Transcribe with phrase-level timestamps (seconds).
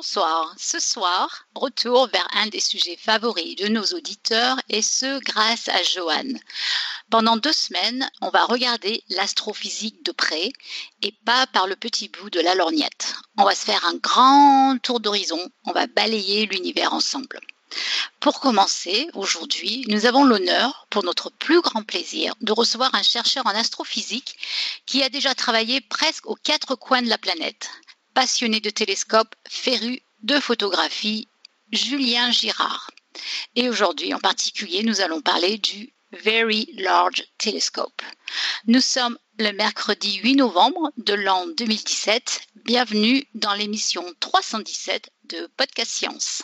[0.00, 0.54] Bonsoir.
[0.56, 5.82] Ce soir, retour vers un des sujets favoris de nos auditeurs et ce grâce à
[5.82, 6.40] Joanne.
[7.10, 10.52] Pendant deux semaines, on va regarder l'astrophysique de près
[11.02, 13.12] et pas par le petit bout de la lorgnette.
[13.36, 17.38] On va se faire un grand tour d'horizon, on va balayer l'univers ensemble.
[18.20, 23.46] Pour commencer, aujourd'hui, nous avons l'honneur, pour notre plus grand plaisir, de recevoir un chercheur
[23.46, 24.38] en astrophysique
[24.86, 27.68] qui a déjà travaillé presque aux quatre coins de la planète
[28.14, 31.28] passionné de télescopes, féru de photographie,
[31.72, 32.90] Julien Girard.
[33.56, 38.02] Et aujourd'hui en particulier, nous allons parler du Very Large Telescope.
[38.66, 42.42] Nous sommes le mercredi 8 novembre de l'an 2017.
[42.64, 46.42] Bienvenue dans l'émission 317 de Podcast Science.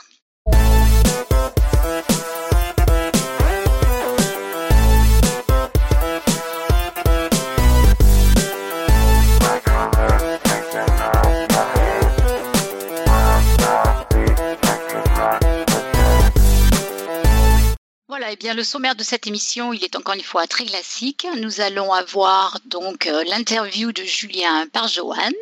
[18.29, 21.29] Eh bien le sommaire de cette émission, il est encore une fois très classique.
[21.37, 25.33] Nous allons avoir donc euh, l'interview de Julien par Joanne.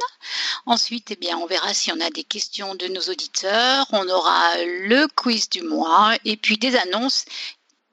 [0.67, 3.87] Ensuite, eh bien, on verra si on a des questions de nos auditeurs.
[3.93, 7.25] On aura le quiz du mois et puis des annonces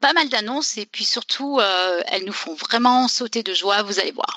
[0.01, 3.99] pas mal d'annonces et puis surtout, euh, elles nous font vraiment sauter de joie, vous
[3.99, 4.35] allez voir.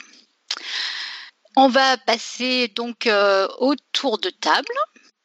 [1.57, 4.75] On va passer donc euh, au tour de table.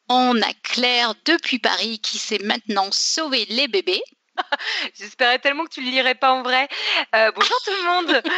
[0.08, 4.02] On a Claire depuis Paris qui sait maintenant sauver les bébés.
[4.98, 6.68] J'espérais tellement que tu le lirais pas en vrai.
[7.14, 8.22] Euh, bonjour tout le monde.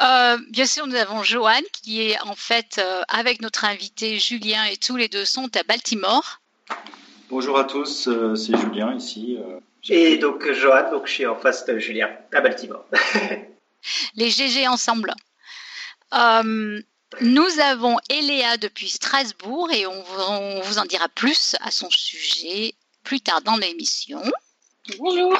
[0.00, 4.64] Euh, bien sûr, nous avons Joanne qui est en fait euh, avec notre invité Julien
[4.64, 6.40] et tous les deux sont à Baltimore.
[7.28, 9.36] Bonjour à tous, c'est Julien ici.
[9.90, 12.86] et donc Joanne, donc je suis en face de Julien à Baltimore.
[14.14, 15.12] les GG ensemble.
[17.20, 23.20] nous avons Eléa depuis Strasbourg et on vous en dira plus à son sujet plus
[23.20, 24.22] tard dans l'émission.
[24.98, 25.36] Bonjour.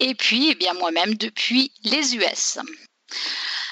[0.00, 2.58] Et puis, eh bien moi-même depuis les US.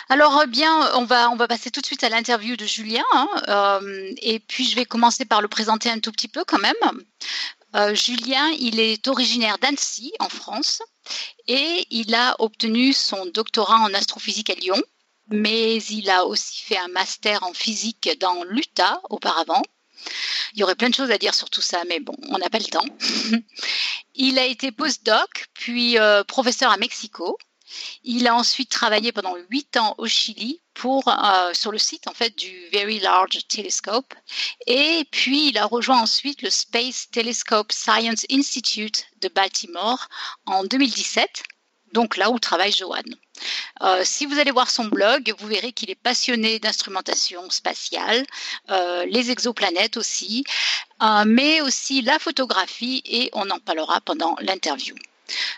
[0.09, 3.05] Alors eh bien, on va on va passer tout de suite à l'interview de Julien.
[3.13, 6.59] Hein, euh, et puis je vais commencer par le présenter un tout petit peu quand
[6.59, 6.75] même.
[7.75, 10.83] Euh, Julien, il est originaire d'Annecy en France
[11.49, 14.83] et il a obtenu son doctorat en astrophysique à Lyon,
[15.31, 19.63] mais il a aussi fait un master en physique dans l'Utah auparavant.
[20.55, 22.51] Il y aurait plein de choses à dire sur tout ça, mais bon, on n'a
[22.51, 22.85] pas le temps.
[24.15, 27.39] il a été postdoc, puis euh, professeur à Mexico.
[28.05, 32.13] Il a ensuite travaillé pendant huit ans au Chili pour euh, sur le site en
[32.13, 34.15] fait du Very Large Telescope
[34.67, 40.09] et puis il a rejoint ensuite le Space Telescope Science Institute de Baltimore
[40.45, 41.43] en 2017
[41.93, 43.17] donc là où travaille Joanne.
[43.83, 48.25] Euh, si vous allez voir son blog, vous verrez qu'il est passionné d'instrumentation spatiale,
[48.71, 50.45] euh, les exoplanètes aussi,
[51.03, 54.95] euh, mais aussi la photographie et on en parlera pendant l'interview.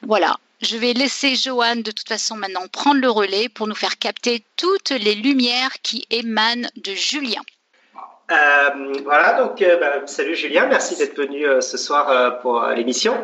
[0.03, 3.99] Voilà, je vais laisser Joanne de toute façon maintenant prendre le relais pour nous faire
[3.99, 7.43] capter toutes les lumières qui émanent de Julien.
[8.34, 13.15] Euh, voilà, donc euh, bah, salut Julien, merci d'être venu euh, ce soir pour l'émission.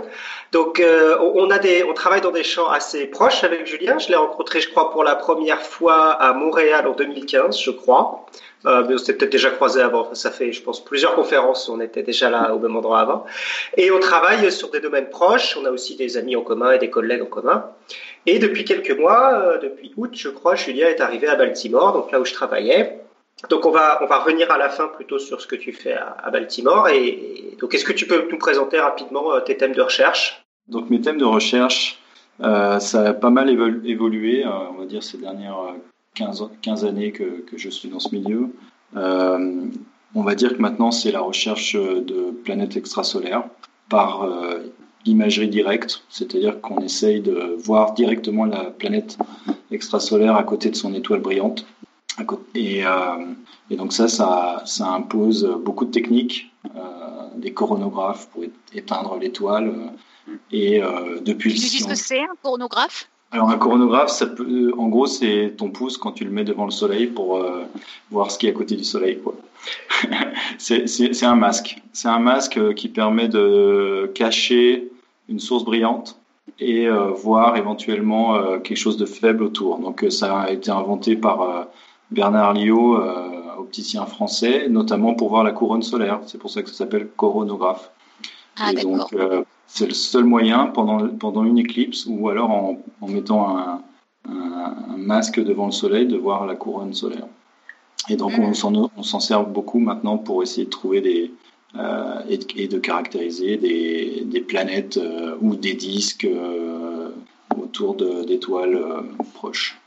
[0.53, 0.83] Donc
[1.21, 3.99] on travaille dans des champs assez proches avec Julien.
[3.99, 8.27] Je l'ai rencontré, je crois, pour la première fois à Montréal en 2015, je crois.
[8.65, 10.13] mais on s'était peut-être déjà croisé avant.
[10.15, 11.69] Ça fait, je pense, plusieurs conférences.
[11.69, 13.25] On était déjà là au même endroit avant.
[13.77, 15.57] Et on travaille sur des domaines proches.
[15.61, 17.67] On a aussi des amis en commun et des collègues en commun.
[18.27, 22.19] Et depuis quelques mois, depuis août, je crois, Julien est arrivé à Baltimore, donc là
[22.19, 23.01] où je travaillais.
[23.49, 25.95] Donc on va on va revenir à la fin plutôt sur ce que tu fais
[25.95, 29.81] à, Baltimore et, donc est-ce que tu peux nous présenter rapidement euh, tes thèmes de
[29.81, 30.45] recherche?
[30.69, 31.99] Donc mes thèmes de recherche
[32.43, 35.57] euh, ça a pas mal évolué euh, on va dire ces dernières
[36.15, 38.49] 15, 15 années que, que, je suis dans ce milieu.
[38.95, 43.45] on va dire que maintenant c'est la recherche de planètes extrasolaires
[43.89, 44.29] par
[45.07, 49.17] imagerie directe, c'est-à-dire qu'on essaye de voir directement la planète
[49.71, 51.65] extrasolaire à côté de son étoile brillante
[52.55, 52.91] et, euh,
[53.71, 56.79] et, donc ça, ça, ça, impose beaucoup de techniques, euh,
[57.37, 59.69] des coronographes pour éteindre l'étoile.
[59.69, 60.81] Euh, et
[61.23, 61.55] depuis.
[61.55, 63.09] Tu dis ce que c'est un coronographe?
[63.33, 66.65] Alors un coronographe, ça peut, en gros, c'est ton pouce quand tu le mets devant
[66.65, 67.45] le soleil pour
[68.11, 69.21] voir ce qui est à côté du soleil.
[70.59, 71.81] c'est un masque.
[71.93, 74.91] C'est un masque qui permet de cacher
[75.29, 76.17] une source brillante
[76.59, 79.79] et voir éventuellement quelque chose de faible autour.
[79.79, 81.69] Donc ça a été inventé par
[82.11, 86.21] Bernard Liot, euh, opticien français, notamment pour voir la couronne solaire.
[86.27, 87.91] C'est pour ça que ça s'appelle coronographe.
[88.59, 92.79] Ah, et donc, euh, c'est le seul moyen pendant, pendant une éclipse ou alors en,
[93.01, 93.83] en mettant un,
[94.29, 97.27] un, masque devant le soleil de voir la couronne solaire.
[98.09, 101.33] Et donc on s'en sert beaucoup maintenant pour essayer de trouver des
[102.29, 104.99] et, et, de caractériser des, des planètes
[105.41, 106.27] ou des disques
[107.57, 109.05] autour d'étoiles
[109.35, 109.80] proches.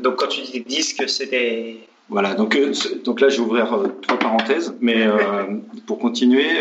[0.00, 2.58] Donc quand tu dis des disques, c'est des voilà, donc,
[3.04, 5.06] donc là je vais ouvrir trois parenthèses, mais
[5.86, 6.60] pour continuer,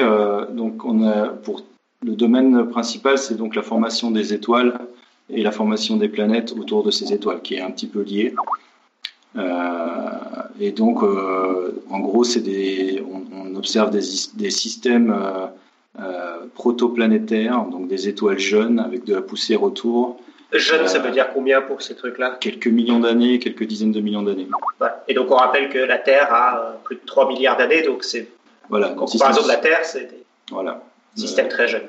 [0.52, 1.64] donc on a pour
[2.04, 4.80] le domaine principal, c'est donc la formation des étoiles
[5.30, 8.34] et la formation des planètes autour de ces étoiles, qui est un petit peu liée.
[9.38, 10.10] Euh,
[10.60, 14.02] et donc, euh, en gros, c'est des, on, observe des,
[14.36, 15.16] des systèmes
[16.00, 20.20] euh, protoplanétaires, donc des étoiles jeunes avec de la poussière autour.
[20.54, 24.22] Jeunes, ça veut dire combien pour ces trucs-là Quelques millions d'années, quelques dizaines de millions
[24.22, 24.48] d'années.
[25.08, 28.28] Et donc, on rappelle que la Terre a plus de 3 milliards d'années, donc c'est.
[28.70, 28.92] Voilà.
[28.92, 30.10] En comparaison de la Terre, c'est.
[30.50, 30.84] Voilà.
[31.16, 31.88] Système très jeune.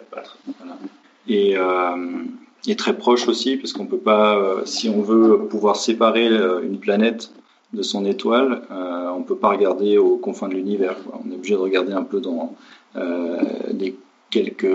[1.28, 2.24] Et, euh,
[2.66, 6.60] et, très proche aussi, parce qu'on peut pas, euh, si on veut pouvoir séparer euh,
[6.62, 7.30] une planète
[7.72, 10.96] de son étoile, euh, on peut pas regarder aux confins de l'univers.
[11.12, 12.54] On est obligé de regarder un peu dans
[12.96, 13.96] euh, les
[14.30, 14.66] quelques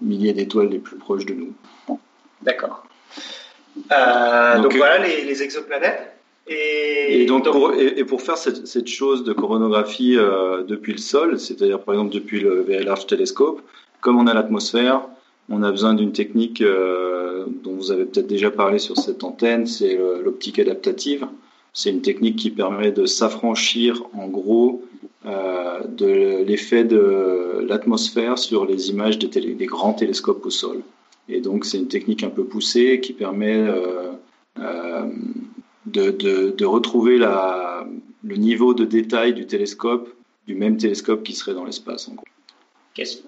[0.00, 1.52] milliers d'étoiles les plus proches de nous.
[2.42, 2.86] D'accord.
[3.76, 6.14] Donc, donc, voilà les, les exoplanètes.
[6.46, 10.98] Et, et, donc, Pour, et, pour faire cette, cette, chose de coronographie euh, depuis le
[10.98, 13.62] sol, c'est-à-dire par exemple depuis le Very Large Telescope,
[14.02, 15.02] comme on a l'atmosphère,
[15.48, 19.66] on a besoin d'une technique euh, dont vous avez peut-être déjà parlé sur cette antenne,
[19.66, 21.26] c'est l'optique adaptative.
[21.72, 24.84] C'est une technique qui permet de s'affranchir en gros
[25.26, 30.82] euh, de l'effet de l'atmosphère sur les images des, télé, des, grands télescopes au sol.
[31.28, 34.12] Et donc c'est une technique un peu poussée qui permet euh,
[34.58, 35.10] euh
[35.86, 37.86] de, de, de retrouver la,
[38.22, 40.08] le niveau de détail du télescope,
[40.46, 42.24] du même télescope qui serait dans l'espace, en gros.
[42.94, 43.22] Qu'est-ce que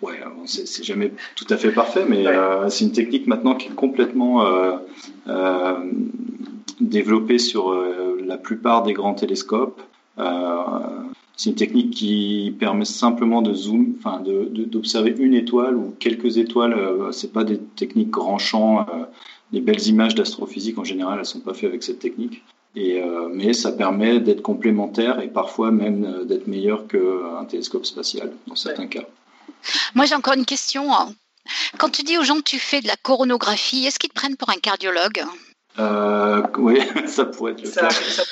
[0.00, 2.32] Ouais, c'est jamais tout à fait parfait, mais ouais.
[2.32, 4.46] euh, c'est une technique maintenant qui est complètement
[6.80, 7.74] développée sur
[8.24, 9.82] la plupart des grands télescopes.
[10.18, 11.02] Euh,
[11.36, 16.38] c'est une technique qui permet simplement de zoom, enfin d'observer de, une étoile ou quelques
[16.38, 16.74] étoiles.
[16.74, 18.86] Euh, c'est pas des techniques grand champ
[19.54, 22.42] les belles images d'astrophysique en général, elles sont pas faites avec cette technique.
[22.76, 27.86] Et, euh, mais ça permet d'être complémentaire et parfois même euh, d'être meilleur qu'un télescope
[27.86, 28.88] spatial dans certains ouais.
[28.88, 29.04] cas.
[29.94, 30.88] Moi j'ai encore une question.
[31.78, 34.36] Quand tu dis aux gens que tu fais de la coronographie, est-ce qu'ils te prennent
[34.36, 35.22] pour un cardiologue?
[35.78, 37.90] Euh, Oui, ça pourrait être le ça, cas.
[37.90, 38.22] Ça.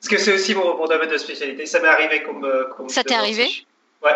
[0.00, 1.66] Parce que c'est aussi mon, mon, domaine de spécialité.
[1.66, 2.46] Ça m'est arrivé comme.
[2.76, 3.46] comme ça t'est arrivé
[4.02, 4.12] Ouais.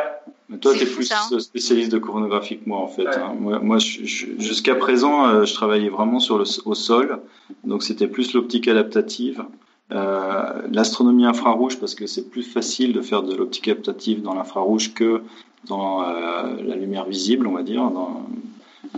[0.49, 1.29] Mais toi, tu es plus ça.
[1.39, 3.05] spécialiste de coronographie que moi, en fait.
[3.05, 3.17] Ouais.
[3.17, 3.35] Hein.
[3.39, 7.21] Moi, moi jusqu'à présent, euh, je travaillais vraiment sur le, au sol.
[7.65, 9.45] Donc, c'était plus l'optique adaptative.
[9.93, 14.95] Euh, L'astronomie infrarouge, parce que c'est plus facile de faire de l'optique adaptative dans l'infrarouge
[14.95, 15.23] que
[15.67, 17.91] dans euh, la lumière visible, on va dire.
[17.91, 18.27] Dans,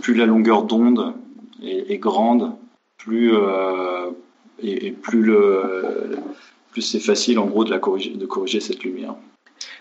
[0.01, 1.13] plus la longueur d'onde
[1.63, 2.53] est, est, grande,
[2.97, 4.09] plus, euh,
[4.61, 6.17] et, et, plus le
[6.77, 9.15] plus c'est facile, en gros, de, la corriger, de corriger cette lumière.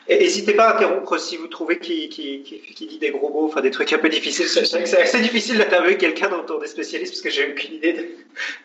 [0.09, 3.45] N'hésitez pas à interrompre si vous trouvez qu'il qu qu qu dit des gros mots,
[3.45, 4.49] enfin des trucs un peu difficiles.
[4.49, 8.07] C'est assez difficile d'interviewer quelqu'un dont on est spécialiste parce que j'ai aucune idée de,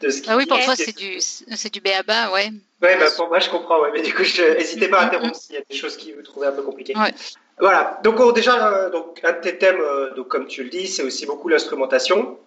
[0.05, 2.51] de ce qu'il Ah oui, pour toi, c'est du, c'est du béaba, ouais.
[2.81, 3.89] Ouais, bah, pour moi, je comprends, ouais.
[3.91, 6.47] Mais du coup, n'hésitez pas à interrompre s'il y a des choses qui vous trouvez
[6.47, 6.95] un peu compliquées.
[6.95, 7.13] Ouais.
[7.59, 7.99] Voilà.
[8.03, 10.87] Donc, on, déjà, euh, donc, un de tes thèmes, euh, donc, comme tu le dis,
[10.87, 12.37] c'est aussi beaucoup l'instrumentation.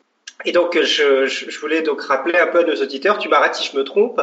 [0.45, 3.71] Et donc, je, je, voulais donc rappeler un peu à nos auditeurs, tu m'arrêtes si
[3.71, 4.21] je me trompe.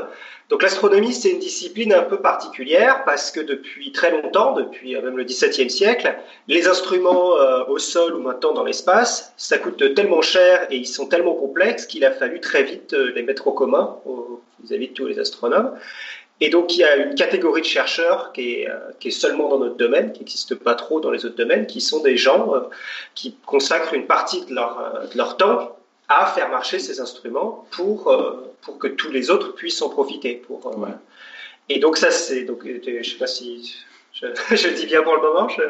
[0.49, 5.17] Donc, l'astronomie, c'est une discipline un peu particulière parce que depuis très longtemps, depuis même
[5.17, 6.13] le XVIIe siècle,
[6.47, 10.85] les instruments euh, au sol ou maintenant dans l'espace, ça coûte tellement cher et ils
[10.85, 13.97] sont tellement complexes qu'il a fallu très vite les mettre au commun
[14.63, 15.71] vis-à-vis -vis de tous les astronomes.
[16.43, 19.47] Et donc, il y a une catégorie de chercheurs qui est, euh, qui est seulement
[19.47, 22.55] dans notre domaine, qui n'existe pas trop dans les autres domaines, qui sont des gens
[22.55, 22.61] euh,
[23.13, 25.77] qui consacrent une partie de leur, euh, de leur temps
[26.19, 30.35] à faire marcher ces instruments pour, euh, pour que tous les autres puissent en profiter.
[30.35, 30.95] Pour, euh, ouais.
[31.69, 32.43] Et donc ça, c'est...
[32.43, 33.75] Donc, je sais pas si
[34.13, 35.47] je, je, dis bien pour le moment.
[35.49, 35.61] Je...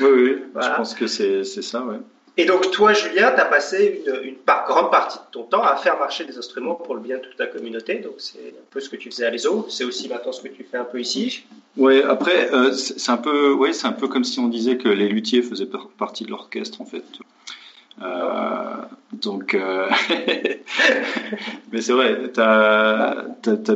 [0.00, 0.72] Oui, oui, voilà.
[0.72, 1.98] je pense que c'est ça, ouais.
[2.36, 5.62] Et donc toi, Julien, tu as passé une, une par grande partie de ton temps
[5.62, 7.96] à faire marcher des instruments pour le bien de toute la communauté.
[7.96, 9.66] Donc c'est un peu ce que tu faisais à l'ESO.
[9.68, 11.44] C'est aussi maintenant ce que tu fais un peu ici.
[11.76, 14.88] Oui, après, euh, c'est un peu, ouais, c'est un peu comme si on disait que
[14.88, 17.04] les luthiers faisaient partie de l'orchestre, en fait.
[18.02, 18.76] Euh,
[19.12, 19.88] donc, euh...
[21.72, 23.26] mais c'est vrai, tu as,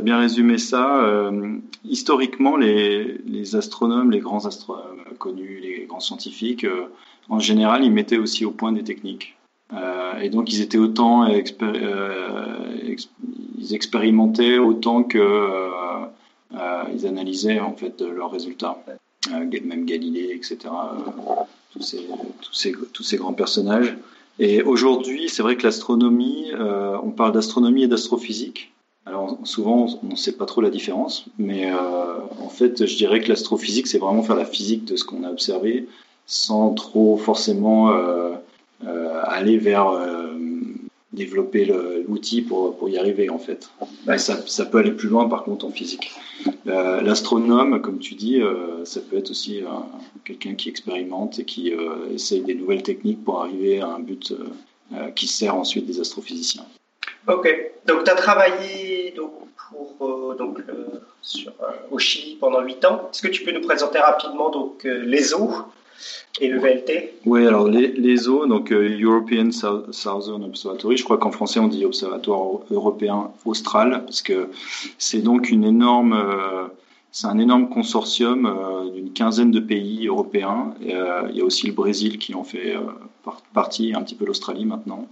[0.01, 1.03] bien résumé ça.
[1.03, 6.65] Euh, historiquement, les, les, astronomes, les grands astronomes connus, les grands scientifiques,
[7.29, 9.35] en général, ils mettaient aussi au point des techniques.
[10.21, 11.43] Et donc, ils étaient autant ils
[13.73, 15.49] expérimentaient autant que
[16.93, 18.81] ils analysaient en fait leurs résultats.
[19.29, 20.59] même Galilée, etc.
[21.73, 22.07] tous ces,
[22.41, 23.95] tous ces, tous ces grands personnages.
[24.39, 28.73] Et aujourd'hui, c'est vrai que l'astronomie, euh, on parle d'astronomie et d'astrophysique.
[29.05, 31.71] Alors souvent, on ne sait pas trop la différence, mais
[32.41, 35.29] en fait, je dirais que l'astrophysique, c'est vraiment faire la physique de ce qu'on a
[35.29, 35.87] observé,
[36.25, 37.93] sans trop forcément
[38.81, 39.91] aller vers
[41.15, 41.65] développer
[42.07, 43.69] l'outil pour, pour y arriver en fait.
[44.17, 46.11] Ça, ça, peut aller plus loin par contre en physique.
[46.67, 49.67] Euh, l'astronome, comme tu dis, euh, ça peut être aussi euh,
[50.23, 51.73] quelqu'un qui expérimente et qui
[52.13, 54.33] essaye des nouvelles techniques pour arriver à un but
[55.15, 56.65] qui sert ensuite des astrophysiciens.
[57.27, 57.49] Ok,
[57.87, 59.31] donc tu as travaillé donc,
[59.97, 60.59] pour, donc,
[61.21, 61.51] sur,
[61.89, 63.09] au Chili pendant 8 ans.
[63.11, 65.51] Est-ce que tu peux nous présenter rapidement donc, les eaux?
[66.41, 71.59] Et le VLT Oui, alors l'ESO, donc euh, European Southern Observatory, je crois qu'en français
[71.59, 74.49] on dit Observatoire européen austral, parce que
[74.97, 76.67] c'est donc une énorme, euh,
[77.11, 80.73] c'est un énorme consortium euh, d'une quinzaine de pays européens.
[80.81, 80.89] il
[81.35, 82.75] y a aussi le Brésil qui en fait
[83.53, 85.07] partie, un petit peu l'Australie maintenant.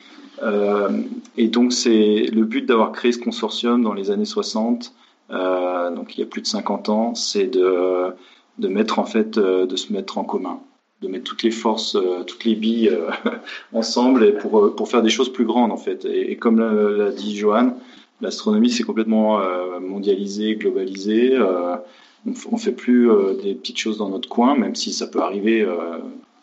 [1.37, 4.93] et donc c'est le but d'avoir créé ce consortium dans les années 60,
[5.29, 8.13] donc il y a plus de 50 ans, c'est de
[8.59, 10.59] de en fait, de se mettre en commun
[11.03, 13.11] de mettre toutes les forces, euh, toutes les billes euh,
[13.73, 16.05] ensemble pour, euh, pour faire des choses plus grandes en fait.
[16.05, 17.77] Et, comme l'a dit Johan,
[18.21, 19.41] l'astronomie c'est complètement
[19.81, 21.37] mondialisé, globalisé.
[21.39, 23.09] on, ne fait plus
[23.43, 25.67] des petites choses dans notre coin, même si ça peut arriver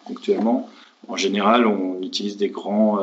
[0.07, 0.69] ponctuellement.
[1.09, 2.99] En général, on utilise des grands,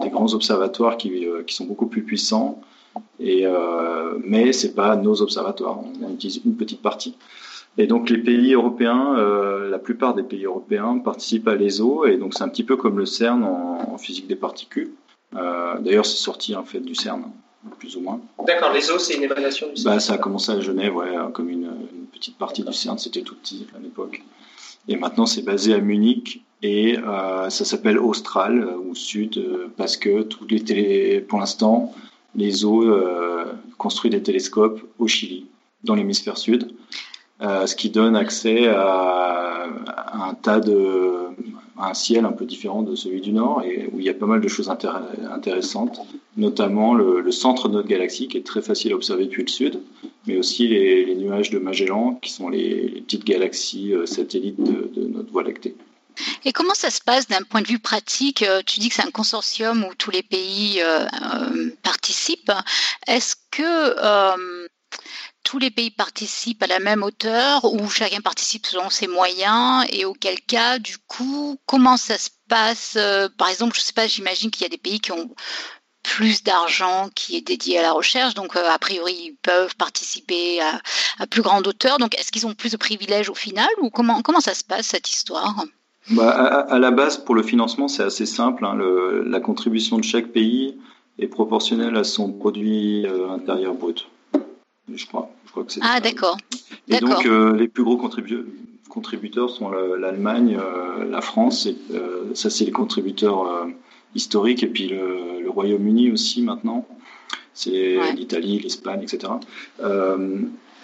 [0.00, 2.60] des grands observatoires qui, qui sont beaucoup plus puissants.
[3.18, 3.44] Et,
[4.24, 5.80] mais c'est pas nos observatoires.
[6.02, 7.16] On utilise une petite partie.
[7.78, 12.16] Et donc les pays européens, euh, la plupart des pays européens participent à l'ESO, et
[12.16, 14.90] donc c'est un petit peu comme le CERN en, physique des particules.
[15.36, 17.22] Euh, d'ailleurs, c'est sorti en fait du CERN,
[17.78, 18.20] plus ou moins.
[18.46, 19.94] D'accord, l'ESO, c'est une émanation du CERN.
[19.94, 21.70] Bah, ça a commencé à Genève, ouais, comme une,
[22.12, 24.22] petite partie du CERN, c'était tout petit à l'époque.
[24.88, 29.42] Et maintenant, c'est basé à Munich, et euh, ça s'appelle Austral ou Sud,
[29.76, 31.20] parce que tous les télé...
[31.20, 31.94] pour l'instant,
[32.34, 32.84] l'ESO
[33.78, 35.46] construit des télescopes au Chili,
[35.84, 36.72] dans l'hémisphère sud.
[37.42, 39.66] Euh, ce qui donne accès à,
[40.12, 41.28] un tas de
[41.82, 44.26] un ciel un peu différent de celui du Nord et où il y a pas
[44.26, 45.98] mal de choses intéressantes,
[46.36, 49.80] notamment le, centre de notre galaxie qui est très facile à observer depuis le sud,
[50.26, 55.32] mais aussi les, nuages de Magellan qui sont les, petites galaxies euh, satellites de, notre
[55.32, 55.74] Voie lactée.
[56.44, 58.42] Et comment ça se passe d'un point de vue pratique?
[58.42, 60.82] Euh, Tu dis que c'est un consortium où tous les pays
[61.82, 62.52] participent.
[63.06, 64.68] Est-ce que
[65.50, 70.04] tous les pays participent à la même hauteur ou chacun participe selon ses moyens et
[70.04, 74.52] auquel cas, du coup, comment ça se passe euh, Par exemple, je sais pas, j'imagine
[74.52, 75.28] qu'il y a des pays qui ont
[76.04, 80.60] plus d'argent qui est dédié à la recherche, donc euh, a priori ils peuvent participer
[80.60, 81.98] à, plus grande hauteur.
[81.98, 84.86] Donc est-ce qu'ils ont plus de privilèges au final ou comment comment ça se passe
[84.86, 85.64] cette histoire?
[86.10, 88.64] Bah, à, la base, pour le financement, c'est assez simple.
[88.64, 88.76] Hein.
[89.26, 90.78] la contribution de chaque pays
[91.18, 94.06] est proportionnelle à son produit euh, intérieur brut
[94.94, 95.30] je crois.
[95.46, 96.36] Je crois que c'est ah, d'accord.
[96.88, 97.96] Et donc, euh, les plus gros
[98.88, 103.66] contributeurs sont l'Allemagne, euh, la France, et, euh, ça c'est les contributeurs
[104.14, 106.86] historiques, et puis le, Royaume-Uni aussi maintenant.
[107.52, 109.32] C'est l'Italie, l'Espagne, etc.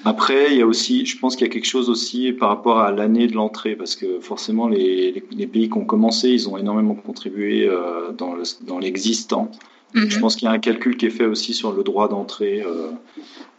[0.04, 2.80] après, il y a aussi, je pense qu'il y a quelque chose aussi par rapport
[2.80, 6.58] à l'année de l'entrée, parce que forcément, les, les, pays qui ont commencé, ils ont
[6.58, 7.70] énormément contribué
[8.18, 9.52] dans l'existant.
[9.94, 10.20] Je mhm.
[10.20, 12.62] pense qu'il y a un calcul qui est fait aussi sur le droit d'entrée.
[12.62, 12.90] Euh,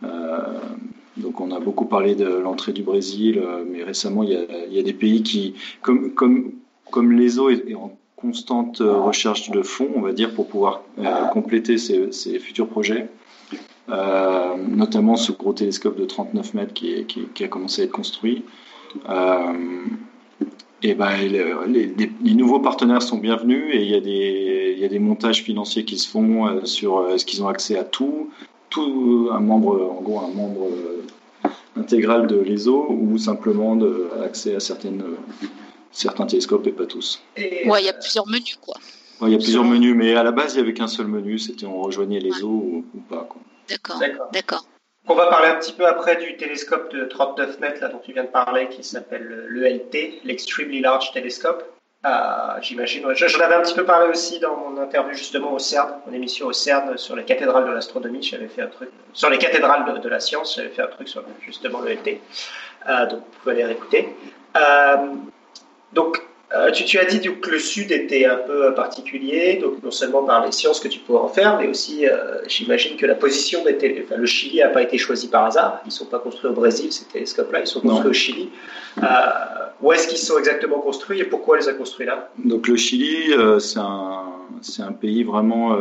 [0.03, 0.59] euh,
[1.17, 4.29] donc on a beaucoup parlé de l'entrée du Brésil, euh, mais récemment il
[4.69, 6.51] y, a, des pays qui, comme, comme,
[6.91, 10.81] comme l'ESO est, en constante recherche de fonds, on va dire, pour pouvoir
[11.33, 13.09] compléter ces, futurs projets.
[13.87, 18.43] notamment ce gros télescope de 39 mètres qui, qui, a commencé à être construit
[20.83, 21.15] et ben,
[21.67, 25.43] les, nouveaux partenaires sont bienvenus et il y, a des, il y a des montages
[25.43, 28.29] financiers qui se font euh, sur euh, est-ce qu'ils ont accès à tout,
[28.69, 34.55] tout un membre, en gros un membre euh, intégral de l'ESO ou simplement de, accès
[34.55, 35.03] à certaines,
[35.91, 37.21] certains télescopes et pas tous.
[37.37, 38.75] Ouais, il y a plusieurs menus quoi.
[39.19, 41.07] Ouais, il y a plusieurs menus, mais à la base il n'y avait qu'un seul
[41.07, 43.27] menu, c'était on rejoignait l'ESO ou, ou, pas.
[43.67, 43.99] D'accord,
[44.31, 44.65] d'accord.
[45.09, 48.11] On va parler un petit peu après du télescope de 39 mètres là, dont tu
[48.11, 51.63] viens de parler, qui s'appelle l'ELT, l'Extremely Large Telescope.
[52.05, 52.09] Euh,
[52.61, 53.03] J'imagine.
[53.13, 56.47] J'en avais un petit peu parlé aussi dans mon interview justement au CERN, mon émission
[56.47, 58.21] au CERN sur les cathédrales de l'astronomie.
[58.21, 60.55] J'avais fait un truc sur les cathédrales de, la science.
[60.55, 62.19] J'avais fait un truc sur justement l'ELT.
[62.89, 64.09] Euh, donc vous pouvez aller réécouter.
[64.57, 64.97] Euh,
[65.93, 66.21] donc
[66.55, 70.45] euh, tu, as dit que le Sud était un peu particulier, donc non seulement par
[70.45, 73.75] les sciences que tu pourrais en faire, mais aussi, euh, j'imagine que la position des
[74.05, 75.81] enfin, le Chili n'a pas été choisi par hasard.
[75.83, 78.49] Ils ne sont pas construits au Brésil, ces télescopes-là, ils sont construits au Chili.
[79.03, 79.03] Euh,
[79.81, 82.29] où est-ce qu'ils sont exactement construits et pourquoi les a construits là?
[82.37, 84.23] Donc le Chili, c'est un,
[84.79, 85.77] un, pays vraiment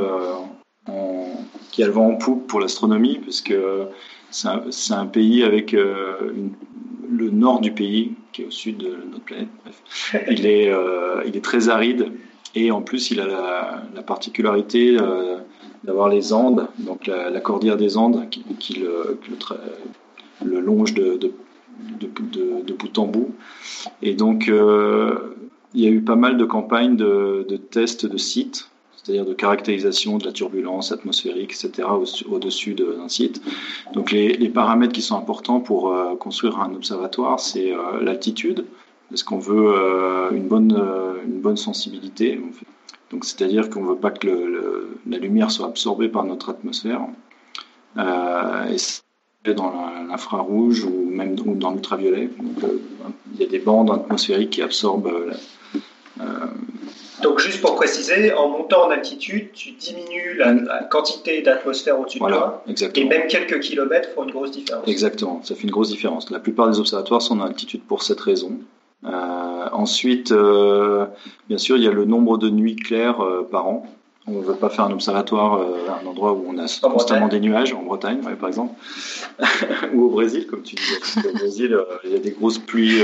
[0.89, 1.29] en,
[1.71, 3.85] qui a le vent en poupe pour l'astronomie, parce que
[4.31, 4.49] c'est
[4.95, 9.49] un, pays avec le nord du pays, qui est au sud de notre planète.
[10.31, 10.71] Il, est,
[11.27, 12.13] il est très aride
[12.55, 13.27] et en plus il a
[13.95, 14.95] la, particularité
[15.85, 18.85] d'avoir les Andes, donc la, cordillère des Andes qui,
[20.45, 21.19] le, longe de,
[22.79, 23.35] bout en bout.
[24.03, 28.69] Et donc il y a eu pas mal de campagnes de, tests de sites,
[29.07, 31.87] c'est-à-dire de caractérisation de la turbulence atmosphérique, etc.,
[32.29, 33.41] au-dessus d'un site.
[33.93, 38.65] Donc les, paramètres qui sont importants pour euh, construire un observatoire, c'est euh, l'altitude,
[39.09, 40.77] parce qu'on veut euh, une, bonne,
[41.25, 42.41] une bonne sensibilité.
[43.13, 47.03] Donc c'est-à-dire qu'on ne veut pas que la lumière soit absorbée par notre atmosphère.
[47.97, 49.73] et dans
[50.09, 52.29] l'infrarouge ou même dans l'ultraviolet.
[53.35, 55.13] il y a des bandes atmosphériques qui absorbent
[57.23, 62.27] donc juste pour préciser, en montant en altitude, tu diminues la, quantité d'atmosphère au-dessus de
[62.27, 62.63] toi.
[62.95, 64.87] Et même quelques kilomètres font une grosse différence.
[64.87, 66.31] Exactement, ça fait une grosse différence.
[66.31, 68.59] La plupart des observatoires sont en altitude pour cette raison.
[69.05, 71.07] Euh, ensuite, euh,
[71.49, 73.87] bien sûr, il y a le nombre de nuits claires par an.
[74.29, 77.39] On ne veut pas faire un observatoire à un endroit où on a constamment des
[77.39, 78.75] nuages, en Bretagne, par exemple,
[79.95, 81.29] ou au Brésil, comme tu disais.
[81.29, 83.03] Au Brésil, il y a des grosses pluies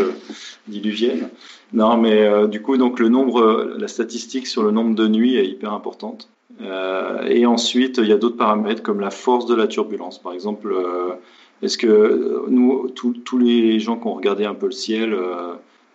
[0.66, 1.28] diluviennes.
[1.73, 5.37] Non, mais euh, du coup, donc le nombre, la statistique sur le nombre de nuits
[5.37, 6.29] est hyper importante.
[6.61, 10.19] Euh, et ensuite, il y a d'autres paramètres comme la force de la turbulence.
[10.21, 11.14] Par exemple, euh,
[11.62, 15.17] est-ce que nous, tous les gens qui ont regardé un peu le ciel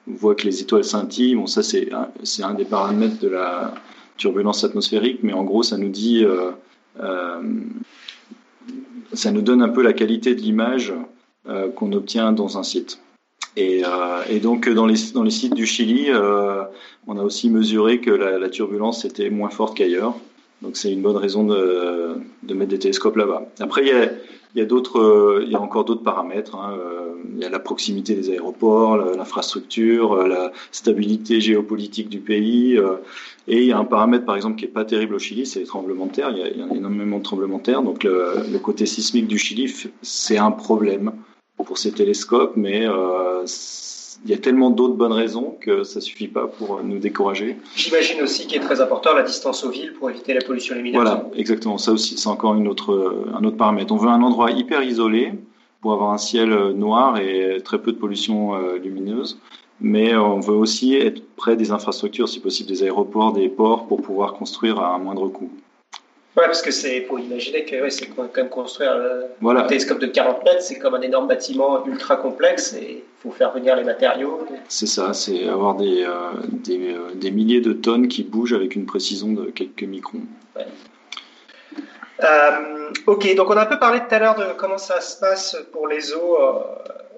[0.08, 2.10] voient que les étoiles scintillent Bon, ça, c'est un,
[2.44, 3.74] un des paramètres de la
[4.16, 6.26] turbulence atmosphérique, mais en gros, ça nous dit,
[9.14, 10.94] ça nous donne un peu la qualité de l'image
[11.76, 13.02] qu'on obtient dans un site.
[13.58, 16.64] Euh, et, donc dans les, dans les sites du Chili, euh,
[17.08, 20.16] on a aussi mesuré que la, turbulence était moins forte qu'ailleurs.
[20.62, 22.18] Donc c'est une bonne raison de,
[22.54, 23.48] mettre des télescopes là-bas.
[23.60, 24.06] Après, il y a,
[24.56, 26.56] il y a, d'autres, il y a encore d'autres paramètres.
[26.56, 26.78] Hein.
[26.80, 32.80] Euh, il y a la proximité des aéroports, l'infrastructure, la stabilité géopolitique du pays.
[33.48, 35.60] Et il y a un paramètre, par exemple, qui est pas terrible au Chili, c'est
[35.60, 36.32] les tremblements de terre.
[36.32, 37.84] Il y a, énormément de tremblements de terre.
[37.84, 41.12] Donc le côté sismique du Chili, c'est un problème
[41.64, 43.46] pour ces télescopes, mais euh,
[44.26, 47.58] il y a tellement d'autres bonnes raisons que ça suffit pas pour nous décourager.
[47.76, 51.02] J'imagine aussi qu'il est très important la distance aux villes pour éviter la pollution lumineuse.
[51.02, 51.78] Voilà, exactement.
[51.78, 53.94] Ça aussi, c'est encore une autre, un autre paramètre.
[53.94, 55.34] On veut un endroit hyper isolé
[55.82, 59.40] pour avoir un ciel noir et très peu de pollution euh, lumineuse.
[59.80, 64.02] Mais on veut aussi être près des infrastructures, si possible des aéroports, des ports, pour
[64.02, 65.52] pouvoir construire à un moindre coût.
[66.38, 68.96] Ouais, parce que c'est pour imaginer que c'est quand même construire
[69.44, 73.32] un télescope de 40 mètres, c'est comme un énorme bâtiment ultra complexe et il faut
[73.32, 74.46] faire venir les matériaux.
[74.68, 78.76] C'est ça, c'est avoir des, euh, des, euh, des, milliers de tonnes qui bougent avec
[78.76, 80.22] une précision de quelques microns.
[82.24, 85.20] Euh, ok, donc on a un peu parlé tout à l'heure de comment ça se
[85.20, 86.38] passe pour les eaux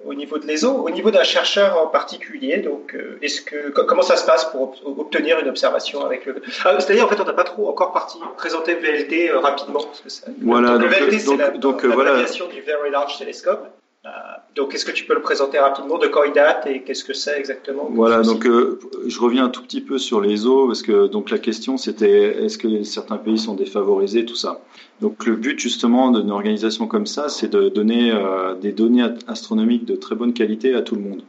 [0.04, 2.58] au niveau de l'ESO, au niveau d'un chercheur en particulier.
[2.58, 6.76] Donc, euh, est-ce que comment ça se passe pour obtenir une observation avec le ah,
[6.78, 9.80] C'est-à-dire en fait, on n'a pas trop encore parti présenter VLT euh, rapidement.
[9.80, 10.78] Parce que voilà.
[10.78, 12.16] Donc, le VLT, c'est la, donc, la voilà.
[12.22, 13.66] du Very Large Telescope.
[14.06, 14.08] Euh,
[14.54, 17.12] donc, est-ce que tu peux le présenter rapidement De quand il date et qu'est-ce que
[17.12, 20.80] c'est exactement Voilà, donc euh, je reviens un tout petit peu sur les eaux parce
[20.80, 24.62] que donc la question c'était est-ce que certains pays sont défavorisés, tout ça.
[25.02, 29.84] Donc le but justement d'une organisation comme ça, c'est de donner euh, des données astronomiques
[29.84, 31.22] de très bonne qualité à tout le monde,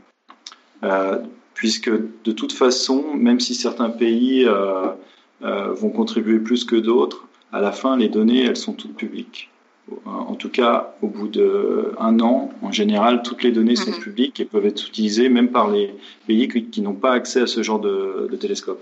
[1.53, 4.47] puisque de toute façon, même si certains pays
[5.41, 9.50] vont contribuer plus que d'autres, à la fin les données elles sont toutes publiques
[10.05, 13.99] en tout cas au bout d'un an, en général, toutes les données sont mhm.
[13.99, 15.93] publiques et peuvent être utilisées même par les
[16.27, 18.81] pays qui, n'ont pas accès à ce genre de, télescope.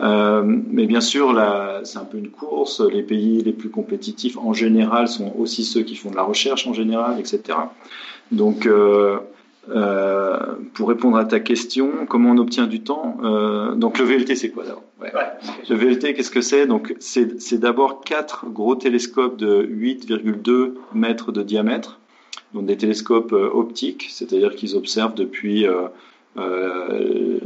[0.00, 1.38] Euh, mais bien sûr,
[1.84, 2.80] c'est un peu une course.
[2.80, 6.66] Les pays les plus compétitifs, en général, sont aussi ceux qui font de la recherche
[6.66, 7.58] en général, etc.
[8.32, 9.18] Donc, euh,
[9.68, 10.38] euh,
[10.74, 14.50] pour répondre à ta question, comment on obtient du temps euh, Donc le VLT, c'est
[14.50, 14.82] quoi d'abord?
[15.00, 15.12] Ouais.
[15.68, 16.66] Le VLT, qu'est-ce que c'est?
[16.66, 21.98] Donc c'est d'abord quatre gros télescopes de 8,2 mètres de diamètre,
[22.54, 25.88] donc des télescopes euh, optiques, c'est-à-dire qu'ils observent depuis euh,
[26.36, 27.38] euh,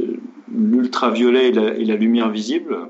[0.51, 2.89] l'ultraviolet et, et, la lumière visible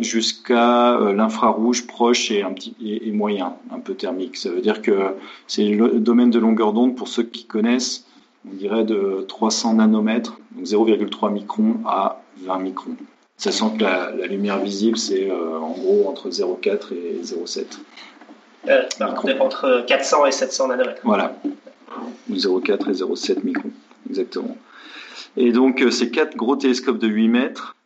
[0.00, 4.36] jusqu'à l'infrarouge proche et, un petit, et, et, moyen, un peu thermique.
[4.36, 4.92] Ça veut dire que
[5.46, 8.08] c'est le domaine de longueur d'onde pour ceux qui connaissent
[8.46, 12.96] on dirait de 300 nanomètres, donc 0,3 microns à 20 microns.
[13.38, 17.78] Sachant que la, lumière visible, c'est euh, en gros entre 0,4 et 0,7.
[18.68, 18.82] Euh,
[19.38, 21.00] entre 400 et 700 nanomètres.
[21.04, 21.36] Voilà,
[22.32, 23.70] 0,4 et 0,7 microns,
[24.10, 24.56] exactement.
[25.36, 27.76] Et donc, euh, ces quatre gros télescopes de 8 mètres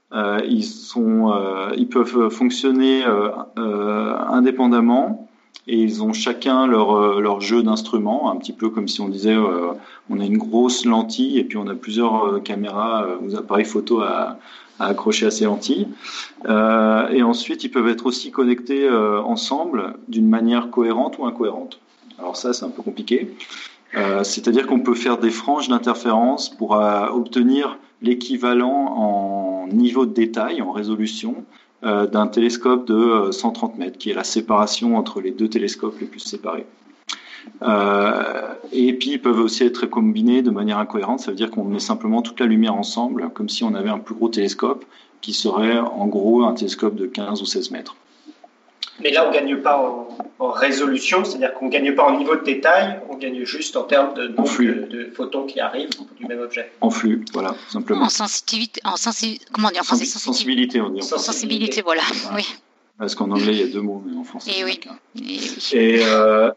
[0.44, 1.32] ils, sont,
[1.74, 3.02] ils peuvent fonctionner
[3.56, 5.26] indépendamment
[5.66, 9.34] et ils ont chacun leur, leur jeu d'instruments, un petit peu comme si on disait
[10.10, 14.36] on a une grosse lentille et puis on a plusieurs caméras ou appareils photo à,
[14.78, 15.88] à accrocher à ces lentilles.
[16.48, 21.80] Euh, et ensuite, ils peuvent être aussi connectés euh, ensemble d'une manière cohérente ou incohérente.
[22.18, 23.34] Alors ça, c'est un peu compliqué.
[23.94, 30.62] Euh, c'est-à-dire qu'on peut faire des franges d'interférence pour obtenir l'équivalent en niveau de détail,
[30.62, 31.44] en résolution,
[31.82, 36.20] d'un télescope de 130 mètres, qui est la séparation entre les deux télescopes les plus
[36.20, 36.64] séparés.
[37.62, 41.64] Euh, et puis ils peuvent aussi être combinés de manière incohérente, ça veut dire qu'on
[41.64, 44.84] met simplement toute la lumière ensemble, comme si on avait un plus gros télescope,
[45.20, 47.96] qui serait en gros un télescope de 15 ou 16 mètres.
[49.00, 49.78] Mais là, on ne gagne pas
[50.38, 53.84] en, résolution, c'est-à-dire qu'on ne gagne pas en niveau de détail, on gagne juste en
[53.84, 56.72] termes de nombre de, photons qui arrivent du même objet.
[56.80, 58.02] En flux, voilà, simplement.
[58.02, 58.94] En sensibilité, en
[59.52, 61.00] comment dire, en sensibilité, on dit.
[61.00, 62.02] En sensibilité, voilà,
[62.34, 62.44] oui.
[62.98, 64.52] Parce qu'en anglais, il y a deux mots, mais en français.
[64.58, 64.78] Et oui.
[65.72, 66.50] Et, euh,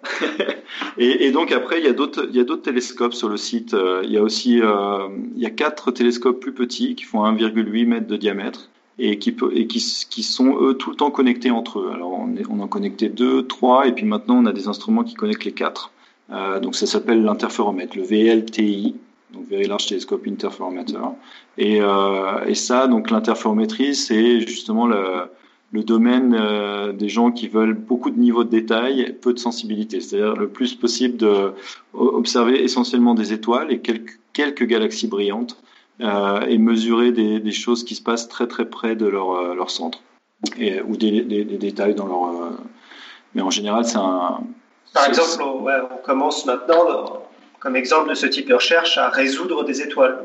[0.97, 3.37] et, et, donc après, il y a d'autres, il y a d'autres télescopes sur le
[3.37, 3.73] site.
[3.73, 7.23] Euh, il y a aussi, euh, il y a quatre télescopes plus petits qui font
[7.23, 11.11] 1,8 mètre de diamètre et qui peut, et qui, qui, sont eux tout le temps
[11.11, 11.91] connectés entre eux.
[11.93, 15.03] Alors on, est, on en connecté deux, trois, et puis maintenant on a des instruments
[15.03, 15.91] qui connectent les quatre.
[16.31, 18.95] Euh, donc ça s'appelle l'interféromètre, le VLTI,
[19.33, 20.99] donc Very Large Telescope Interferometer.
[21.57, 25.29] Et, euh, et ça, donc l'interférométrie, c'est justement le
[25.75, 29.99] le domaine euh, des gens qui veulent beaucoup de niveau de détail, peu de sensibilité,
[29.99, 35.57] c'est-à-dire le plus possible d'observer essentiellement des étoiles et quelques, quelques galaxies brillantes
[35.99, 39.53] euh, et mesurer des, des, choses qui se passent très très près de leur, euh,
[39.53, 39.99] leur centre
[40.57, 42.53] et, ou des, des, des, détails dans leur.
[43.33, 44.39] Mais en général, c'est un.
[44.93, 47.21] Par exemple, on, ouais, on commence maintenant,
[47.59, 50.19] comme exemple de ce type de recherche, à résoudre des étoiles.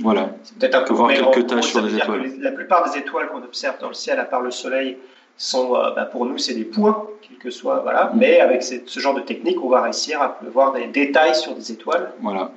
[0.00, 0.30] Voilà.
[0.42, 2.32] C'est peut-être un peu voir quelques tâches sur les étoiles.
[2.40, 4.96] la plupart des étoiles qu'on observe dans le ciel, à part le Soleil,
[5.36, 7.80] sont, euh, bah, pour nous, c'est des points, quels que soient.
[7.80, 8.06] Voilà.
[8.06, 8.18] Mm.
[8.18, 11.72] Mais avec ce genre de technique, on va réussir à voir des détails sur des
[11.72, 12.12] étoiles.
[12.20, 12.52] Voilà.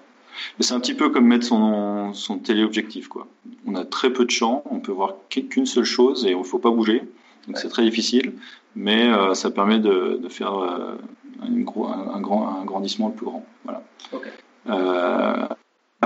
[0.60, 3.08] C'est un petit peu comme mettre son, son téléobjectif.
[3.08, 3.27] Quoi.
[3.67, 6.43] On a très peu de champ, on peut voir qu'une seule chose et il ne
[6.43, 7.04] faut pas bouger.
[7.47, 8.34] Donc c'est très difficile,
[8.75, 10.95] mais euh, ça permet de, de faire euh,
[11.41, 13.45] un, gros, un, grand, un grandissement le plus grand.
[13.63, 13.84] Voilà.
[14.69, 15.47] Euh,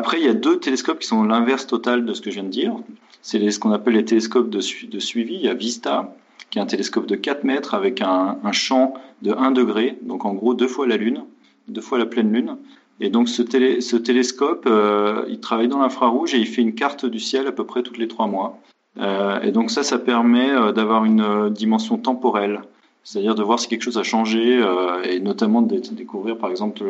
[0.05, 2.43] après, il y a deux télescopes qui sont l'inverse total de ce que je viens
[2.43, 2.75] de dire.
[3.23, 5.33] C'est ce qu'on appelle les télescopes de, suivi.
[5.33, 6.15] Il y a Vista,
[6.51, 10.35] qui est un télescope de 4 mètres avec un, champ de 1 degré, donc en
[10.35, 11.23] gros deux fois la Lune,
[11.69, 12.57] deux fois la pleine Lune.
[12.99, 17.19] Et donc ce, télescope, euh, il travaille dans l'infrarouge et il fait une carte du
[17.19, 18.59] ciel à peu près tous les trois mois.
[18.99, 22.61] Euh, et donc ça, ça permet euh, d'avoir une dimension temporelle,
[23.03, 24.63] c'est-à-dire de voir si quelque chose a changé
[25.05, 26.83] et notamment de découvrir par exemple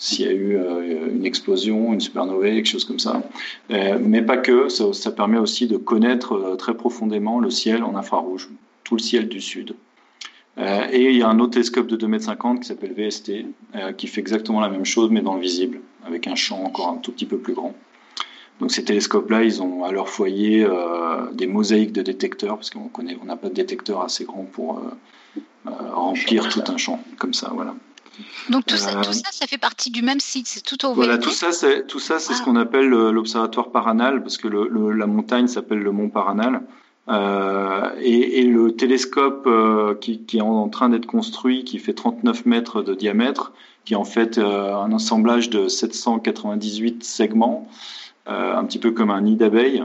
[0.00, 3.22] s'il y a eu euh, une explosion, une supernovae, quelque chose comme ça.
[3.70, 7.84] Euh, mais pas que, ça, ça, permet aussi de connaître euh, très profondément le ciel
[7.84, 8.48] en infrarouge,
[8.82, 9.74] tout le ciel du sud.
[10.92, 13.32] Et il y a un autre télescope de 2,50 m qui s'appelle VST,
[13.96, 16.96] qui fait exactement la même chose, mais dans le visible, avec un champ encore un
[16.98, 17.74] tout petit peu plus grand.
[18.60, 22.88] Donc ces télescopes-là, ils ont à leur foyer euh, des mosaïques de détecteurs, parce qu'on
[22.88, 27.00] connaît, on n'a pas de détecteur assez grand pour euh, euh, remplir tout un champ
[27.18, 27.74] comme ça, voilà.
[28.48, 31.18] Donc tout ça, tout ça, ça fait partie du même site, c'est tout au Voilà,
[31.18, 32.44] tout ça, c'est tout ça, c'est ce ah.
[32.44, 36.62] qu'on appelle l'observatoire Paranal, parce que le, le, la montagne s'appelle le mont Paranal.
[37.08, 41.94] Euh, et, et, le télescope euh, qui, qui, est en train d'être construit, qui fait
[41.94, 43.52] 39 mètres de diamètre,
[43.84, 47.68] qui est en fait euh, un assemblage de 798 segments,
[48.28, 49.84] euh, un petit peu comme un nid d'abeilles.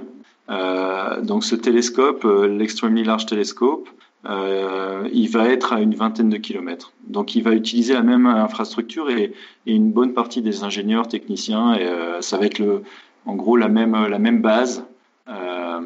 [0.50, 3.90] Euh, donc ce télescope, l'Extremely Large Telescope,
[4.28, 6.94] euh, il va être à une vingtaine de kilomètres.
[7.08, 9.34] Donc il va utiliser la même infrastructure et,
[9.66, 12.84] une bonne partie des ingénieurs, techniciens, et euh, ça va être le,
[13.26, 14.86] en gros la même, la même base
[15.28, 15.80] euh,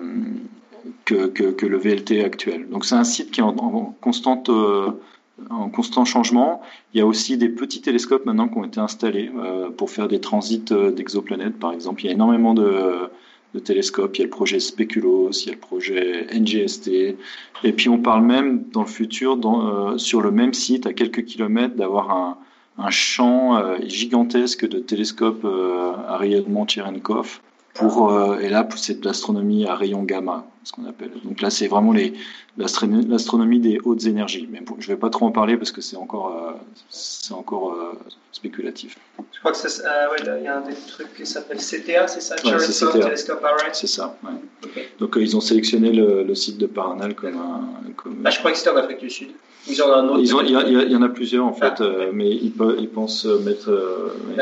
[1.06, 2.68] que, que, le VLT actuel.
[2.70, 4.50] Donc c'est un site qui est en, en constante
[5.50, 6.62] en constant changement.
[6.94, 9.32] Il y a aussi des petits télescopes maintenant qui ont été installés
[9.78, 12.04] pour faire des transits d'exoplanètes, par exemple.
[12.04, 13.10] Il y a énormément de
[13.54, 14.18] de télescopes.
[14.18, 17.16] Il y a le projet Speculos, il y a le projet NGST.
[17.64, 21.26] Et puis on parle même dans le futur, euh, sur le même site, à quelques
[21.26, 22.38] kilomètres, d'avoir un,
[22.92, 27.42] champ euh, gigantesque de télescopes euh, à rayonnement Cherenkov.
[27.80, 31.12] Pour, euh, et là, c'est de l'astronomie à rayon gamma, ce qu'on appelle.
[31.24, 31.94] Donc là, c'est vraiment
[32.58, 34.50] l'astronomie des hautes énergies.
[34.52, 36.52] Mais bon, je ne vais pas trop en parler parce que c'est encore, euh,
[36.90, 37.94] c'est encore euh,
[38.34, 38.98] spéculatif.
[39.32, 42.08] Je crois que c'est, euh, ouais, il y a un des trucs qui s'appelle CTA,
[42.08, 42.36] c'est ça?
[42.44, 43.00] Ouais, c'est CTA.
[43.00, 44.32] Telescope Array C'est ça, ouais.
[44.66, 44.90] Okay.
[45.00, 47.92] Donc ils ont sélectionné le, le, site de Paranal comme un...
[47.96, 48.22] Comme...
[48.26, 49.30] Ah, je crois que c'était en Afrique du Sud.
[49.68, 50.20] Ils ont un autre.
[50.20, 52.10] Ils ont, il, y a, il y en a plusieurs en fait, ah, okay.
[52.12, 53.70] mais ils, ils, pensent mettre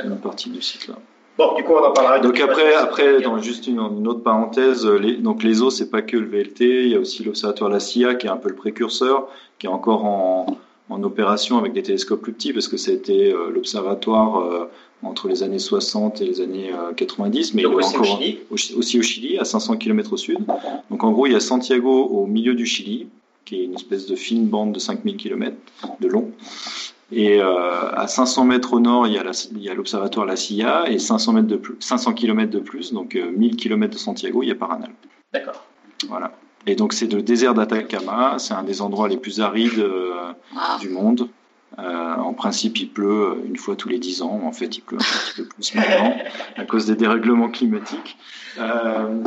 [0.04, 0.96] une partie du site là.
[1.38, 2.20] Bon, du coup, on en parlera.
[2.20, 6.18] Donc après, après, dans juste une, autre parenthèse, les, donc les eaux, c'est pas que
[6.18, 9.28] le VLT, il y a aussi l'observatoire La CIA qui est un peu le précurseur,
[9.60, 10.58] qui est encore en,
[10.90, 14.70] en opération avec des télescopes plus petits, parce que c'était euh, l'observatoire euh,
[15.04, 18.40] entre les années 60 et les années 90, mais il est aussi encore au Chili.
[18.50, 20.40] aussi au Chili, à 500 km au sud.
[20.90, 23.08] Donc en gros, il y a Santiago au milieu du Chili,
[23.46, 25.56] qui est une espèce de fine bande de 5000 km
[26.00, 26.32] de long.
[27.12, 31.34] Et euh, à 500 mètres au nord, il y a l'observatoire La Silla, et 500,
[31.34, 34.56] mètres de plus, 500 km de plus, donc 1000 km de Santiago, il y a
[34.56, 34.92] Paranal.
[35.34, 35.64] D'accord.
[36.08, 36.34] Voilà.
[36.68, 40.34] Et donc c'est le désert d'Atacama, c'est un des endroits les plus arides euh,
[40.82, 41.30] du monde.
[41.80, 44.42] Euh, en principe, il pleut une fois tous les 10 ans.
[44.44, 46.18] En fait, il pleut un petit peu plus maintenant
[46.58, 48.18] à cause des dérèglements climatiques.
[48.58, 49.22] Euh,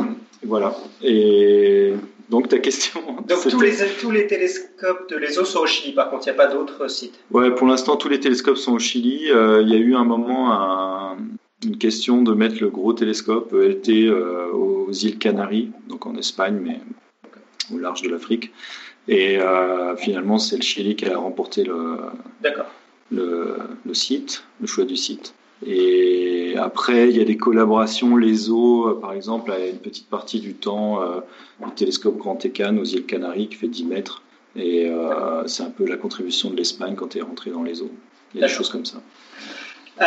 [0.45, 0.75] voilà.
[1.01, 1.93] Et
[2.31, 3.01] donc ta question.
[3.27, 6.39] Donc tous les, tous les télescopes de l'ESO sont au Chili, par contre, il n'y
[6.39, 9.29] a pas d'autres sites Ouais, pour l'instant, tous les télescopes sont au Chili.
[9.29, 11.17] Euh, il y a eu un moment
[11.63, 16.59] une question de mettre le gros télescope ELT euh, aux îles Canaries, donc en Espagne,
[16.63, 16.79] mais
[17.73, 18.51] au large de l'Afrique.
[19.07, 21.97] Et euh, finalement, c'est le Chili qui a remporté le,
[23.11, 25.33] le, le site, le choix du site.
[25.65, 28.15] Et après, il y a des collaborations.
[28.15, 31.19] L'ESO, euh, par exemple, a une petite partie du temps euh,
[31.63, 34.23] du télescope Grand Tecan aux îles Canaries qui fait 10 mètres.
[34.55, 37.81] Et euh, c'est un peu la contribution de l'Espagne quand tu es rentré dans les
[37.81, 37.91] eaux.
[38.33, 38.97] Il y a des choses comme ça.
[40.01, 40.05] Euh,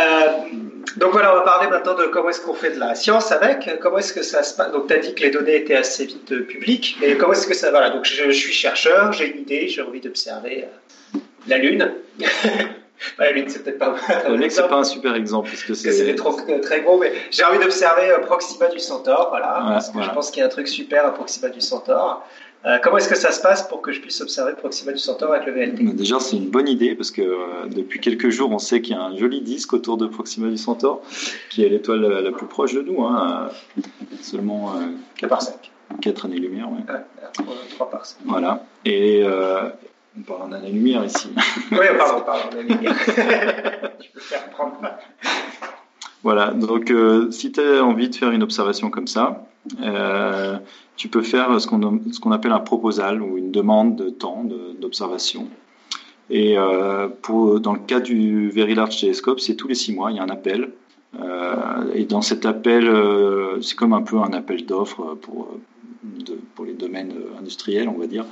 [0.97, 3.79] donc voilà, on va parler maintenant de comment est-ce qu'on fait de la science avec.
[3.81, 4.73] Comment est-ce que ça se passe?
[4.73, 6.97] Donc tu as dit que les données étaient assez vite publiques.
[7.01, 7.71] Mais comment est-ce que ça...
[7.71, 10.65] Voilà, donc je, je suis chercheur, j'ai une idée, j'ai envie d'observer
[11.47, 11.93] la Lune.
[13.35, 13.95] Lune, c'est peut-être pas
[14.27, 17.45] un Lune, c'est pas un super exemple parce que c'est trop très gros, mais j'ai
[17.45, 20.51] envie d'observer euh, Proxima du Centaure, voilà, parce que je pense qu'il y a un
[20.51, 22.27] truc super à Proxima du Centaure.
[22.67, 25.35] Euh, comment est-ce que ça se passe pour que je puisse observer Proxima du Centaure
[25.35, 28.59] avec le VLT Déjà, c'est une bonne idée parce que euh, depuis quelques jours, on
[28.59, 31.03] sait qu'il y a un joli disque autour de Proxima du Centaure,
[31.51, 33.51] qui est l'étoile la, plus proche de nous, hein,
[34.23, 34.73] seulement
[35.19, 35.55] 4 par 5.
[36.01, 36.95] 4 années-lumière, ouais.
[37.77, 38.17] 3, par 5.
[38.25, 38.65] Voilà.
[38.87, 39.23] Et,
[40.17, 41.29] on parle en année-lumière ici.
[41.73, 42.97] Oui, pardon, pardon, année-lumière.
[44.01, 44.81] tu peux faire prendre.
[46.23, 49.47] Voilà, donc euh, si tu as envie de faire une observation comme ça,
[49.83, 50.57] euh,
[50.97, 54.45] tu peux faire ce qu'on appelle un proposal ou une demande de temps
[54.81, 55.49] d'observation.
[56.31, 60.11] Et euh, pour, dans le cas du Very Large Telescope, c'est tous les six mois,
[60.11, 60.71] il y a un appel.
[61.95, 62.91] et dans cet appel,
[63.61, 65.49] c'est comme un peu un appel d'offres pour
[66.55, 68.25] pour les domaines euh, industriels, on va dire.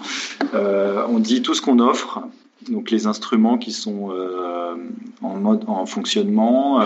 [0.54, 2.20] Euh, on dit tout ce qu'on offre,
[2.68, 4.74] donc les instruments qui sont euh,
[5.22, 6.80] en fonctionnement,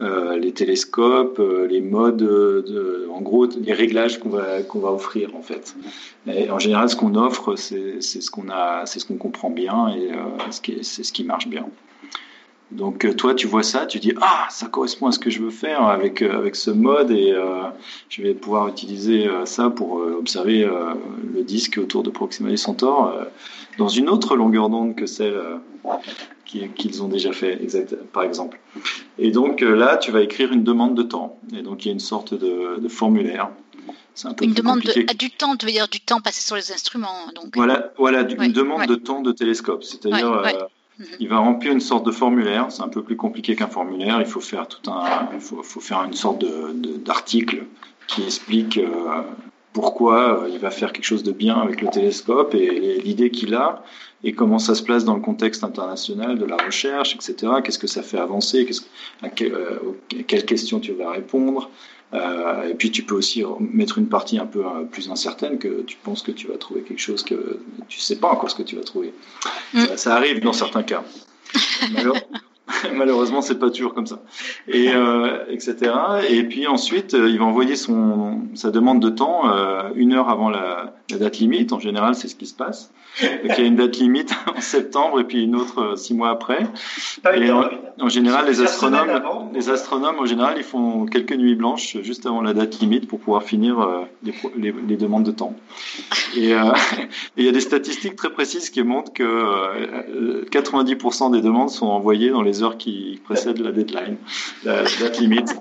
[0.00, 5.42] les télescopes, les modes, de, en gros les réglages qu'on va qu'on va offrir en
[5.42, 5.74] fait.
[6.50, 8.46] En général, ce qu'on offre, c'est ce qu'on
[8.84, 10.10] c'est ce qu'on comprend bien et
[10.50, 11.66] c'est ce qui marche bien.
[12.72, 15.40] Donc euh, toi, tu vois ça, tu dis ah, ça correspond à ce que je
[15.40, 17.62] veux faire avec euh, avec ce mode et euh,
[18.08, 20.68] je vais pouvoir utiliser ça pour observer
[21.34, 23.14] le disque autour de Proxima Centaure
[23.78, 25.40] dans une autre longueur d'onde que celle
[26.44, 28.58] qu'ils ont déjà fait, exact, par exemple.
[29.18, 31.38] Et donc là, tu vas écrire une demande de temps.
[31.56, 33.50] Et donc il y a une sorte de, formulaire.
[34.24, 36.72] Un peu une demande de, du temps, tu veux dire du temps passé sur les
[36.72, 37.26] instruments.
[37.34, 37.54] Donc.
[37.54, 39.84] Voilà, voilà, une demande de temps de télescope.
[39.84, 40.68] C'est-à-dire Mhm.
[41.20, 42.66] Il va remplir une sorte de formulaire.
[42.70, 44.20] C'est un peu plus compliqué qu'un formulaire.
[44.20, 46.44] Il faut faire tout un, faut, faire une sorte
[47.04, 47.64] d'article
[48.06, 49.22] qui explique euh,
[49.72, 53.54] pourquoi euh, il va faire quelque chose de bien avec le télescope et l'idée qu'il
[53.54, 53.82] a
[54.24, 57.52] et comment ça se place dans le contexte international de la recherche, etc.
[57.62, 58.64] Qu'est-ce que ça fait avancer?
[58.64, 58.82] Qu'est-ce,
[59.22, 59.78] à, euh,
[60.26, 61.70] quelles questions tu vas répondre?
[62.12, 65.96] Et puis tu peux aussi mettre une partie un peu euh, plus incertaine que tu
[65.96, 68.76] penses que tu vas trouver quelque chose que tu sais pas encore ce que tu
[68.76, 69.12] vas trouver.
[69.74, 69.84] Mm.
[69.96, 71.04] Ça, arrive dans certains cas.
[72.94, 74.20] Malheureusement, c'est pas toujours comme ça.
[74.68, 75.92] Et euh, etc.
[76.28, 80.28] Et puis ensuite, euh, il va envoyer son sa demande de temps euh, une heure
[80.28, 81.72] avant la, la, date limite.
[81.72, 82.90] En général, c'est ce qui se passe.
[83.20, 86.12] Donc, il y a une date limite en septembre et puis une autre euh, six
[86.12, 86.66] mois après.
[87.34, 89.22] Et en, général, les astronomes,
[89.54, 93.18] les astronomes, en général, ils font quelques nuits blanches juste avant la date limite pour
[93.18, 95.54] pouvoir finir euh, les, les, les, demandes de temps.
[96.36, 96.56] Et, et
[97.38, 102.30] il y a des statistiques très précises qui montrent que 90% des demandes sont envoyées
[102.30, 104.16] dans les heures qui précèdent la deadline,
[104.64, 105.56] la date limite,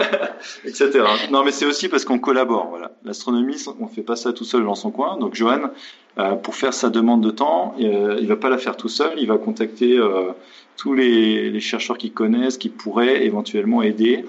[0.64, 0.90] etc.
[1.30, 2.68] Non, mais c'est aussi parce qu'on collabore.
[2.70, 5.16] Voilà, l'astronomie, on fait pas ça tout seul dans son coin.
[5.18, 5.70] Donc, Johan,
[6.18, 9.12] euh, pour faire sa demande de temps, euh, il va pas la faire tout seul.
[9.16, 10.32] Il va contacter euh,
[10.76, 14.24] tous les, chercheurs qu'il connaissent, qui pourraient éventuellement aider.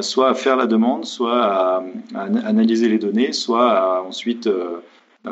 [0.00, 1.82] soit à faire la demande, soit à,
[2.44, 4.48] analyser les données, soit à ensuite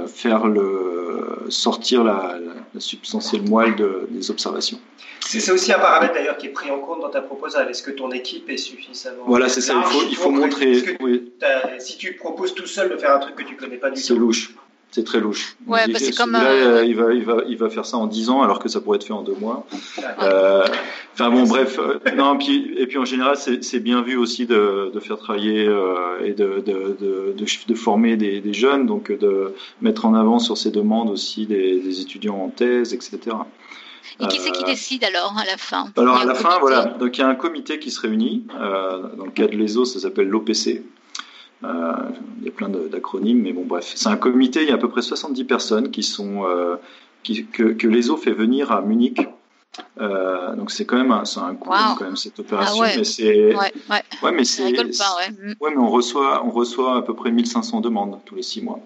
[0.07, 2.39] faire le sortir la,
[2.79, 3.75] substantiel moelle
[4.11, 4.79] des observations.
[5.21, 7.69] C'est aussi un paramètre d'ailleurs qui est pris en compte dans ta proposale.
[7.71, 9.25] Est-ce que ton équipe est suffisamment.
[9.27, 9.75] Voilà, c'est ça.
[9.77, 10.83] Il faut, il faut montrer.
[11.79, 14.07] Si tu proposes tout seul de faire un truc que tu connais pas du tout.
[14.07, 14.55] C'est louche.
[14.93, 15.57] C'est très louche.
[15.67, 16.33] Ouais, bah c'est comme.
[16.33, 18.81] Là, il, va, il, va, il va faire ça en 10 ans alors que ça
[18.81, 19.65] pourrait être fait en 2 mois.
[20.21, 20.67] Euh,
[21.13, 21.79] enfin bon, bref.
[21.79, 25.67] Euh, non, puis, et puis en général, c'est bien vu aussi de, de faire travailler
[25.67, 27.35] euh, et de, de, de,
[27.69, 31.79] de, former des, des, jeunes, donc de mettre en avant sur ces demandes aussi des,
[31.79, 33.37] des étudiants en thèse, etc.
[34.19, 35.87] Et qui c'est qui décide alors à la fin?
[35.97, 36.87] Alors à la fin, voilà.
[36.99, 38.45] Donc il y a un comité qui se réunit.
[39.17, 40.83] dans le cas de l'ESO, ça s'appelle l'OPC.
[41.63, 41.93] Euh,
[42.39, 43.93] il y a plein d'acronymes, mais bon, bref.
[43.95, 46.77] C'est un comité, il y a à peu près 70 personnes qui sont, euh,
[47.23, 49.29] qui, que, que l'ESO fait venir à Munich.
[50.01, 52.97] Euh, donc c'est quand même un, un coût quand même cette opération, ah ouais.
[52.97, 54.03] mais c'est ouais, ouais.
[54.21, 58.43] ouais, mais c'est mais on reçoit on reçoit à peu près 1500 demandes tous les
[58.43, 58.81] six mois.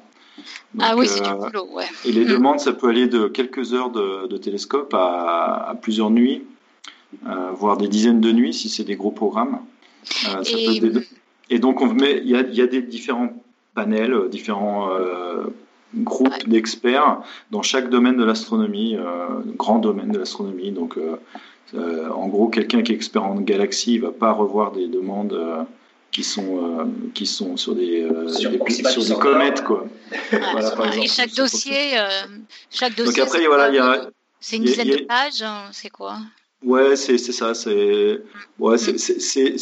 [0.75, 1.87] Donc, ah oui, c'est du boulot, ouais.
[2.05, 2.29] Et les mm.
[2.29, 6.43] demandes, ça peut aller de quelques heures de, de télescope à, à, plusieurs nuits,
[7.55, 9.61] voire des dizaines de nuits si c'est des gros programmes.
[10.03, 10.81] Ça et...
[10.81, 11.07] peut être des,
[11.51, 13.33] et donc, on met, il y a, il y a des différents
[13.75, 15.45] panels, euh, différents euh,
[15.95, 19.27] groupes d'experts dans chaque domaine de l'astronomie, euh,
[19.57, 20.73] grand domaine de l'astronomie.
[20.73, 21.17] Donc, euh,
[21.75, 25.33] euh, en gros, quelqu'un qui est expert en galaxies, il va pas revoir des demandes
[25.33, 25.63] euh,
[26.13, 29.85] qui sont qui sont sur des sur, des, sur des comètes, quoi.
[30.31, 31.99] voilà, par exemple, et chaque dossier,
[32.71, 33.13] chaque dossier.
[33.13, 34.09] Donc après, voilà, il y a.
[34.39, 36.19] C'est une dizaine de pages, hein, c'est quoi?
[36.63, 37.55] Ouais, c'est ça.
[37.55, 38.21] C'est
[38.61, 39.57] ouais, c'est c'est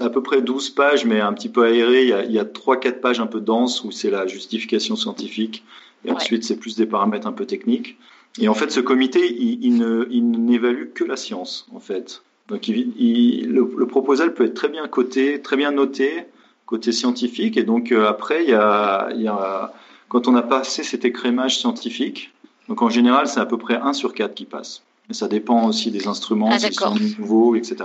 [0.00, 2.02] à peu près 12 pages, mais un petit peu aéré.
[2.02, 5.64] Il y a, a 3-4 pages un peu denses où c'est la justification scientifique.
[6.04, 6.16] Et ouais.
[6.16, 7.98] ensuite, c'est plus des paramètres un peu techniques.
[8.40, 9.64] Et en fait, ce comité, il,
[10.10, 12.22] il n'évalue que la science, en fait.
[12.48, 16.24] Donc, il, il, le, le, proposal peut être très bien coté, très bien noté,
[16.66, 17.56] côté scientifique.
[17.56, 19.72] Et donc, euh, après, il y a, il y a,
[20.08, 22.32] quand on a passé cet écrémage scientifique,
[22.68, 24.82] donc en général, c'est à peu près 1 sur 4 qui passe.
[25.10, 27.76] Et ça dépend aussi des instruments, ah, s'ils sont nouveaux, etc.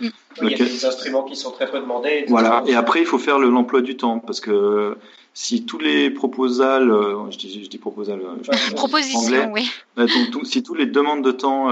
[0.00, 2.24] Il y a des instruments qui sont très peu demandés.
[2.28, 2.62] Voilà.
[2.66, 4.96] Et après, il faut faire l'emploi du temps parce que
[5.34, 6.92] si tous les proposals,
[7.30, 9.70] je dis, je dis proposal, je proposition, anglais, oui.
[9.96, 11.68] Donc, tout, si tous les demandes de temps,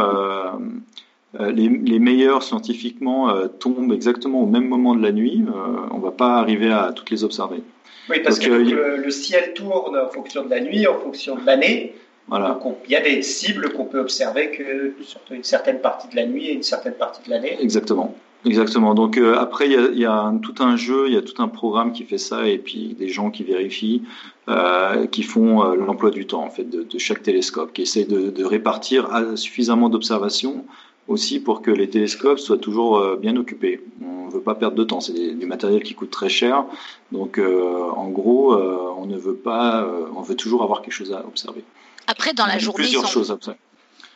[1.39, 5.77] euh, les, les, meilleurs scientifiquement euh, tombent exactement au même moment de la nuit, euh,
[5.91, 7.63] on va pas arriver à toutes les observer.
[8.09, 11.37] Oui, parce donc, que le, le, ciel tourne en fonction de la nuit, en fonction
[11.37, 11.95] de l'année.
[12.29, 12.59] Voilà.
[12.63, 16.17] Donc, il y a des cibles qu'on peut observer que sur une certaine partie de
[16.17, 17.57] la nuit et une certaine partie de l'année.
[17.61, 18.15] Exactement.
[18.45, 18.95] Exactement.
[18.95, 21.23] Donc euh, après, il y a, y a un, tout un jeu, il y a
[21.23, 24.03] tout un programme qui fait ça, et puis des gens qui vérifient,
[24.49, 28.05] euh, qui font euh, l'emploi du temps en fait de, de, chaque télescope, qui essaient
[28.05, 30.65] de, de répartir suffisamment d'observations
[31.09, 33.81] aussi pour que les télescopes soient toujours bien occupés.
[34.05, 35.01] On ne veut pas perdre de temps.
[35.01, 36.65] C'est du matériel qui coûte très cher,
[37.13, 41.65] donc en gros, on ne veut pas, on veut toujours avoir quelque chose à observer.
[42.09, 43.13] Après, dans la journée, plusieurs sont...
[43.13, 43.57] choses après.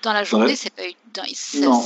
[0.02, 0.82] Dans la journée, c'est pas
[1.14, 1.22] dans...
[1.60, 1.80] non.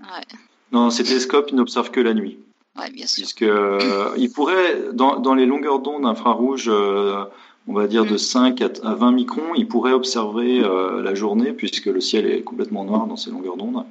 [0.00, 0.38] Ouais.
[0.72, 2.38] Non, ces télescopes ils n'observent que la nuit.
[2.78, 3.22] Ouais, bien sûr.
[3.22, 7.24] Puisque euh, ils pourraient, dans, dans les longueurs d'onde infrarouges, euh,
[7.68, 11.52] on va dire de 5 à, à 20 microns, ils pourraient observer euh, la journée
[11.52, 13.84] puisque le ciel est complètement noir dans ces longueurs d'onde.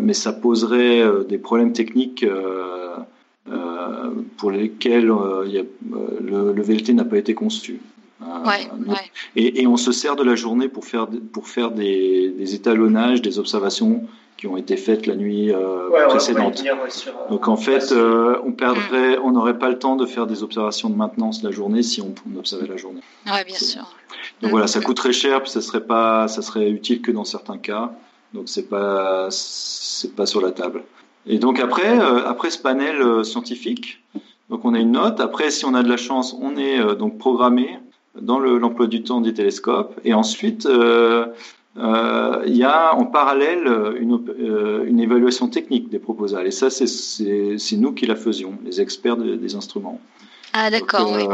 [0.00, 2.26] mais ça poserait des problèmes techniques
[4.36, 5.12] pour lesquels
[5.46, 5.62] y a,
[6.20, 7.80] le, le, VLT n'a pas été conçu.
[8.20, 8.96] Ouais, ouais.
[9.36, 13.22] Et, et, on se sert de la journée pour faire, pour faire des, des étalonnages,
[13.22, 14.02] des observations
[14.36, 16.54] qui ont été faites la nuit euh, ouais, précédente.
[16.54, 19.96] Dire, ouais, sur, euh, Donc en fait, euh, on perdrait, on n'aurait pas le temps
[19.96, 23.02] de faire des opérations de maintenance la journée si on, on observait la journée.
[23.26, 23.82] Ouais, bien sûr.
[24.40, 24.50] Donc mmh.
[24.50, 27.92] voilà, ça coûterait cher, puis ça serait pas, ça serait utile que dans certains cas.
[28.32, 30.82] Donc c'est pas, c'est pas sur la table.
[31.26, 34.02] Et donc après, euh, après ce panel euh, scientifique,
[34.50, 35.20] donc on a une note.
[35.20, 37.78] Après, si on a de la chance, on est euh, donc programmé
[38.20, 39.98] dans l'emploi le, du temps des télescopes.
[40.04, 41.26] Et ensuite, euh,
[41.76, 43.66] euh, il y a en parallèle
[44.00, 46.46] une, euh, une, évaluation technique des proposals.
[46.46, 50.00] Et ça, c'est nous qui la faisions, les experts de, des instruments.
[50.52, 51.12] Ah, d'accord.
[51.14, 51.24] Oui.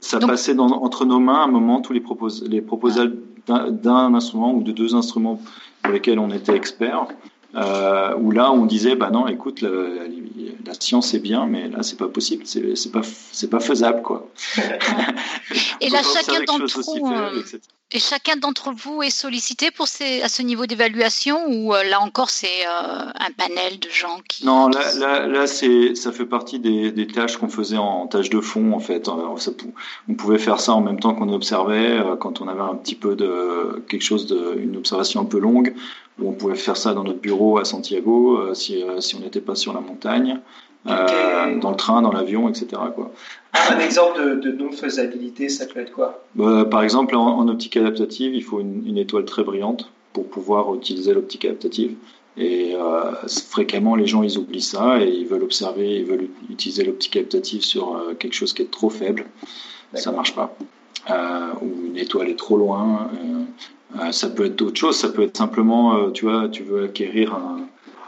[0.00, 0.30] Ça Donc...
[0.30, 4.52] passait dans, entre nos mains à un moment tous les, propos, les proposals d'un instrument
[4.52, 5.40] ou de deux instruments
[5.82, 7.06] pour lesquels on était expert.
[7.54, 10.04] Euh, où là on disait bah non écoute la, la,
[10.66, 13.00] la science c'est bien mais là c'est pas possible c'est pas
[13.32, 14.28] c'est pas faisable quoi.
[15.80, 17.10] Et là chacun d'entre vous
[17.90, 22.02] et chacun d'entre vous est sollicité pour ces, à ce niveau d'évaluation ou euh, là
[22.02, 26.26] encore c'est euh, un panel de gens qui non là là, là c'est ça fait
[26.26, 29.06] partie des, des tâches qu'on faisait en, en tâche de fond en fait.
[29.06, 29.52] Ça,
[30.06, 32.94] on pouvait faire ça en même temps qu'on observait euh, quand on avait un petit
[32.94, 35.74] peu de quelque chose de une observation un peu longue
[36.20, 39.20] où on pouvait faire ça dans notre bureau à Santiago euh, si, euh, si on
[39.20, 40.40] n'était pas sur la montagne,
[40.86, 41.60] euh, okay.
[41.60, 42.66] dans le train, dans l'avion, etc.
[42.94, 43.10] Quoi.
[43.70, 46.22] Un exemple de, de non-faisabilité, ça peut être quoi?
[46.34, 49.90] Bah, Par exemple, en, en, optique adaptative, il faut une, une étoile très brillante.
[50.12, 51.94] pour pouvoir utiliser l'optique adaptative.
[52.38, 53.12] Et euh,
[53.50, 57.62] fréquemment, les gens, ils oublient ça et ils veulent observer, ils veulent utiliser l'optique adaptative
[57.62, 59.26] sur euh, quelque chose qui est trop faible.
[59.94, 60.56] Ça marche pas.
[61.10, 63.10] Euh, ou une étoile est trop loin.
[64.10, 64.96] Ça peut être d'autres choses.
[64.96, 67.60] Ça peut être simplement, tu vois, tu veux acquérir un,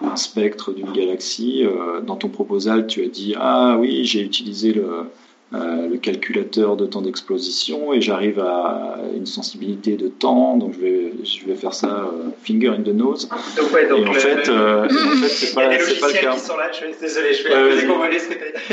[0.07, 1.65] un spectre d'une galaxie.
[2.07, 5.05] dans ton proposal, tu as dit ah oui, j'ai utilisé le
[5.53, 10.79] euh, le calculateur de temps d'exposition et j'arrive à une sensibilité de temps, donc je
[10.79, 13.29] vais, je vais faire ça euh, finger in the nose.
[13.57, 14.89] Donc, ouais, donc et en, fait, euh, en
[15.23, 16.35] fait, c'est pas, pas, le cas.
[16.35, 18.19] Qui sont là, je, désolé, je vais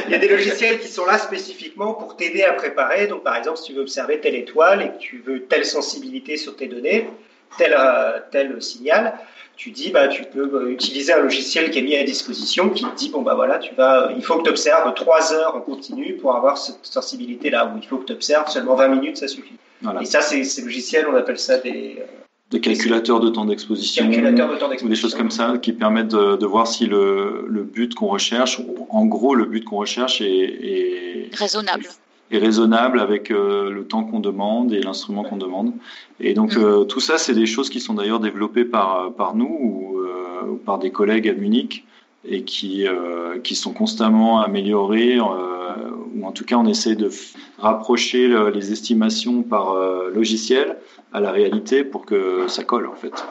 [0.06, 3.08] Il y a des logiciels qui sont là spécifiquement pour t'aider à préparer.
[3.08, 6.38] Donc, par exemple, si tu veux observer telle étoile et que tu veux telle sensibilité
[6.38, 7.10] sur tes données,
[7.58, 7.76] tel,
[8.30, 9.18] tel signal,
[9.58, 12.84] tu dis bah tu peux euh, utiliser un logiciel qui est mis à disposition qui
[12.84, 15.62] te dit bon bah voilà tu vas il faut que tu observes 3 heures en
[15.62, 17.66] continu pour avoir cette sensibilité là.
[17.74, 19.56] Ou il faut que tu observes seulement 20 minutes ça suffit.
[20.00, 22.06] Et ça c'est ces logiciels on appelle ça des euh,
[22.52, 26.86] des calculateurs de temps d'exposition ou des choses comme ça qui permettent de, voir si
[26.86, 31.88] le, le but qu'on recherche, en gros le but qu'on recherche est, est raisonnable
[32.32, 35.72] est raisonnable avec euh, le temps qu'on demande et l'instrument qu'on demande.
[36.20, 36.64] Et donc mm.
[36.64, 40.52] euh, tout ça, c'est des choses qui sont d'ailleurs développées par, par nous ou, euh,
[40.52, 41.86] ou, par des collègues à Munich
[42.30, 42.86] et qui,
[43.44, 47.10] qui sont constamment améliorées, ou en tout cas on essaie de
[47.58, 49.76] rapprocher les estimations par
[50.14, 50.76] logiciel
[51.14, 53.26] à la réalité pour que ça colle en fait.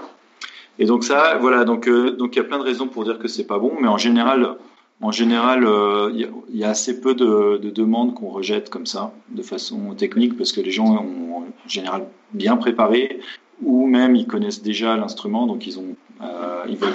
[0.79, 3.29] Et donc ça, voilà, donc donc il y a plein de raisons pour dire que
[3.29, 4.57] c'est pas bon, mais en général,
[5.03, 9.43] en général, il euh, y, a assez peu de, demandes qu'on rejette comme ça, de
[9.43, 13.21] façon technique, parce que les gens ont en général bien préparé,
[13.63, 16.95] ou même ils connaissent déjà l'instrument, donc ils, ont, euh, ils, veulent,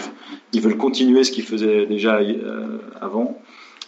[0.52, 3.38] ils veulent continuer ce qu'ils faisaient déjà euh, avant.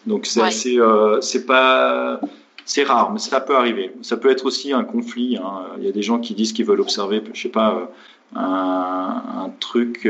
[0.05, 0.77] Donc c'est assez,
[1.21, 2.19] c'est pas,
[2.65, 3.93] c'est rare, mais ça peut arriver.
[4.01, 5.37] Ça peut être aussi un conflit.
[5.37, 5.65] Hein.
[5.77, 7.89] Il y a des gens qui disent qu'ils veulent observer, je sais pas,
[8.35, 10.07] un, un truc,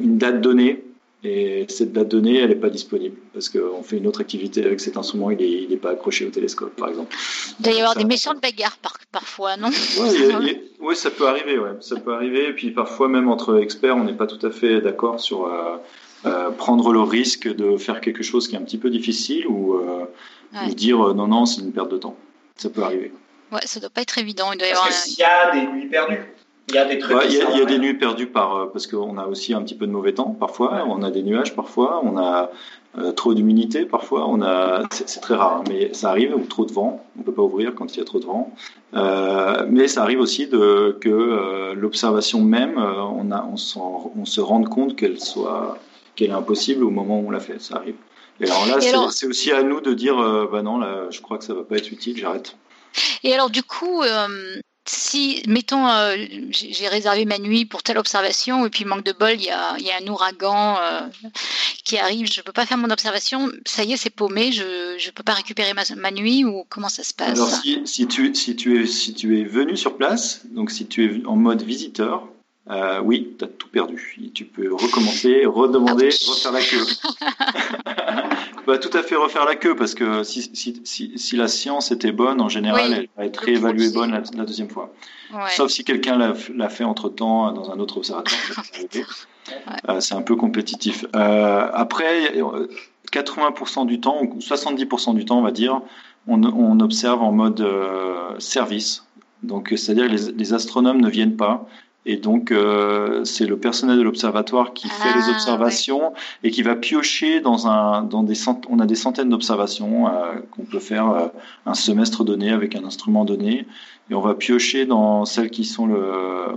[0.00, 0.82] une date donnée
[1.24, 4.80] et cette date donnée, elle n'est pas disponible parce qu'on fait une autre activité avec
[4.80, 7.14] cet instrument, il n'est pas accroché au télescope, par exemple.
[7.60, 8.76] Il doit y avoir des méchantes bagarres
[9.12, 9.70] parfois, non?
[10.80, 11.76] Oui, ça peut arriver, ouais.
[11.80, 12.48] ça peut arriver.
[12.48, 15.76] Et puis parfois, même entre experts, on n'est pas tout à fait d'accord sur euh,
[16.26, 19.74] euh, prendre le risque de faire quelque chose qui est un petit peu difficile ou,
[19.74, 20.06] euh,
[20.74, 22.16] dire non, non, c'est une perte de temps.
[22.56, 23.12] Ça peut arriver.
[23.52, 24.50] Ouais, ça doit pas être évident.
[24.52, 24.88] Il doit y avoir.
[24.88, 26.26] Parce y a des nuits perdues.
[26.72, 27.18] Il y a des trucs.
[27.28, 29.86] il, y a, des nuits perdues par, euh, parce qu'on a aussi un petit peu
[29.86, 30.84] de mauvais temps parfois.
[30.88, 32.00] On a des nuages parfois.
[32.02, 32.50] On a
[32.98, 34.28] euh, trop d'humidité parfois.
[34.28, 37.02] On a, c'est très rare, hein, mais ça arrive ou trop de vent.
[37.18, 38.54] On peut pas ouvrir quand il y a trop de vent.
[38.92, 43.54] Euh, mais ça arrive aussi de que euh, l'observation même, on a, on,
[44.14, 45.78] on se rende compte qu'elle soit,
[46.16, 47.58] qu'elle est impossible au moment où on l'a fait.
[47.62, 47.94] Ça arrive.
[48.40, 50.16] Et alors là, c'est aussi à nous de dire,
[50.50, 52.56] bah non, là, je crois que ça va pas être utile, j'arrête.
[53.22, 54.02] Et alors du coup,
[54.84, 56.16] si, mettons, euh,
[56.50, 59.76] j'ai réservé ma nuit pour telle observation, et puis manque de bol, il y a,
[59.76, 61.00] un ouragan euh,
[61.84, 64.94] qui arrive, je ne peux pas faire mon observation, ça y est, c'est paumé, je
[64.94, 67.38] ne peux pas récupérer ma, nuit, ou comment ça se passe?
[67.38, 71.04] Alors, si, tu, si, tu es, si tu es venu sur place, donc si tu
[71.04, 72.26] es en mode visiteur,
[72.70, 74.16] euh, oui, tu as tout perdu.
[74.34, 76.86] Tu peux recommencer, redemander, ah refaire la queue.
[78.66, 81.90] bah, tout à fait refaire la queue parce que si, si, si, si la science
[81.90, 84.92] était bonne, en général, elle va être réévaluée bonne la, deuxième fois.
[85.48, 88.40] Sauf si quelqu'un l'a fait entre temps dans un autre observatoire.
[89.88, 91.04] euh, C'est un peu compétitif.
[91.16, 92.32] Euh, après,
[93.12, 95.80] 80% du temps, ou 70% du temps, on va dire,
[96.28, 99.04] on, on observe en mode euh, service.
[99.42, 101.66] Donc, c'est-à-dire que les, les astronomes ne viennent pas,
[102.04, 106.62] et donc, euh, c'est le personnel de l'observatoire qui fait les ah, observations et qui
[106.62, 108.34] va piocher dans un, dans des
[108.68, 111.28] on a des centaines d'observations euh, qu'on peut faire euh,
[111.64, 113.66] un semestre donné avec un instrument donné,
[114.10, 116.56] et on va piocher dans celles qui sont le,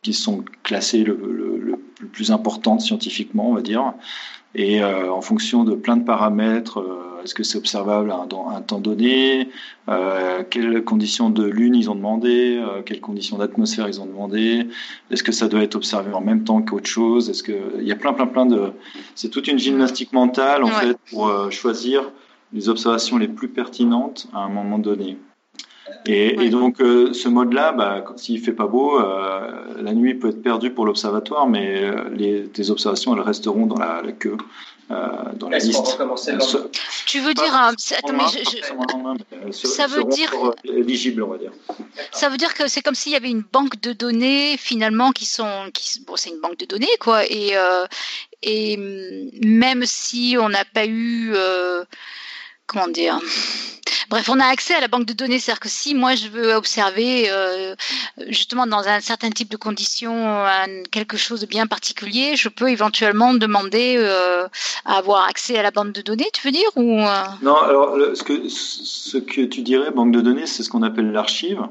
[0.00, 3.92] qui sont classées le, le, le plus importantes scientifiquement, on va dire,
[4.54, 6.82] et en fonction de plein de paramètres
[7.22, 9.48] est-ce que c'est observable à un, temps donné
[9.88, 14.66] euh, Quelles conditions de lune ils ont demandé euh, Quelles conditions d'atmosphère ils ont demandé
[15.10, 17.92] Est-ce que ça doit être observé en même temps qu'autre chose Est-ce que il y
[17.92, 18.72] a plein, plein, plein de.
[19.14, 22.10] C'est toute une gymnastique mentale en fait pour euh, choisir
[22.52, 25.16] les observations les plus pertinentes à un moment donné.
[26.06, 30.86] Et, donc ce mode-là, bah, s'il fait pas beau, la nuit peut être perdue pour
[30.86, 34.36] l'observatoire, mais les, tes observations elles resteront dans la queue.
[34.92, 35.98] Euh, dans la liste.
[37.06, 37.72] Tu veux dire,
[39.52, 41.52] ça veut dire éligible, on va dire.
[42.10, 45.24] Ça veut dire que c'est comme s'il y avait une banque de données finalement qui
[45.24, 47.86] sont, qui, bon, c'est une banque de données quoi, et euh,
[48.42, 51.84] et même si on n'a pas eu, euh,
[52.66, 53.18] comment dire,
[54.12, 56.52] Bref, on a accès à la banque de données, c'est-à-dire que si moi je veux
[56.52, 57.74] observer euh,
[58.28, 60.44] justement dans un certain type de conditions
[60.90, 64.46] quelque chose de bien particulier, je peux éventuellement demander euh,
[64.84, 66.98] à avoir accès à la banque de données, tu veux dire ou
[67.40, 71.10] Non, alors ce, que, ce que tu dirais, banque de données, c'est ce qu'on appelle
[71.10, 71.62] l'archive.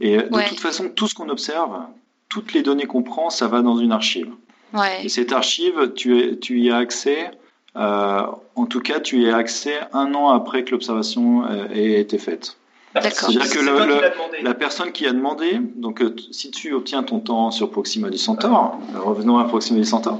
[0.00, 1.80] Et de toute façon, tout ce qu'on observe,
[2.28, 4.30] toutes les données qu'on prend, ça va dans une archive.
[4.72, 5.04] Ouais.
[5.04, 9.36] Et cette archive, tu, tu y as accès euh, en tout cas, tu y as
[9.36, 12.56] accès un an après que l'observation euh, ait été faite.
[12.94, 17.70] C'est-à-dire que la personne qui a demandé, donc euh, si tu obtiens ton temps sur
[17.70, 20.18] Proxima du Centaure, revenons à Proxima du Centaure,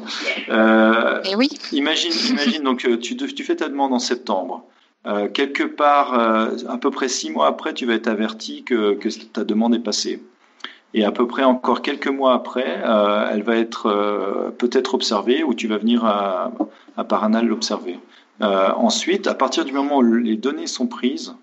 [0.48, 1.48] eh oui.
[1.72, 4.64] imagine, imagine donc tu, tu, fais ta demande en septembre.
[5.32, 9.44] quelque part, à peu près six mois après, tu vas être averti que, que ta
[9.44, 10.20] demande est passée.
[10.94, 15.44] Et à peu près encore quelques mois après, euh, elle va être euh, peut-être observée
[15.44, 16.50] ou tu vas venir à,
[16.98, 17.98] à Paranal l'observer.
[18.42, 21.34] Euh, ensuite, à partir du moment où les données sont prises,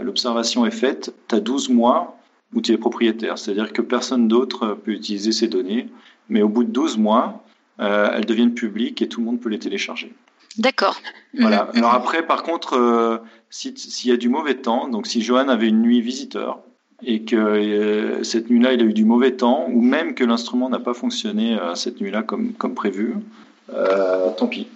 [0.00, 2.16] l'observation est faite, tu as 12 mois
[2.54, 3.38] où tu es propriétaire.
[3.38, 5.88] C'est-à-dire que personne d'autre peut utiliser ces données,
[6.28, 7.42] mais au bout de 12 mois,
[7.78, 10.14] elles deviennent publiques et tout le monde peut les télécharger.
[10.58, 11.00] D'accord.
[11.38, 11.70] Voilà.
[11.72, 11.78] Mhm.
[11.78, 13.20] Alors après, par contre,
[13.50, 16.60] s'il y a du mauvais temps, donc si Johan avait une nuit visiteur,
[17.02, 20.68] et que euh, cette nuit-là, il a eu du mauvais temps, ou même que l'instrument
[20.68, 23.14] n'a pas fonctionné euh, cette nuit-là comme, comme prévu,
[23.72, 24.68] euh, tant pis,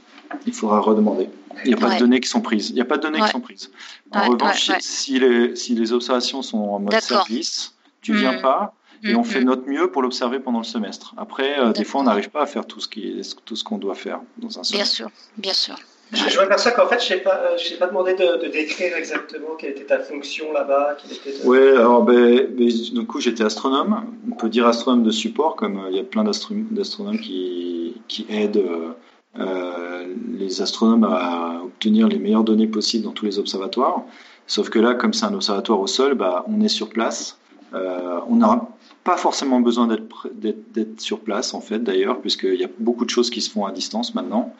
[0.46, 1.28] il faudra redemander.
[1.64, 2.70] Il n'y a pas de données qui sont prises.
[2.70, 3.70] Il n'y a pas de données qui sont prises.
[4.10, 8.42] En revanche, si, les, si les observations sont en mode service, tu viens hmm.
[8.42, 8.74] pas
[9.04, 9.44] et on fait hmm.
[9.44, 11.14] notre mieux pour l'observer pendant le semestre.
[11.16, 13.94] Après, des fois, on n'arrive pas à faire tout ce qui tout ce qu'on doit
[13.94, 14.74] faire dans un semestre.
[14.76, 15.76] Bien sûr, bien sûr.
[16.12, 19.54] Je, je m'aperçois qu'en fait, je n'ai pas, euh, pas demandé de, de, décrire exactement
[19.58, 20.98] quelle était ta fonction là-bas.
[21.44, 24.04] Oui, alors ben, ben, du coup, j'étais astronome.
[24.30, 28.26] On peut dire astronome de support, comme euh, il y a plein d'astronomes qui, qui
[28.28, 28.92] aident euh,
[29.38, 34.02] euh, les astronomes à obtenir les meilleures données possibles dans tous les observatoires.
[34.46, 37.38] Sauf que là, comme c'est un observatoire au sol, bah, on est sur place.
[37.74, 38.68] Euh, on n'a
[39.04, 43.30] pas forcément besoin d'être sur place, en fait, d'ailleurs, puisqu'il y a beaucoup de choses
[43.30, 44.54] qui se font à distance maintenant.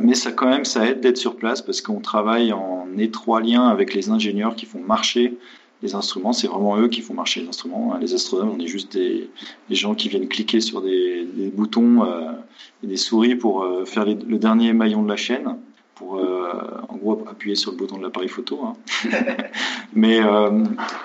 [0.00, 3.68] Mais ça quand même, ça aide d'être sur place parce qu'on travaille en étroit lien
[3.68, 5.38] avec les ingénieurs qui font marcher
[5.82, 6.32] les instruments.
[6.32, 7.92] C'est vraiment eux qui font marcher les instruments.
[7.92, 7.98] Hein.
[8.00, 9.30] Les astronomes, on est juste des,
[9.68, 12.32] des gens qui viennent cliquer sur des, des boutons euh,
[12.82, 15.56] et des souris pour euh, faire le dernier maillon de la chaîne,
[15.94, 16.48] pour euh,
[16.88, 18.60] en gros appuyer sur le bouton de l'appareil photo.
[18.64, 18.72] Hein.
[19.94, 20.20] mais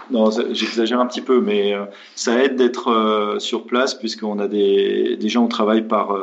[0.09, 1.73] non, j'exagère un petit peu, mais
[2.15, 6.15] ça aide d'être sur place puisqu'on a des, des gens qui travaillent par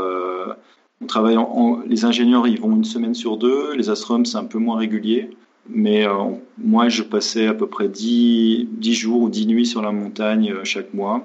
[1.03, 3.75] on travaille en, les ingénieurs, ils vont une semaine sur deux.
[3.75, 5.31] Les astronomes, c'est un peu moins régulier.
[5.69, 6.15] Mais euh,
[6.59, 10.53] moi, je passais à peu près 10, 10, jours ou 10 nuits sur la montagne
[10.53, 11.25] euh, chaque mois,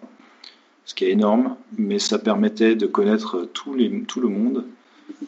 [0.86, 4.66] ce qui est énorme, mais ça permettait de connaître tout, les, tout le monde.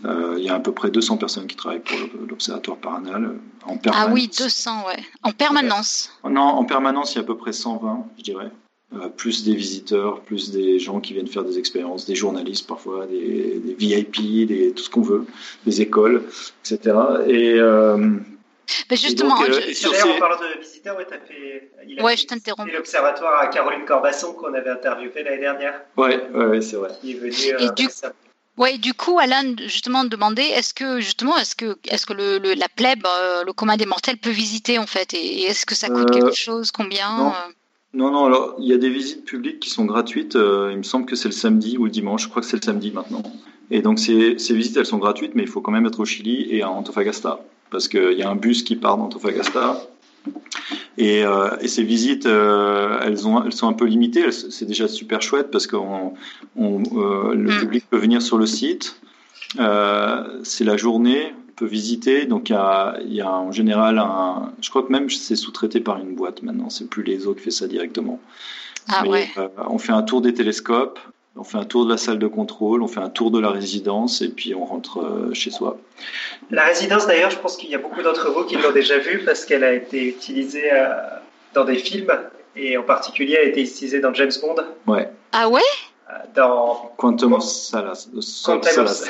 [0.05, 1.97] Euh, il y a à peu près 200 personnes qui travaillent pour
[2.27, 3.35] l'Observatoire Paranal
[3.65, 4.09] en permanence.
[4.09, 5.03] Ah oui, 200, ouais.
[5.23, 8.51] En permanence Non, en permanence, il y a à peu près 120, je dirais.
[8.95, 13.05] Euh, plus des visiteurs, plus des gens qui viennent faire des expériences, des journalistes parfois,
[13.05, 15.25] des, des VIP, des, tout ce qu'on veut,
[15.65, 16.23] des écoles,
[16.61, 16.95] etc.
[17.27, 18.15] Et euh,
[18.89, 20.03] ben justement, donc, euh, sur ces...
[20.03, 22.71] en parlant de visiteurs, ouais, as fait, il a ouais, je t'interromps.
[22.71, 25.81] l'observatoire à Caroline Corbasson qu'on avait interviewé l'année dernière.
[25.95, 26.89] Ouais, ouais, ouais c'est vrai.
[27.01, 27.33] Qui est venu.
[27.53, 27.87] Euh, du...
[28.57, 32.55] Ouais, du coup, Alain justement demandait est-ce que justement est-ce que est-ce que le, le,
[32.55, 35.89] la plèbe, euh, le commun des mortels peut visiter en fait, et, est-ce que ça
[35.89, 37.33] coûte quelque chose, combien non.
[37.93, 40.35] Non, non, alors il y a des visites publiques qui sont gratuites.
[40.35, 42.23] Euh, il me semble que c'est le samedi ou le dimanche.
[42.23, 43.23] Je crois que c'est le samedi maintenant.
[43.71, 46.05] Et donc ces, ces, visites, elles sont gratuites, mais il faut quand même être au
[46.05, 47.39] Chili et à Antofagasta.
[47.69, 49.81] Parce qu'il y a un bus qui part d'Antofagasta.
[50.97, 54.31] Et, euh, et, ces visites, euh, elles, ont, elles sont un peu limitées.
[54.31, 56.13] C'est déjà super chouette parce que on,
[56.57, 57.59] euh, le mm.
[57.59, 58.99] public peut venir sur le site.
[59.55, 62.25] C'est la journée peut visiter.
[62.25, 65.35] Donc il y a, il y a en général un, je crois que même c'est
[65.35, 66.69] sous-traité par une boîte maintenant.
[66.69, 68.19] C'est plus les autres qui fait ça directement.
[68.89, 69.27] Ah ouais.
[69.69, 70.99] on fait un tour des télescopes,
[71.37, 73.49] on fait un tour de la salle de contrôle, on fait un tour de la
[73.49, 75.77] résidence et puis on rentre euh, chez soi.
[76.49, 79.23] La résidence d'ailleurs, je pense qu'il y a beaucoup d'entre vous qui l'ont déjà vue
[79.25, 80.95] parce qu'elle a été utilisée euh,
[81.53, 82.11] dans des films
[82.55, 84.55] et en particulier elle a été utilisée dans James Bond.
[84.87, 85.09] Ouais.
[85.31, 85.61] Ah ouais?
[86.33, 88.07] Dans Quantum Salas.
[88.45, 89.09] Quantum Salas.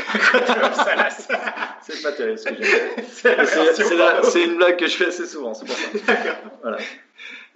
[1.82, 5.66] c'est pas terrible ce que j'ai C'est une blague que je fais assez souvent, c'est
[5.66, 5.84] pour ça.
[6.62, 6.78] Voilà.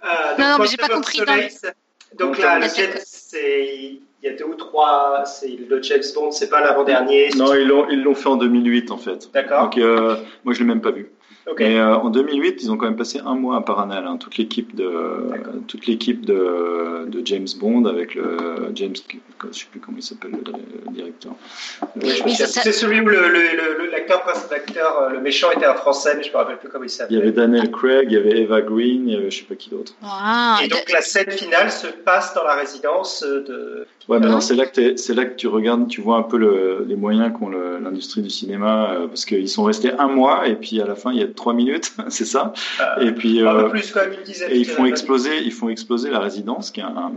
[0.04, 1.18] Euh, non, non, mais j'ai pas compris.
[1.18, 1.36] Dans...
[2.18, 6.30] Donc là, le jet, c'est il y a deux ou trois, c'est le James Bond,
[6.30, 7.30] c'est pas l'avant-dernier.
[7.36, 9.30] Non, ils l'ont ils l'ont fait en 2008 en fait.
[9.34, 9.64] D'accord.
[9.64, 11.10] Donc euh, moi je l'ai même pas vu.
[11.58, 14.74] Et en 2008, ils ont quand même passé un mois à Paranal, hein, toute l'équipe
[14.74, 15.30] de
[15.66, 18.94] toute l'équipe de, de, James Bond avec le James,
[19.50, 21.32] je sais plus comment il s'appelle le, directeur.
[22.00, 26.68] c'est celui où l'acteur l'acteur, le méchant était un Français, mais je me rappelle plus
[26.68, 27.16] comment il s'appelle.
[27.16, 29.44] Il y avait Daniel Craig, il y avait Eva Green, il y avait je sais
[29.44, 29.94] pas qui d'autre.
[30.62, 33.86] et donc la scène finale se passe dans la résidence de.
[34.08, 36.84] Ouais, mais c'est là que c'est là que tu regardes, tu vois un peu le,
[36.86, 40.80] les moyens qu'ont l'industrie du cinéma, euh, parce qu'ils sont restés un mois et puis
[40.80, 42.52] à la fin il y a trois minutes, c'est ça.
[42.80, 44.50] Euh, et puis euh, plus quand même une dizaine.
[44.50, 47.12] Et ils font exploser, ils font exploser la résidence, qui est un,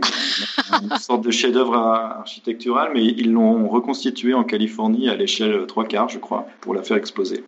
[0.82, 6.08] une sorte de chef-d'œuvre architectural, mais ils l'ont reconstitué en Californie à l'échelle trois quarts,
[6.08, 7.44] je crois, pour la faire exploser.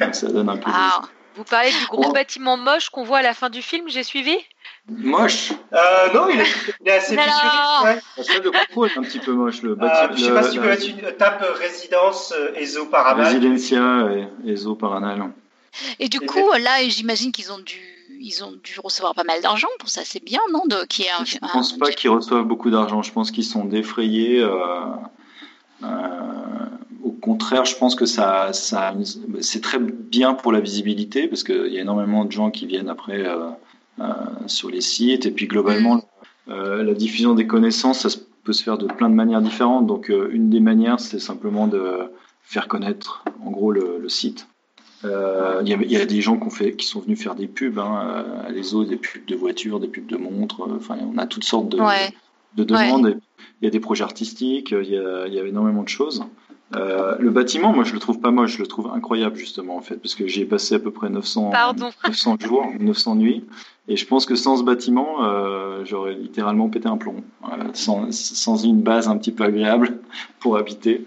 [0.00, 0.70] Donc ça donne un peu.
[0.72, 1.02] Ah,
[1.36, 4.36] vous parlez du gros bâtiment moche qu'on voit à la fin du film, j'ai suivi?
[4.88, 5.52] Moche?
[5.72, 7.84] Euh, Non, il est, assez fissuré.
[7.84, 8.00] Ouais.
[8.16, 9.62] Parce que le propos est un petit peu moche.
[9.62, 12.54] Le bâtiment, euh, je ne sais pas si tu peux mettre une tape résidence euh,
[12.54, 13.26] ESO Paranal.
[13.26, 15.30] Residencia et ESO Paranal.
[15.98, 19.68] Et du coup, là, j'imagine qu'ils ont dû ils ont dû recevoir pas mal d'argent
[19.78, 20.02] pour ça.
[20.04, 23.02] C'est bien, non de, qui un, Je ne pense pas qu'ils reçoivent beaucoup d'argent.
[23.02, 24.40] Je pense qu'ils sont défrayés.
[24.40, 24.50] Euh,
[25.82, 25.88] euh,
[27.02, 28.94] au contraire, je pense que ça, ça
[29.40, 32.88] c'est très bien pour la visibilité parce qu'il y a énormément de gens qui viennent
[32.88, 33.50] après euh,
[34.46, 35.26] sur les sites.
[35.26, 36.02] Et puis globalement,
[36.46, 36.52] mm.
[36.82, 39.86] la diffusion des connaissances, ça peut se faire de plein de manières différentes.
[39.86, 42.10] Donc une des manières, c'est simplement de
[42.42, 44.46] faire connaître en gros le, site.
[45.04, 48.24] Il y, y, a des gens qui, fait, qui, sont venus faire des pubs, hein,
[48.50, 50.68] les autres, des pubs de voitures, des pubs de montres.
[50.76, 51.78] Enfin, on a toutes sortes de,
[52.56, 53.18] de demandes.
[53.60, 56.24] Il y a des projets artistiques, il y a, il y a énormément de choses.
[56.76, 59.80] Euh, le bâtiment, moi, je le trouve pas moche, je le trouve incroyable justement en
[59.80, 61.52] fait, parce que j'y ai passé à peu près 900,
[62.08, 63.44] 900 jours, 900 nuits,
[63.86, 68.10] et je pense que sans ce bâtiment, euh, j'aurais littéralement pété un plomb, euh, sans,
[68.10, 69.98] sans, une base un petit peu agréable
[70.40, 71.06] pour habiter.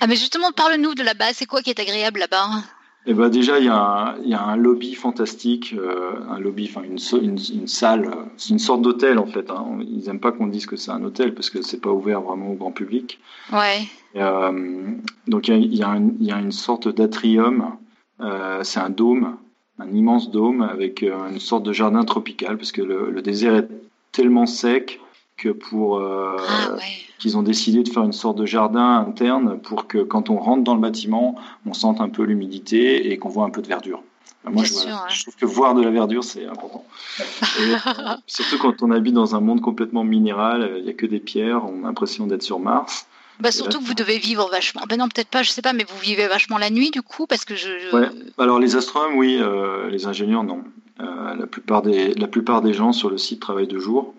[0.00, 2.62] Ah mais justement, parle-nous de la base, c'est quoi qui est agréable là-bas?
[3.06, 6.38] Eh ben déjà, il y, a un, il y a un lobby fantastique, euh, un
[6.38, 9.50] lobby, enfin une, une, une, salle, c'est une sorte d'hôtel en fait.
[9.50, 9.78] Hein.
[9.80, 12.50] Ils n'aiment pas qu'on dise que c'est un hôtel parce que c'est pas ouvert vraiment
[12.50, 13.18] au grand public.
[13.52, 13.86] Ouais.
[14.16, 14.92] Euh,
[15.26, 17.76] donc il y, a, y une, il y, a, une sorte d'atrium,
[18.20, 19.36] euh, c'est un dôme,
[19.78, 23.68] un immense dôme avec une sorte de jardin tropical parce que le, le désert est
[24.12, 25.00] tellement sec
[25.38, 26.76] que pour euh, ah,
[27.18, 30.64] qu'ils ont décidé de faire une sorte de jardin interne pour que quand on rentre
[30.64, 34.02] dans le bâtiment, on sente un peu l'humidité et qu'on voit un peu de verdure.
[34.44, 36.84] moi, je, je, trouve que voir de la verdure, c'est important.
[38.26, 41.64] surtout quand on habite dans un monde complètement minéral, il n'y a que des pierres,
[41.64, 43.06] on a l'impression d'être sur Mars.
[43.40, 44.82] Bah surtout que vous devez vivre vachement.
[44.88, 47.26] Ben non, peut-être pas, je sais pas, mais vous vivez vachement la nuit du coup,
[47.26, 47.94] parce que je.
[47.94, 48.08] Ouais.
[48.36, 50.64] Alors les astronomes, oui, euh, les ingénieurs, non.
[51.00, 54.12] Euh, la plupart des la plupart des gens sur le site travaillent de jour.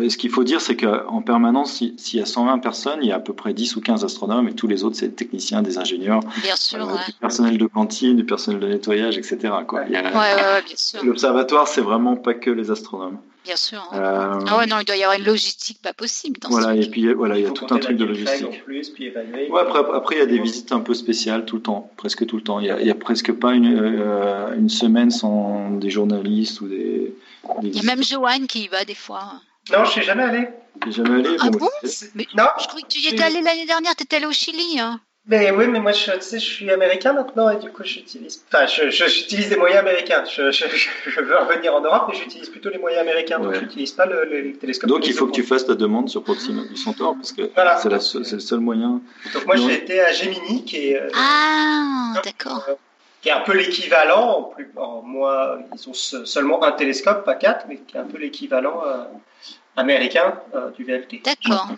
[0.00, 3.12] Et ce qu'il faut dire, c'est qu'en permanence, s'il y a 120 personnes, il y
[3.12, 5.60] a à peu près 10 ou 15 astronomes et tous les autres, c'est des techniciens,
[5.60, 9.52] des ingénieurs, bien sûr, euh, du personnel de cantine, du personnel de nettoyage, etc.
[9.68, 9.84] Quoi.
[11.02, 13.18] L'observatoire, c'est vraiment pas que les astronomes.
[13.44, 13.86] Bien sûr.
[13.92, 13.98] Hein.
[13.98, 14.40] Euh...
[14.48, 16.40] Ah ouais, non, il doit y avoir une logistique pas possible.
[16.40, 18.64] Dans voilà, et puis voilà, il y a tout un truc de logistique.
[18.64, 21.56] Plus, puis évaluer, ouais, après, après, il y a des visites un peu spéciales tout
[21.56, 22.58] le temps, presque tout le temps.
[22.58, 26.62] Il y a, il y a presque pas une, euh, une semaine sans des journalistes
[26.62, 27.14] ou des.
[27.60, 29.34] des il y a même Joanne qui y va des fois.
[29.72, 30.48] Non, je suis jamais allé.
[30.82, 31.70] Tu jamais allé Ah bon,
[32.14, 32.48] mais, Non.
[32.60, 34.78] Je croyais que tu y étais allé l'année dernière, tu étais allé au Chili.
[34.78, 35.00] Hein.
[35.26, 38.44] Mais oui, mais moi, je, tu sais, je suis américain maintenant et du coup, j'utilise.
[38.52, 40.22] Enfin, j'utilise des moyens américains.
[40.26, 43.38] Je, je, veux revenir en Europe, mais j'utilise plutôt les moyens américains.
[43.38, 44.90] Donc, je n'utilise pas le, le, télescope.
[44.90, 48.32] Donc, il faut que tu fasses ta demande sur Proxima du Centaure parce que c'est
[48.34, 49.00] le seul moyen.
[49.32, 51.00] Donc, moi, j'ai été à Gemini qui est.
[51.00, 52.66] Euh, ah, d'accord.
[52.68, 52.74] Euh,
[53.24, 57.36] qui est un peu l'équivalent, en plus, en moins, ils ont seulement un télescope, pas
[57.36, 59.04] quatre, mais qui est un peu l'équivalent euh,
[59.76, 61.22] américain euh, du VLT.
[61.24, 61.70] D'accord.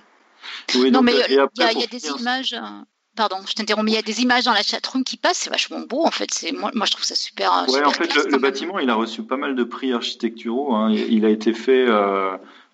[0.74, 2.52] Oui, non, mais il y, a des images.
[2.52, 2.66] Euh,
[3.14, 5.50] pardon, je t'interromps, mais il y a des images dans la chatroom qui passent, c'est
[5.50, 6.32] vachement beau en fait.
[6.32, 7.64] C'est moi, moi, je trouve ça super.
[7.68, 10.74] Ouais, en fait, le, bâtiment, il a reçu pas mal de prix architecturaux.
[10.74, 10.90] Hein.
[10.90, 11.86] Il a été fait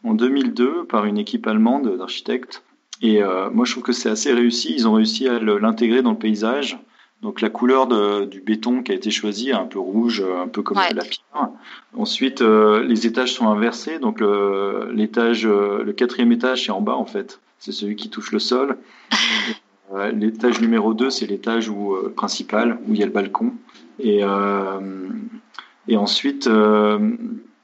[0.03, 2.62] en 2002 par une équipe allemande d'architectes.
[3.03, 3.20] Et
[3.53, 4.73] moi, je trouve que c'est assez réussi.
[4.75, 6.79] Ils ont réussi à l'intégrer dans le paysage.
[7.23, 10.49] Donc la couleur de, du béton qui a été choisi est un peu rouge, un
[10.49, 11.51] peu comme la pierre.
[11.97, 14.01] Ensuite, euh, les étages sont inversés.
[14.01, 14.20] Donc
[14.93, 17.41] l'étage, euh, le quatrième étage, c'est en bas en fait.
[17.61, 18.77] C'est celui qui touche le sol.
[20.14, 23.55] l'étage numéro 2, c'est l'étage où, euh, principal où il y a le balcon.
[24.01, 24.23] Et,
[25.87, 26.51] et ensuite,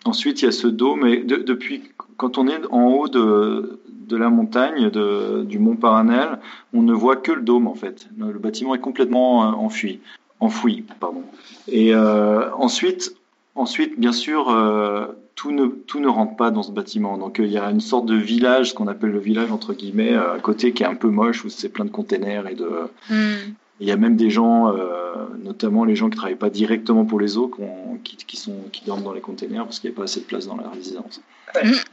[0.05, 1.05] ensuite il y a ce dôme.
[1.05, 1.83] Et depuis
[2.17, 3.78] quand on est en haut de,
[4.09, 6.39] de la montagne, du mont Paranel,
[6.73, 8.09] on ne voit que le dôme en fait.
[8.19, 10.01] Le bâtiment est complètement euh, enfui,
[10.41, 10.85] enfoui.
[11.01, 11.23] Pardon.
[11.69, 13.15] Et euh, ensuite,
[13.55, 17.19] ensuite, bien sûr, euh, tout, ne, tout ne rentre pas dans ce bâtiment.
[17.19, 20.15] Donc il y a une sorte de village, ce qu'on appelle le village entre guillemets,
[20.15, 22.69] à côté qui est un peu moche où c'est plein de containers et de.
[23.11, 23.53] Hmm.
[23.81, 24.73] Il y a même des gens
[25.43, 27.51] notamment les gens qui travaillent pas directement pour les eaux,
[28.05, 30.25] qui, qui, sont, qui dorment dans les containers parce qu'il n'y a pas assez de
[30.25, 31.21] place dans la résidence.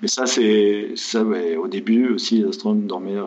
[0.01, 1.23] Mais ça, c'est ça.
[1.23, 3.21] au début aussi, les astronomes dormaient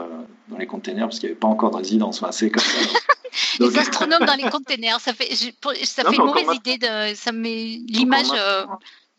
[0.48, 2.22] dans les containers parce qu'il n'y avait pas encore de résidence.
[2.22, 2.98] Enfin, c'est comme ça.
[3.60, 5.34] les astronomes dans les containers, ça fait,
[5.84, 6.78] ça fait une mauvaise idée.
[6.78, 8.26] De, ça met l'image.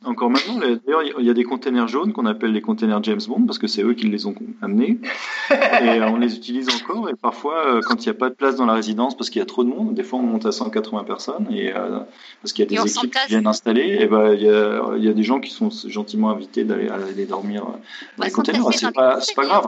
[0.05, 3.45] Encore maintenant, d'ailleurs, il y a des containers jaunes qu'on appelle les containers James Bond
[3.45, 4.97] parce que c'est eux qui les ont amenés.
[5.51, 7.09] et on les utilise encore.
[7.09, 9.39] Et parfois, euh, quand il n'y a pas de place dans la résidence parce qu'il
[9.39, 11.99] y a trop de monde, des fois on monte à 180 personnes et euh,
[12.41, 13.97] parce qu'il y a des équipes qui viennent installer.
[13.99, 16.87] Et ben, il y a, il y a des gens qui sont gentiment invités d'aller
[16.87, 17.79] aller dormir dans
[18.17, 18.63] bah, les containers.
[18.71, 19.67] C'est pas, pas grave.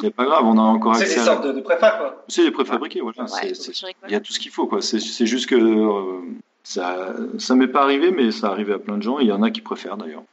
[0.00, 1.06] C'est pas grave, on a encore accès.
[1.06, 2.24] C'est des sortes de, préfab, quoi.
[2.28, 3.26] C'est des préfabriqués, voilà.
[3.42, 4.80] il y a tout ce qu'il faut, quoi.
[4.82, 6.20] C'est juste que euh,
[6.64, 9.18] ça, ça m'est pas arrivé, mais ça arrivé à plein de gens.
[9.20, 10.24] il y en a qui préfèrent d'ailleurs.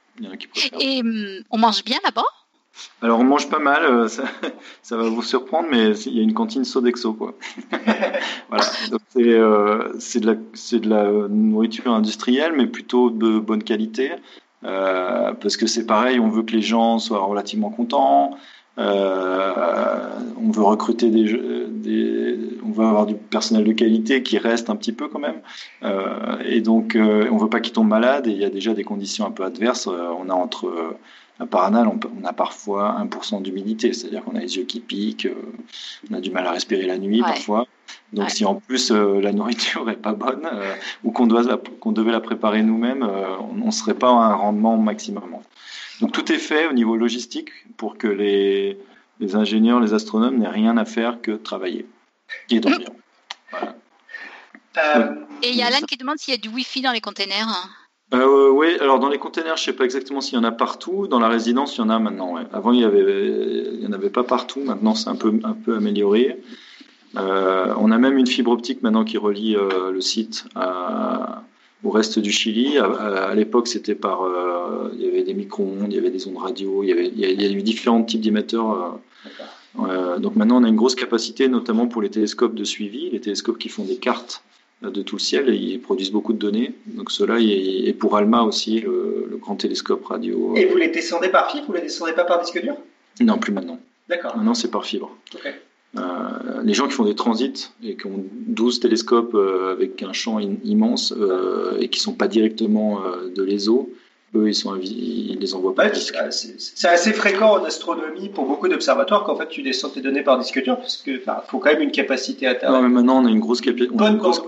[0.80, 2.26] Et hum, on mange bien là-bas?
[3.02, 4.24] Alors on mange pas mal, euh, ça,
[4.82, 7.34] ça, va vous surprendre, mais il y a une cantine Sodexo quoi.
[8.50, 8.64] voilà,
[9.18, 14.12] euh, c'est de la c'est de la nourriture industrielle, mais plutôt de bonne qualité,
[14.64, 18.38] euh, parce que c'est pareil, on veut que les gens soient relativement contents.
[18.78, 21.38] Euh, on veut recruter des,
[21.70, 25.42] des, on veut avoir du personnel de qualité qui reste un petit peu quand même.
[25.84, 28.28] Euh, et donc, euh, on veut pas qu'ils tombent malades.
[28.28, 29.88] Et il y a déjà des conditions un peu adverses.
[29.88, 30.96] on a entre
[31.40, 35.28] à Paranal, on, a parfois 1% d'humidité, c'est-à-dire qu'on a les yeux qui piquent,
[36.12, 37.66] on a du mal à respirer la nuit parfois.
[38.14, 40.48] Donc si en plus la nourriture est pas bonne
[41.04, 43.04] ou qu'on doit qu'on devait la préparer nous-mêmes,
[43.60, 45.24] on ne serait pas à un rendement maximum.
[46.02, 48.78] Donc tout est fait au niveau logistique pour que les,
[49.36, 51.86] ingénieurs, les astronomes n'aient rien à faire que travailler
[52.50, 52.90] et dormir.
[54.78, 57.02] Euh, et il y a Alan qui demande s'il y a du Wi-Fi dans les
[57.02, 57.48] containers.
[58.14, 60.52] Euh, oui, alors dans les containers, je ne sais pas exactement s'il y en a
[60.52, 61.08] partout.
[61.08, 62.36] Dans la résidence, il y en a maintenant.
[62.52, 64.62] Avant, il n'y en avait pas partout.
[64.64, 66.42] Maintenant, c'est un peu, un peu amélioré.
[67.18, 71.44] Euh, on a même une fibre optique maintenant qui relie le site à,
[71.84, 72.78] au reste du Chili.
[72.78, 76.38] À, l'époque, c'était par, euh, il y avait des micro-ondes, il y avait des ondes
[76.38, 79.00] radio, il y avait, il y a, eu différents types d'émetteurs.
[79.80, 83.22] Euh, donc maintenant, on a une grosse capacité, notamment pour les télescopes de suivi, les
[83.22, 84.44] télescopes qui font des cartes
[84.82, 86.74] de tout le ciel et ils produisent beaucoup de données.
[86.88, 90.56] Donc cela et pour ALMA aussi, le, grand télescope radio.
[90.56, 92.76] Et vous les descendez par fibre, vous les descendez pas par disque dur?
[93.22, 93.80] Non, plus maintenant.
[94.10, 94.36] D'accord.
[94.36, 95.16] Maintenant, c'est par fibre.
[95.34, 95.52] Okay.
[95.98, 100.14] Euh, les gens qui font des transits et qui ont 12 télescopes euh, avec un
[100.14, 103.02] champ immense euh, et qui sont pas directement
[103.36, 103.90] de l'ESO,
[104.34, 105.94] eux, ils, sont, ils les envoient pas.
[105.94, 110.40] c'est assez fréquent en astronomie pour beaucoup d'observatoires qu'en fait tu descends tes données par
[110.40, 113.30] disque dur parce qu'il faut quand même une capacité à Non, mais maintenant on a
[113.30, 113.94] une grosse capacité.
[113.94, 114.42] Bonne grosse...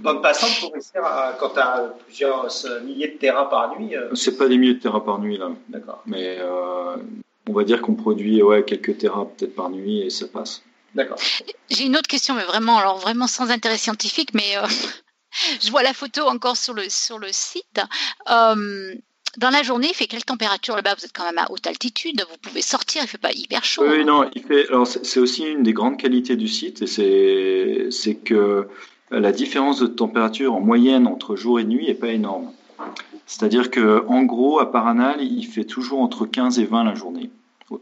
[0.00, 2.48] bonne, passante pour réussir à, quand tu as plusieurs
[2.84, 3.94] milliers de terrains par nuit.
[4.12, 5.52] C'est pas des milliers de terrains par nuit là.
[5.70, 6.02] D'accord.
[6.04, 6.36] Mais
[7.48, 10.62] on va dire qu'on produit ouais, quelques terras peut-être par nuit et ça passe.
[10.94, 11.18] D'accord.
[11.70, 14.66] J'ai une autre question, mais vraiment, alors vraiment sans intérêt scientifique, mais euh,
[15.62, 17.80] je vois la photo encore sur le, sur le site.
[18.30, 18.94] Euh,
[19.36, 20.94] dans la journée, il fait quelle température là-bas?
[20.98, 23.62] Vous êtes quand même à haute altitude, vous pouvez sortir, il ne fait pas hyper
[23.64, 23.84] chaud.
[23.86, 24.66] Oui, non, il fait.
[24.68, 28.66] Alors c'est aussi une des grandes qualités du site, et c'est que
[29.10, 32.50] la différence de température en moyenne entre jour et nuit n'est pas énorme.
[33.26, 37.30] C'est-à-dire que en gros, à Paranal, il fait toujours entre 15 et 20 la journée.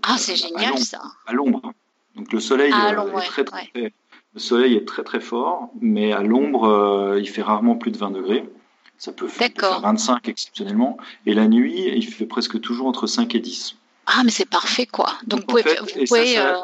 [0.03, 1.03] Ah, c'est génial ça.
[1.27, 1.73] À l'ombre.
[2.17, 6.23] Donc le soleil euh, est très, très, le soleil est très très fort, mais à
[6.23, 8.49] l'ombre, euh, il fait rarement plus de 20 degrés.
[8.97, 9.51] Ça peut faire
[9.83, 10.97] 25 exceptionnellement.
[11.27, 13.77] Et la nuit, il fait presque toujours entre 5 et 10.
[14.07, 15.13] Ah, mais c'est parfait quoi.
[15.27, 16.55] Donc, vous pouvez, euh,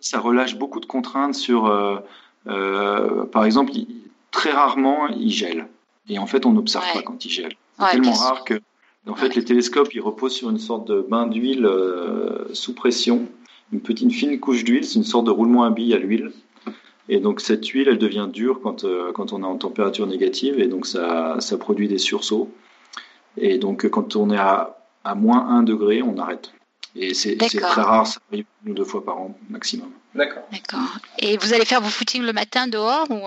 [0.00, 1.64] ça, relâche beaucoup de contraintes sur,
[2.44, 3.72] par exemple,
[4.30, 5.68] très rarement, il gèle.
[6.08, 7.54] Et en fait, on n'observe pas quand il gèle.
[7.78, 8.54] C'est tellement rare que,
[9.06, 13.28] en fait, les télescopes, ils reposent sur une sorte de bain d'huile euh, sous pression,
[13.72, 16.32] une petite fine couche d'huile, c'est une sorte de roulement à billes à l'huile.
[17.08, 20.58] Et donc cette huile, elle devient dure quand, euh, quand on est en température négative,
[20.58, 22.50] et donc ça, ça produit des sursauts.
[23.36, 26.52] Et donc quand on est à, à moins 1 degré, on arrête.
[26.96, 29.90] Et c'est très rare, ça arrive une ou deux fois par an maximum.
[30.14, 30.44] D'accord.
[30.52, 30.98] D'accord.
[31.18, 33.26] Et vous allez faire vos footings le matin dehors ou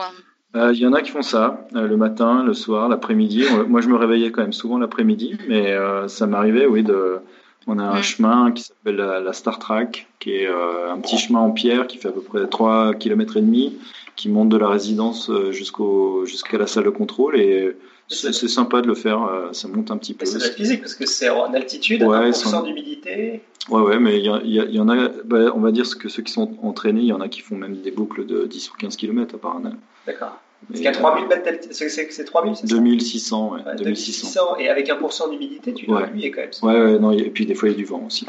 [0.55, 0.67] euh?
[0.67, 3.43] Euh, il y en a qui font ça euh, le matin, le soir, l'après-midi.
[3.67, 7.19] Moi, je me réveillais quand même souvent l'après-midi, mais euh, ça m'arrivait, oui, de.
[7.69, 11.51] On a un chemin qui s'appelle la, Star Track, qui est un petit chemin en
[11.51, 13.77] pierre qui fait à peu près 3 km et demi,
[14.15, 17.75] qui monte de la résidence jusqu'au jusqu'à la salle de contrôle et
[18.09, 20.25] c'est sympa de le faire, ça monte un petit peu.
[20.25, 23.41] C'est physique parce que c'est en altitude, ouais, 1% d'humidité.
[23.69, 26.57] Ouais, ouais, mais il y, en a, bah, on va dire que ceux qui sont
[26.63, 29.35] entraînés, il y en a qui font même des boucles de 10 ou 15 km
[29.35, 29.75] à Paranal.
[30.05, 30.39] D'accord.
[30.67, 32.75] Parce qu'il y a 3000 mètres d'altitude, c'est 3000, c'est ça?
[32.75, 33.75] 2600, ouais.
[33.77, 34.57] 2600.
[34.57, 36.31] Et avec 1% d'humidité, tu dois ouais.
[36.31, 36.49] quand même.
[36.63, 38.25] Ouais, ouais, non, et puis des fois il y a du vent aussi.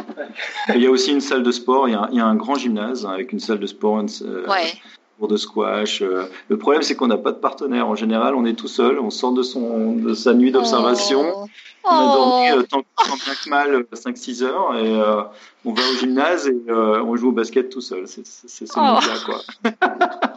[0.75, 2.27] il y a aussi une salle de sport, il y a, un, il y a
[2.27, 4.05] un grand gymnase avec une salle de sport.
[4.23, 4.75] Euh, ouais.
[5.19, 6.03] Cours de squash.
[6.49, 7.89] Le problème, c'est qu'on n'a pas de partenaire.
[7.89, 8.99] En général, on est tout seul.
[9.01, 11.25] On sort de, son, de sa nuit d'observation.
[11.35, 11.45] Oh.
[11.85, 12.59] On a dormi Oh.
[12.59, 15.23] euh, tant, tant bien que mal 5-6 heures et euh,
[15.65, 18.05] on va au gymnase et euh, on joue au basket tout seul.
[18.07, 18.81] C'est ce Oh.
[18.81, 19.41] monde-là, quoi.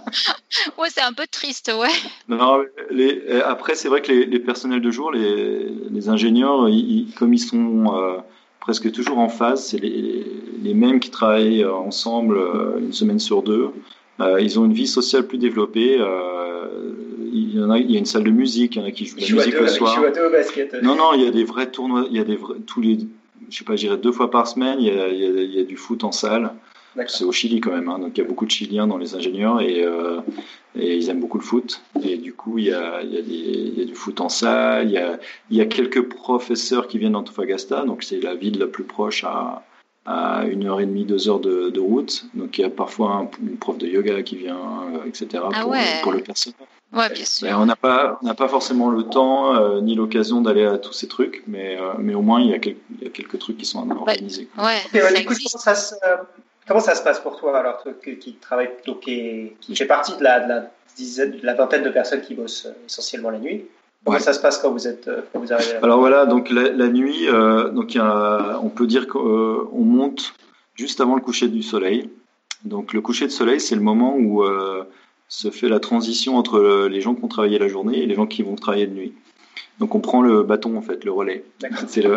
[0.77, 1.87] Ouais, c'est un peu triste, ouais.
[2.27, 6.67] Non, les, euh, après, c'est vrai que les, les personnels de jour, les, les ingénieurs,
[6.69, 8.17] ils- ils- comme ils sont euh,
[8.59, 10.25] presque toujours en phase, c'est les,
[10.61, 13.69] les mêmes qui travaillent euh, ensemble euh, une semaine sur deux.
[14.21, 15.97] Euh, ils ont une vie sociale plus développée.
[15.99, 16.67] euh,
[17.33, 18.91] il y en a, il y a une salle de musique, il y en a
[18.91, 19.97] qui jouent de la musique deux, le soir.
[19.99, 20.73] au basket.
[20.83, 22.97] Non, non, il y a des vrais tournois, il y a des vrais, tous les,
[23.49, 25.41] je sais pas, je dirais deux fois par semaine, il y a, il y a-
[25.41, 26.51] il y a du foot en salle.
[27.07, 29.15] C'est au Chili quand même, hein, donc il y a beaucoup de Chiliens dans les
[29.15, 30.19] ingénieurs et, euh,
[30.77, 31.81] et ils aiment beaucoup le foot.
[32.03, 34.19] Et du coup, il y a, il y a, des, il y a du foot
[34.19, 35.17] en salle, il y a,
[35.49, 39.23] il y a quelques professeurs qui viennent d'Antofagasta, donc c'est la ville la plus proche
[39.23, 39.63] à,
[40.05, 42.25] à une heure et demie, deux heures de, de route.
[42.33, 44.57] Donc il y a parfois un, une prof de yoga qui vient,
[44.95, 45.27] euh, etc.
[45.53, 46.01] Ah pour, ouais.
[46.01, 46.55] pour le personnel.
[46.93, 47.47] Ouais, bien sûr.
[47.47, 50.77] Ben, on n'a pas, on n'a pas forcément le temps euh, ni l'occasion d'aller à
[50.77, 53.11] tous ces trucs, mais, euh, mais au moins il y, a quel- il y a
[53.11, 54.49] quelques trucs qui sont organisés.
[54.57, 56.17] Ouais, comment ça, se, euh,
[56.67, 59.85] comment ça se passe pour toi alors toi, qui, qui travaille donc, qui, qui fait
[59.85, 63.39] partie de la, de la dizaine, de la vingtaine de personnes qui bossent essentiellement la
[63.39, 63.65] nuit?
[64.03, 64.23] Comment Ouais.
[64.23, 66.87] ça se passe quand vous êtes euh, quand vous arrivez Alors voilà, donc la, la
[66.87, 70.33] nuit, euh, donc il y a, on peut dire qu'on monte
[70.75, 72.09] juste avant le coucher du soleil.
[72.65, 74.83] Donc le coucher de soleil, c'est le moment où euh,
[75.27, 78.15] se fait la transition entre euh, les gens qui vont travailler la journée et les
[78.15, 79.13] gens qui vont travailler de nuit.
[79.79, 81.43] Donc on prend le bâton en fait, le relais.
[81.87, 82.15] C'est le,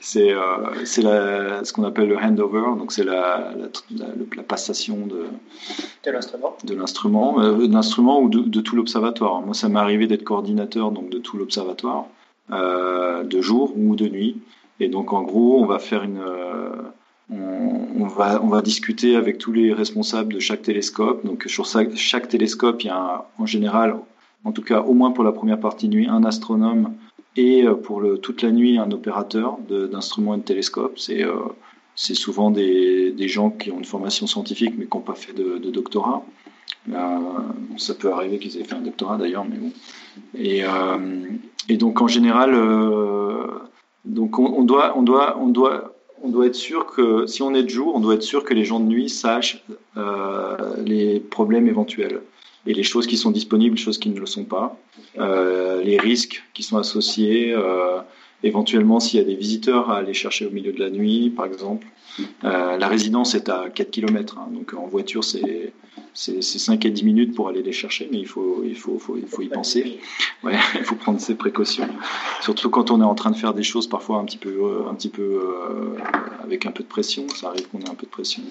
[0.00, 2.76] c'est euh, ce qu'on appelle le handover.
[2.78, 5.26] Donc c'est la, la, la, la passation de,
[6.04, 9.40] de l'instrument de l'instrument, euh, de l'instrument ou de, de tout l'observatoire.
[9.42, 12.06] Moi, ça m'est arrivé d'être coordinateur donc de tout l'observatoire,
[12.52, 14.36] euh, de jour ou de nuit.
[14.80, 16.70] Et donc, en gros, on va faire une, euh,
[17.30, 21.24] on, va, on va discuter avec tous les responsables de chaque télescope.
[21.26, 23.96] Donc, sur chaque, télescope, il y a un- en général,
[24.44, 26.94] en tout cas, au moins pour la première partie nuit, un astronome
[27.38, 30.98] et euh, pour toute la nuit, un opérateur d'instruments et de télescopes.
[30.98, 31.36] C'est euh,
[31.94, 36.24] souvent des, gens qui ont une formation scientifique mais qui n'ont pas fait de, doctorat.
[36.92, 37.18] Euh,
[37.76, 39.72] ça peut arriver qu'ils aient fait un doctorat d'ailleurs, mais bon.
[40.34, 42.52] Et, donc en général,
[44.04, 47.62] donc on, doit, on doit, on doit, on doit être sûr que si on est
[47.62, 49.62] de jour, on doit être sûr que les gens de nuit sachent
[50.84, 52.20] les problèmes éventuels
[52.68, 54.78] et les choses qui sont disponibles, les choses qui ne le sont pas,
[55.18, 57.52] euh, les risques qui sont associés.
[57.52, 57.98] Euh,
[58.44, 61.46] éventuellement s'il y a des visiteurs à aller chercher au milieu de la nuit, par
[61.46, 61.88] exemple.
[62.44, 65.72] Euh, la résidence est à 4 km, hein, donc en voiture c'est
[66.14, 69.16] c'est 5 et 10 minutes pour aller les chercher, mais il faut, il faut, faut,
[69.16, 69.98] il faut y penser.
[70.74, 71.88] Il faut prendre ses précautions.
[72.40, 74.94] Surtout quand on est en train de faire des choses parfois un petit peu, un
[74.94, 75.40] petit peu
[76.42, 77.28] avec un peu de pression.
[77.28, 78.42] Ça arrive qu'on ait un peu de pression.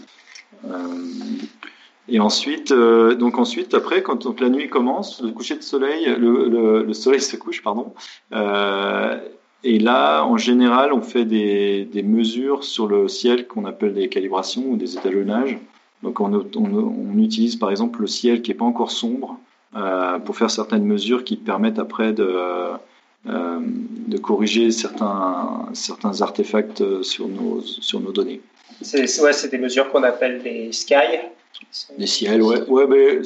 [2.10, 6.06] Et ensuite, euh, donc ensuite, après, quand donc, la nuit commence, le coucher de soleil,
[6.06, 7.94] le, le, le soleil se couche, pardon.
[8.34, 9.20] Euh,
[9.64, 14.08] et là, en général, on fait des, des mesures sur le ciel qu'on appelle des
[14.08, 15.58] calibrations ou des étalonnages.
[16.04, 19.40] Donc on, on, utilise par exemple le ciel qui n'est pas encore sombre
[19.76, 22.38] euh, pour faire certaines mesures qui permettent après de,
[23.26, 28.42] de corriger certains, certains artefacts sur nos, sur nos données.
[28.82, 30.94] C'est ouais, des mesures qu'on appelle des sky.
[31.98, 32.68] Des ciels, ouais.
[32.68, 33.22] ouais mais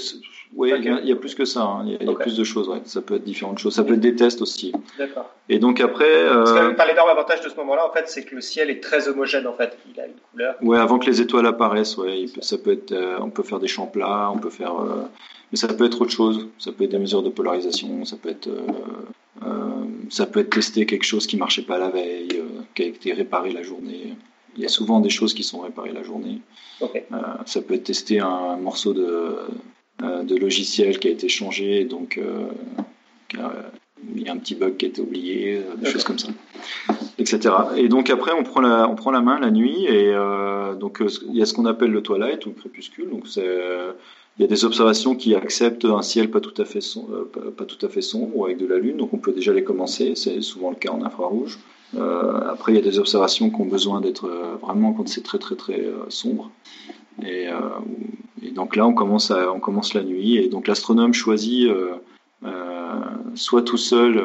[0.55, 0.95] Ouais, okay.
[1.01, 1.61] il y, a plus que ça.
[1.61, 1.83] Hein.
[1.85, 2.03] Il y a, okay.
[2.05, 2.67] il y a plus de choses.
[2.67, 2.81] Ouais.
[2.83, 3.73] Ça peut être différentes choses.
[3.73, 4.73] Ça peut être des tests aussi.
[4.97, 5.29] D'accord.
[5.47, 6.03] Et donc après.
[6.05, 6.73] Euh...
[6.87, 9.47] L'énorme avantage de ce moment-là, en fait, c'est que le ciel est très homogène.
[9.47, 10.55] En fait, il a une couleur.
[10.61, 12.91] Ouais, avant que les étoiles apparaissent, ouais, peut, ça peut être.
[12.91, 14.75] Euh, on peut faire des champs plats, on peut faire.
[14.75, 15.03] Euh,
[15.51, 16.49] mais ça peut être autre chose.
[16.57, 18.03] Ça peut être des mesures de polarisation.
[18.03, 18.49] Ça peut être.
[20.09, 22.43] ça peut être tester quelque chose qui marchait pas la veille,
[22.75, 24.15] qui a été réparé la journée.
[24.57, 26.41] Il y a souvent des choses qui sont réparées la journée.
[26.81, 27.03] Okay.
[27.45, 29.37] ça peut être tester un morceau de
[30.23, 32.49] de logiciel qui a été changé, donc euh,
[34.15, 35.91] il y a un petit bug qui a été oublié, euh, des okay.
[35.91, 36.29] choses comme ça,
[37.19, 37.53] etc.
[37.77, 41.03] Et donc après, on prend la, on prend la main la nuit, et euh, donc
[41.27, 43.09] il y a ce qu'on appelle le twilight ou le crépuscule.
[43.09, 47.25] Donc il y a des observations qui acceptent un ciel pas tout à fait sombre,
[47.25, 49.53] pas, pas, tout à fait sombre ou avec de la lune, donc on peut déjà
[49.53, 50.13] les commencer.
[50.15, 51.59] C'est souvent le cas en infrarouge.
[51.93, 54.29] Après, il y a des observations qui ont besoin d'être
[54.61, 56.51] vraiment quand c'est très très très sombre.
[57.23, 57.59] Et, euh,
[58.53, 60.37] donc là, on commence, à, on commence la nuit.
[60.37, 61.95] Et donc l'astronome choisit euh,
[62.45, 62.99] euh,
[63.35, 64.23] soit tout seul,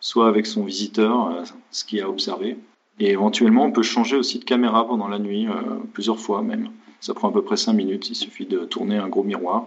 [0.00, 2.56] soit avec son visiteur, ce qu'il a observé.
[3.00, 5.46] Et éventuellement, on peut changer aussi de caméra pendant la nuit,
[5.92, 6.70] plusieurs fois même.
[7.00, 8.08] Ça prend à peu près 5 minutes.
[8.08, 9.66] Il suffit de tourner un gros miroir.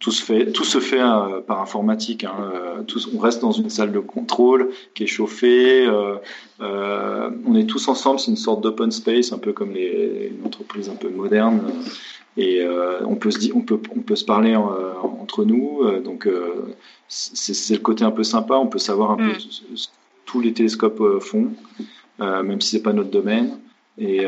[0.00, 1.00] Tout se fait, tout se fait
[1.46, 2.24] par informatique.
[2.24, 2.84] Hein.
[2.86, 5.86] Tout, on reste dans une salle de contrôle qui est chauffée.
[5.86, 10.46] Euh, on est tous ensemble, c'est une sorte d'open space, un peu comme les, une
[10.46, 11.62] entreprise un peu moderne.
[12.36, 12.64] et
[13.04, 15.84] on peut se on peut on peut se parler entre nous.
[16.00, 16.28] donc
[17.08, 18.54] c'est le côté un peu sympa.
[18.54, 19.40] On peut savoir un peu mm.
[19.74, 19.92] ce que
[20.26, 21.48] tous les télescopes font,
[22.18, 23.58] même si c'est pas notre domaine.
[23.96, 24.26] Et,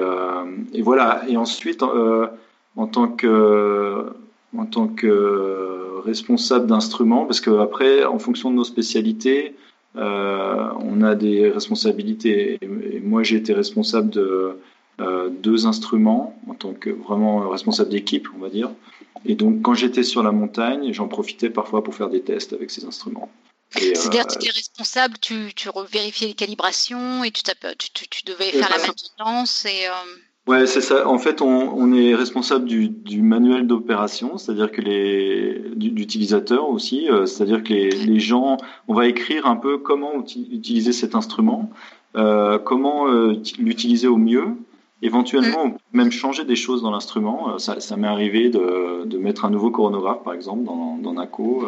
[0.72, 1.22] et, voilà.
[1.28, 4.07] Et ensuite, en tant que
[4.57, 9.55] en tant que responsable d'instruments, parce qu'après, en fonction de nos spécialités,
[9.96, 12.59] euh, on a des responsabilités.
[12.62, 14.59] Et, moi, j'ai été responsable de
[15.01, 18.70] euh, deux instruments en tant que vraiment responsable d'équipe, on va dire.
[19.24, 22.70] Et donc, quand j'étais sur la montagne, j'en profitais parfois pour faire des tests avec
[22.70, 23.30] ces instruments.
[23.70, 27.42] C'est-à-dire que tu étais responsable, tu, tu vérifiais les calibrations et tu,
[27.78, 29.86] tu, tu devais faire la maintenance et...
[29.86, 31.07] Euh, Ouais, c'est ça.
[31.07, 37.09] En fait, on, on est responsable du, du manuel d'opération, c'est-à-dire que les d'utilisateurs aussi,
[37.09, 38.57] euh, c'est-à-dire que les, les, gens,
[38.88, 41.70] on va écrire un peu comment utiliser cet instrument,
[42.16, 44.49] euh, comment euh, l'utiliser au mieux.
[45.03, 47.55] Éventuellement, on peut même changer des choses dans l'instrument.
[47.55, 51.14] Euh, ça, ça m'est arrivé de, de, mettre un nouveau coronographe, par exemple, dans, dans
[51.14, 51.64] NACO.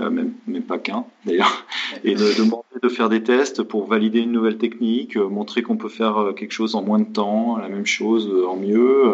[0.00, 0.32] Euh, même,
[0.62, 1.66] pas qu'un d'ailleurs,
[2.04, 5.76] et de demander de faire des tests pour valider une nouvelle technique, euh, montrer qu'on
[5.76, 9.12] peut faire euh, quelque chose en moins de temps, la même chose en mieux,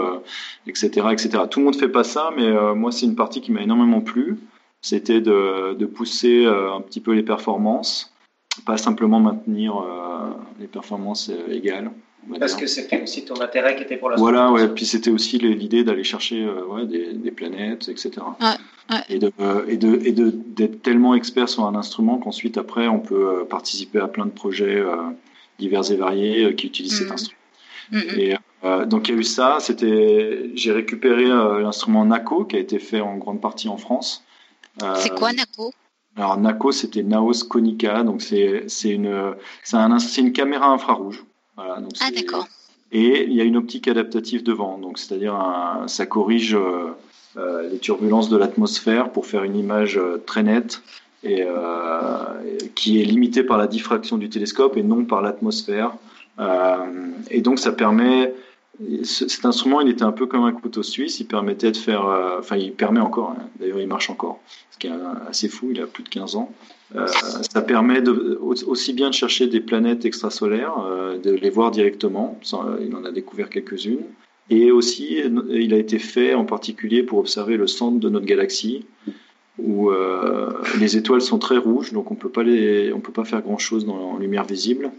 [0.68, 1.31] etc., etc.
[1.51, 4.39] Tout le monde fait pas ça, mais moi c'est une partie qui m'a énormément plu.
[4.81, 8.14] C'était de, pousser un petit peu les performances,
[8.64, 9.85] pas simplement maintenir
[10.61, 11.91] les performances égales.
[12.38, 14.68] Parce que c'était aussi ton intérêt qui était pour la Voilà, ouais.
[14.68, 18.10] Puis c'était aussi l'idée d'aller chercher ouais, des, des, planètes, etc.
[18.40, 18.56] Ouais.
[19.10, 19.30] Et de
[19.68, 23.44] et de et de d'être tellement expert sur un instrument qu'ensuite après on peut euh,
[23.44, 24.96] participer à plein de projets euh,
[25.58, 27.12] divers et variés euh, qui utilisent cet mm-hmm.
[27.12, 27.40] instrument.
[27.92, 28.18] Mm-hmm.
[28.18, 29.58] Et donc il y a eu ça.
[29.60, 34.24] C'était j'ai récupéré l'instrument NACO qui a été fait en grande partie en France.
[34.96, 35.72] c'est quoi NACO?
[36.16, 41.24] Alors NACO c'était Naos Konica donc c'est c'est une c'est un c'est une caméra infrarouge.
[41.59, 42.46] Voilà, donc ah d'accord.
[42.92, 45.36] Et il y a une optique adaptative devant donc c'est-à-dire
[45.88, 46.56] ça corrige
[47.36, 50.82] euh, les turbulences de l'atmosphère pour faire une image euh, très nette
[51.22, 52.22] et euh,
[52.74, 55.92] qui est limitée par la diffraction du télescope et non par l'atmosphère.
[57.30, 58.32] et donc ça permet
[59.03, 61.20] cet instrument, il était un peu comme un couteau suisse.
[61.20, 62.05] Il permettait de faire,
[62.39, 63.31] enfin, il permet encore.
[63.31, 63.49] Hein.
[63.59, 64.93] D'ailleurs, il marche encore, ce qui est
[65.29, 65.68] assez fou.
[65.72, 66.53] Il a plus de 15 ans.
[67.51, 70.74] ça permet aussi bien de chercher des planètes extrasolaires,
[71.22, 72.39] de les voir directement.
[72.81, 74.05] il en a découvert quelques-unes.
[74.51, 75.20] Et aussi,
[75.51, 78.87] il a été fait en particulier pour observer le centre de notre galaxie,
[79.59, 83.24] où euh, les étoiles sont très rouges, donc on peut pas les, on peut pas
[83.24, 84.91] faire grand chose dans la lumière visible.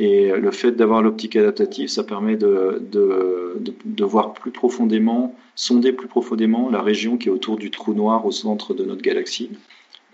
[0.00, 5.34] Et le fait d'avoir l'optique adaptative, ça permet de, de, de, de, voir plus profondément,
[5.56, 9.02] sonder plus profondément la région qui est autour du trou noir au centre de notre
[9.02, 9.50] galaxie,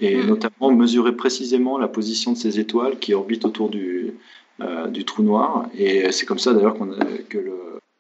[0.01, 0.27] et hmm.
[0.27, 4.15] notamment mesurer précisément la position de ces étoiles qui orbitent autour du,
[4.63, 5.69] euh, du trou noir.
[5.77, 6.79] Et c'est comme ça d'ailleurs
[7.29, 7.53] que le,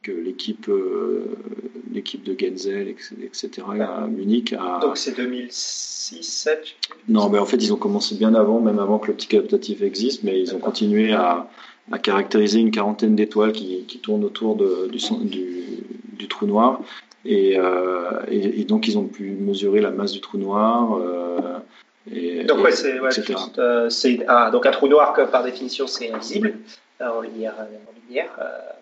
[0.02, 1.36] que l'équipe euh,
[1.92, 3.50] l'équipe de Genzel, etc.
[3.82, 4.80] à Munich a...
[4.80, 6.76] Donc c'est 2006, 2007
[7.10, 10.22] Non, mais en fait ils ont commencé bien avant, même avant que l'optique adaptative existe,
[10.24, 11.48] mais ils ont continué à,
[11.92, 15.64] à, caractériser une quarantaine d'étoiles qui, qui, tournent autour de, du, du,
[16.12, 16.80] du, trou noir.
[17.24, 20.98] Et, euh, et, donc ils ont pu mesurer la masse du trou noir.
[20.98, 21.58] Euh,
[22.12, 23.10] et, donc ouais, c'est ouais,
[23.58, 23.88] euh,
[24.28, 26.54] ah, donc un trou noir que par définition c'est invisible
[27.00, 28.30] en lumière, en lumière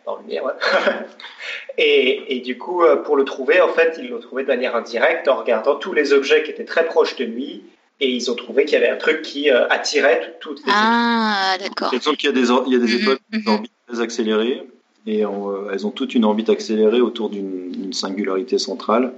[0.07, 0.43] en lumière.
[1.79, 5.29] et, et, du coup, pour le trouver, en fait, ils l'ont trouvé de manière indirecte
[5.29, 7.63] en regardant tous les objets qui étaient très proches de lui.
[8.03, 11.57] Et ils ont trouvé qu'il y avait un truc qui euh, attirait toutes les Ah,
[11.61, 11.91] d'accord.
[11.91, 13.55] qu'il y a des, il y a des mhm, étoiles qui ont mhm.
[13.55, 14.63] orbite très accélérée.
[15.07, 19.13] Et euh, elles ont toutes une orbite accélérée autour d'une singularité centrale.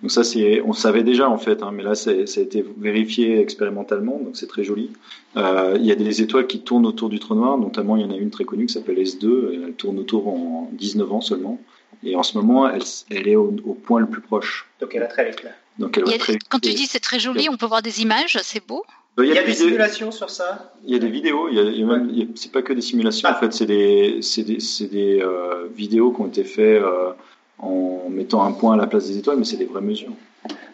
[0.00, 3.40] Donc ça, c'est, on savait déjà en fait, hein, mais là, ça a été vérifié
[3.40, 4.90] expérimentalement, donc c'est très joli.
[5.36, 8.04] Euh, il y a des étoiles qui tournent autour du trou noir, notamment il y
[8.04, 11.60] en a une très connue qui s'appelle S2, elle tourne autour en 19 ans seulement.
[12.02, 13.50] Et en ce moment, elle, elle est au,
[13.82, 14.68] point le plus proche.
[14.80, 15.50] Donc elle va très vite là.
[15.78, 18.64] Donc elle très Quand tu dis c'est très joli, on peut voir des images, c'est
[18.66, 18.84] beau.
[19.16, 20.72] Il y a, des, simulations sur ça.
[20.84, 21.48] Il y a des vidéos.
[21.48, 23.28] Il y a, c'est pas que des simulations.
[23.28, 23.36] En ah.
[23.36, 24.58] fait, c'est des, c'est des,
[24.88, 27.12] des euh, vidéos qui ont été faites euh,
[27.60, 30.10] en mettant un point à la place des étoiles, mais c'est des vraies mesures.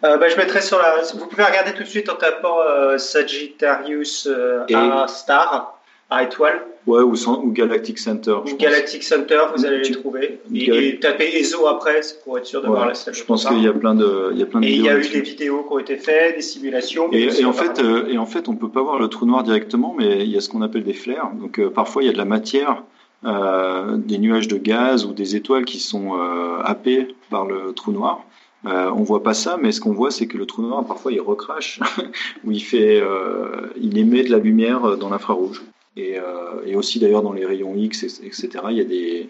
[0.04, 1.02] Euh, bah, je mettrai sur la.
[1.14, 5.78] Vous pouvez regarder tout de suite en tapant euh, Sagittarius euh, A star,
[6.08, 6.62] A étoile.
[6.86, 8.36] Ouais, ou, ou Galactic Center.
[8.44, 10.40] Ou Galactic Center, vous allez les trouver.
[10.54, 13.14] Et, tapez ESO après pour être sûr de voir la salle.
[13.14, 14.88] Je pense qu'il y a plein de, il y a plein de Et il y
[14.88, 17.10] a eu des vidéos qui ont été faites, des simulations.
[17.12, 20.24] Et, en fait, et en fait, on peut pas voir le trou noir directement, mais
[20.24, 21.32] il y a ce qu'on appelle des flares.
[21.40, 22.82] Donc parfois, il y a de la matière
[23.26, 27.92] euh, des nuages de gaz ou des étoiles qui sont euh, happées par le trou
[27.92, 28.24] noir.
[28.64, 31.12] Euh, on voit pas ça, mais ce qu'on voit, c'est que le trou noir, parfois,
[31.12, 31.80] il recrache,
[32.44, 35.62] ou il fait, euh, il émet de la lumière dans l'infrarouge.
[35.96, 38.48] Et, euh, et, aussi d'ailleurs dans les rayons X, etc.
[38.70, 39.28] Il y a des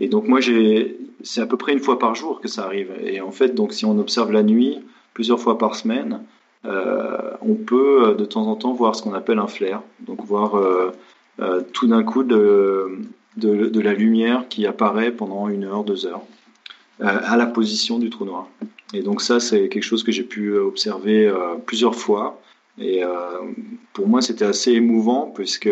[0.00, 2.90] et donc moi j'ai c'est à peu près une fois par jour que ça arrive.
[3.04, 4.78] Et en fait, donc si on observe la nuit
[5.12, 6.22] plusieurs fois par semaine,
[6.64, 10.58] on peut de temps en temps voir ce qu'on appelle un flare, donc voir
[11.74, 12.98] tout d'un coup de,
[13.36, 16.22] de, la lumière qui apparaît pendant une heure, deux heures,
[17.00, 18.48] à la position du trou noir.
[18.94, 21.30] Et donc ça, c'est quelque chose que j'ai pu observer
[21.66, 22.40] plusieurs fois.
[22.80, 23.02] Et
[23.92, 25.70] pour moi, c'était assez émouvant puisque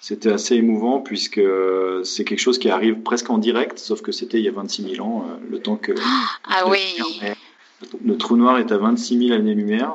[0.00, 1.40] c'était assez émouvant puisque
[2.04, 4.94] c'est quelque chose qui arrive presque en direct, sauf que c'était il y a 26
[4.94, 5.92] 000 ans, euh, le temps que
[6.44, 6.78] ah, oui.
[8.04, 9.94] le trou noir est à 26 000 années-lumière.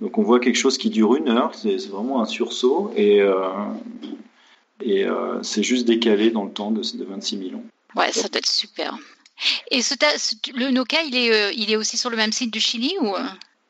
[0.00, 3.48] Donc on voit quelque chose qui dure une heure, c'est vraiment un sursaut et, euh,
[4.80, 7.64] et euh, c'est juste décalé dans le temps de, de 26 000 ans.
[7.96, 8.96] Ouais, ça doit être super.
[9.70, 9.94] Et ce,
[10.54, 13.14] le Noka, il est, il est aussi sur le même site du Chili ou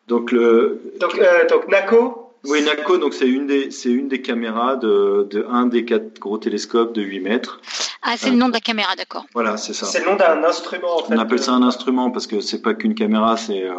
[0.08, 4.76] donc, le, donc, donc NACO oui, NACO, donc c'est une des c'est une des caméras
[4.76, 7.60] de, de un des quatre gros télescopes de 8 mètres.
[8.02, 9.24] Ah, c'est le nom de la caméra, d'accord.
[9.32, 9.86] Voilà, c'est ça.
[9.86, 10.96] C'est le nom d'un instrument.
[10.96, 13.72] En fait, On appelle ça un instrument parce que c'est pas qu'une caméra, c'est euh,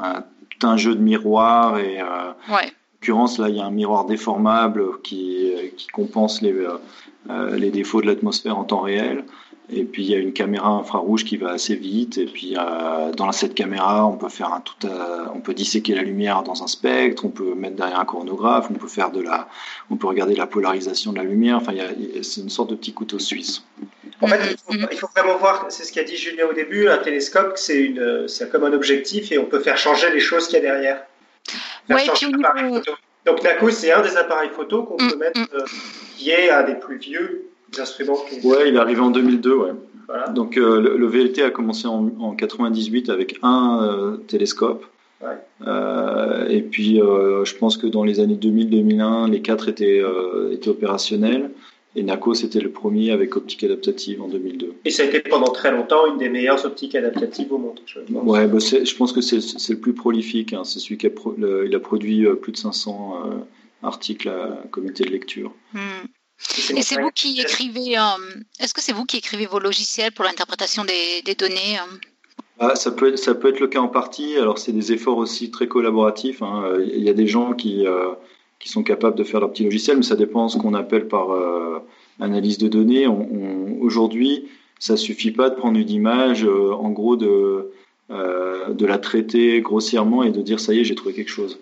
[0.00, 0.22] un,
[0.62, 2.00] un, jeu de miroirs et.
[2.00, 2.04] Euh,
[2.48, 2.64] ouais.
[2.64, 7.72] En l'occurrence, là, il y a un miroir déformable qui, qui compense les, euh, les
[7.72, 9.24] défauts de l'atmosphère en temps réel.
[9.70, 12.18] Et puis il y a une caméra infrarouge qui va assez vite.
[12.18, 15.94] Et puis euh, dans cette caméra, on peut faire un tout, euh, on peut disséquer
[15.94, 19.22] la lumière dans un spectre, on peut mettre derrière un coronographe, on peut faire de
[19.22, 19.48] la,
[19.90, 21.56] on peut regarder la polarisation de la lumière.
[21.56, 21.72] Enfin,
[22.22, 23.64] c'est une sorte de petit couteau suisse.
[24.20, 27.54] En fait, il faut, vraiment voir, c'est ce qu'a dit Julien au début, un télescope,
[27.56, 30.58] c'est une, c'est comme un objectif et on peut faire changer les choses qu'il y
[30.58, 31.02] a derrière.
[31.90, 32.80] Ouais, puis au niveau...
[33.24, 35.46] Donc NACO, c'est un des appareils photo qu'on peut mm, mettre, mm.
[35.54, 35.64] Euh,
[36.16, 38.18] qui est un des plus vieux instruments.
[38.44, 39.70] Ouais, il est arrivé en 2002, ouais.
[40.08, 40.28] Voilà.
[40.28, 44.84] Donc euh, le, VLT a commencé en, en 98 avec un euh, télescope.
[45.22, 45.38] Ouais.
[45.66, 50.52] Euh, et puis euh, je pense que dans les années 2000-2001, les quatre étaient, euh,
[50.52, 51.50] étaient opérationnels.
[51.94, 54.72] Et NACO, c'était le premier avec optique adaptative en 2002.
[54.86, 57.80] Et ça a été pendant très longtemps une des meilleures optiques adaptatives au monde.
[57.84, 58.24] Je pense.
[58.24, 60.54] Ouais, bah je pense que c'est le plus prolifique.
[60.54, 60.64] Hein.
[60.64, 63.44] C'est celui qui a, le, il a produit plus de 500
[63.82, 65.52] articles à comité de lecture.
[65.74, 66.06] Hmm.
[66.74, 67.98] Et c'est vous qui écrivez.
[67.98, 68.02] Euh,
[68.60, 71.96] est-ce que c'est vous qui écrivez vos logiciels pour l'interprétation des, des, données euh
[72.58, 74.36] ah, ça, peut être, ça peut être le cas en partie.
[74.36, 76.42] Alors, c'est des efforts aussi très collaboratifs.
[76.42, 76.64] Hein.
[76.78, 78.10] Il y a des gens qui, euh,
[78.60, 81.08] qui sont capables de faire leur petit logiciel, mais ça dépend de ce qu'on appelle
[81.08, 81.28] par
[82.20, 83.06] analyse de données.
[83.08, 87.72] On, Aujourd'hui, ça suffit pas de prendre une image, en gros, de,
[88.10, 91.58] de la traiter grossièrement et de dire ça y est, j'ai trouvé quelque chose.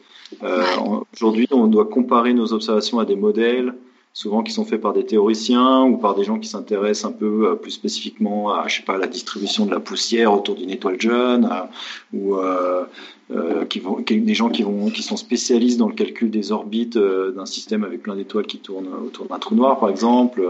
[1.15, 3.75] Aujourd'hui, on doit comparer nos observations à des modèles
[4.13, 7.51] souvent qui sont faits par des théoriciens ou par des gens qui s'intéressent un peu
[7.51, 11.01] euh, plus spécifiquement à, je sais pas, la distribution de la poussière autour d'une étoile
[11.01, 12.85] jeune, euh, ou euh,
[13.31, 16.99] euh, qui vont, des gens qui vont, qui sont spécialistes dans le calcul des orbites
[16.99, 20.43] d'un système avec plein d'étoiles qui tournent autour d'un trou noir, par exemple.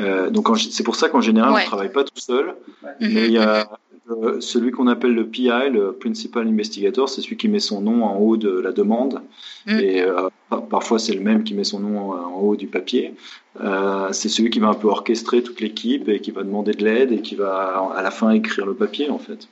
[0.00, 1.60] Euh, donc c'est pour ça qu'en général, ouais.
[1.60, 2.54] on ne travaille pas tout seul,
[3.00, 3.68] mais il y a
[4.10, 8.04] euh, celui qu'on appelle le PI, le Principal Investigator, c'est celui qui met son nom
[8.04, 9.22] en haut de la demande.
[9.66, 9.78] Mm.
[9.80, 10.28] Et euh,
[10.68, 13.14] parfois, c'est le même qui met son nom en haut du papier.
[13.60, 16.84] Euh, c'est celui qui va un peu orchestrer toute l'équipe et qui va demander de
[16.84, 19.48] l'aide et qui va à la fin écrire le papier, en fait.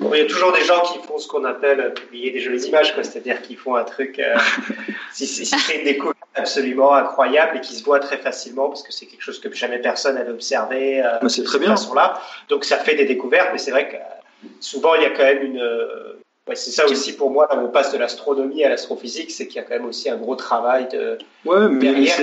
[0.00, 2.64] Bon, il y a toujours des gens qui font ce qu'on appelle publier des jolies
[2.66, 4.36] images, c'est-à-dire qu'ils font un truc, euh,
[5.12, 8.92] si, si c'est une découverte absolument incroyable et qui se voit très facilement parce que
[8.92, 11.70] c'est quelque chose que jamais personne n'avait observé euh, c'est très bien.
[11.70, 12.20] façon-là.
[12.48, 15.24] Donc ça fait des découvertes, mais c'est vrai que euh, souvent il y a quand
[15.24, 15.62] même une.
[16.48, 19.46] Euh, ouais, c'est ça aussi pour moi, là, on passe de l'astronomie à l'astrophysique, c'est
[19.46, 21.18] qu'il y a quand même aussi un gros travail de.
[21.44, 22.20] Ouais, mais derrière.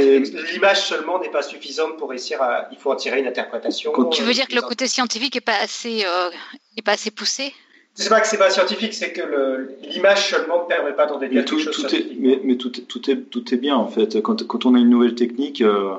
[0.53, 2.67] L'image seulement n'est pas suffisante pour réussir à.
[2.71, 3.91] Il faut en tirer une interprétation.
[4.09, 6.29] tu veux dire que le côté scientifique est pas assez, euh,
[6.77, 7.53] est pas assez poussé?
[7.97, 11.43] C'est pas que c'est pas scientifique, c'est que l'image seulement ne permet pas d'en déduire
[11.43, 14.21] mais tout, tout est, mais, mais, tout, tout, est, tout est bien en fait.
[14.21, 15.93] Quand, quand on a une nouvelle technique, euh,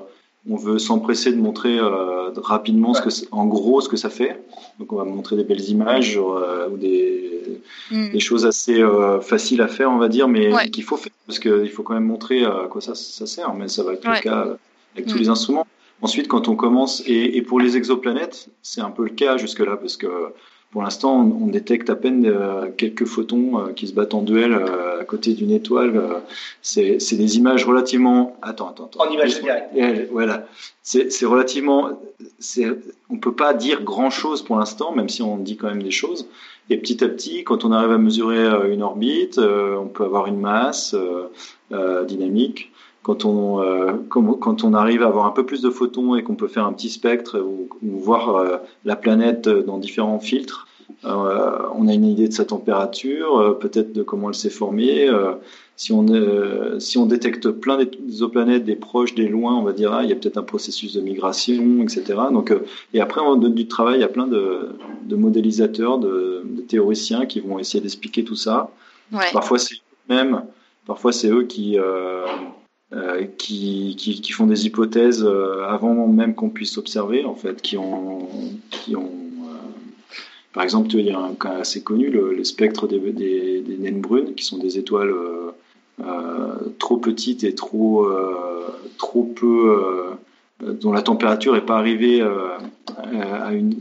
[0.48, 3.10] on veut s'empresser de montrer euh, rapidement ouais.
[3.10, 4.42] ce que, en gros ce que ça fait.
[4.78, 8.10] Donc on va montrer des belles images euh, ou des, mm.
[8.10, 10.70] des choses assez euh, faciles à faire, on va dire, mais ouais.
[10.70, 13.52] qu'il faut faire parce qu'il faut quand même montrer à quoi ça, ça sert.
[13.54, 14.16] Mais ça va être ouais.
[14.16, 14.46] le cas
[14.94, 15.10] avec mm.
[15.10, 15.66] tous les instruments.
[16.02, 19.76] Ensuite, quand on commence, et, et pour les exoplanètes, c'est un peu le cas jusque-là,
[19.78, 20.06] parce que
[20.70, 24.22] pour l'instant, on, on, détecte à peine euh, quelques photons euh, qui se battent en
[24.22, 25.96] duel euh, à côté d'une étoile.
[25.96, 26.18] Euh,
[26.60, 28.36] c'est des images relativement.
[28.42, 29.06] Attends, attends, attends.
[29.06, 29.70] En image directe.
[30.10, 30.46] Voilà.
[30.82, 32.00] C'est relativement.
[33.10, 35.90] On peut pas dire grand chose pour l'instant, même si on dit quand même des
[35.90, 36.28] choses.
[36.68, 40.40] Et petit à petit, quand on arrive à mesurer une orbite, on peut avoir une
[40.40, 40.94] masse
[42.06, 42.72] dynamique
[43.06, 46.34] quand on, euh, quand on arrive à avoir un peu plus de photons et qu'on
[46.34, 50.66] peut faire un petit spectre ou, ou voir euh, la planète dans différents filtres,
[51.04, 55.08] on a une idée de sa température, peut-être de comment elle s'est formée.
[55.76, 56.04] si on
[56.80, 60.12] si on détecte plein d'exoplanètes, des proches, des loin, on va dire ah, il y
[60.12, 62.02] a peut-être un processus de migration, etc.
[62.32, 62.52] Donc
[62.92, 64.70] et après on donne du travail à plein de,
[65.04, 68.70] de modélisateurs, de, de, théoriciens qui vont essayer d'expliquer tout ça.
[69.12, 69.30] Ouais.
[69.32, 69.76] Parfois c'est
[70.08, 70.42] même
[70.86, 71.76] Parfois, c'est eux qui,
[72.92, 77.34] euh, euh, qui, qui, qui, font des hypothèses euh, avant même qu'on puisse observer, en
[77.34, 78.28] fait, qui ont,
[78.70, 79.10] qui ont
[80.52, 83.76] par exemple, il y a un cas assez connu, le, le spectre des, des, des,
[83.76, 85.12] naines brunes, qui sont des étoiles
[86.00, 88.66] euh, trop petites et trop, euh,
[88.98, 90.16] trop peu,
[90.62, 93.76] euh, dont la température n'est pas arrivée à une,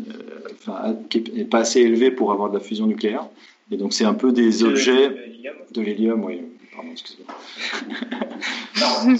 [0.54, 0.96] enfin,
[1.34, 3.26] n'est pas assez élevée pour avoir de la fusion nucléaire.
[3.72, 5.10] Et donc, c'est un peu des De objets
[5.74, 6.42] de l'hélium, oui.
[6.76, 7.34] Pardon, excusez-moi.
[8.80, 9.16] Non,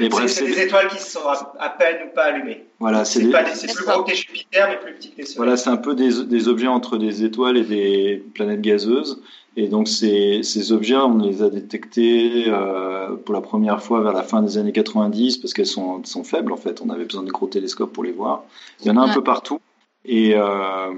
[0.00, 2.64] Mais bref, c'est des étoiles qui sont à, à peine ou pas allumées.
[2.78, 5.36] voilà, c'est des- plus gros que Jupiter, mais plus petit que les soleils.
[5.38, 9.20] Voilà, c'est un peu des, des objets entre des étoiles et des planètes gazeuses.
[9.56, 14.12] Et donc ces, ces objets, on les a détectés euh, pour la première fois vers
[14.14, 16.80] la fin des années 90 parce qu'elles sont, sont faibles en fait.
[16.80, 18.44] On avait besoin de gros télescopes pour les voir.
[18.80, 19.14] Il y en a un Ouais.
[19.14, 19.60] peu partout.
[20.06, 20.92] Et, euh,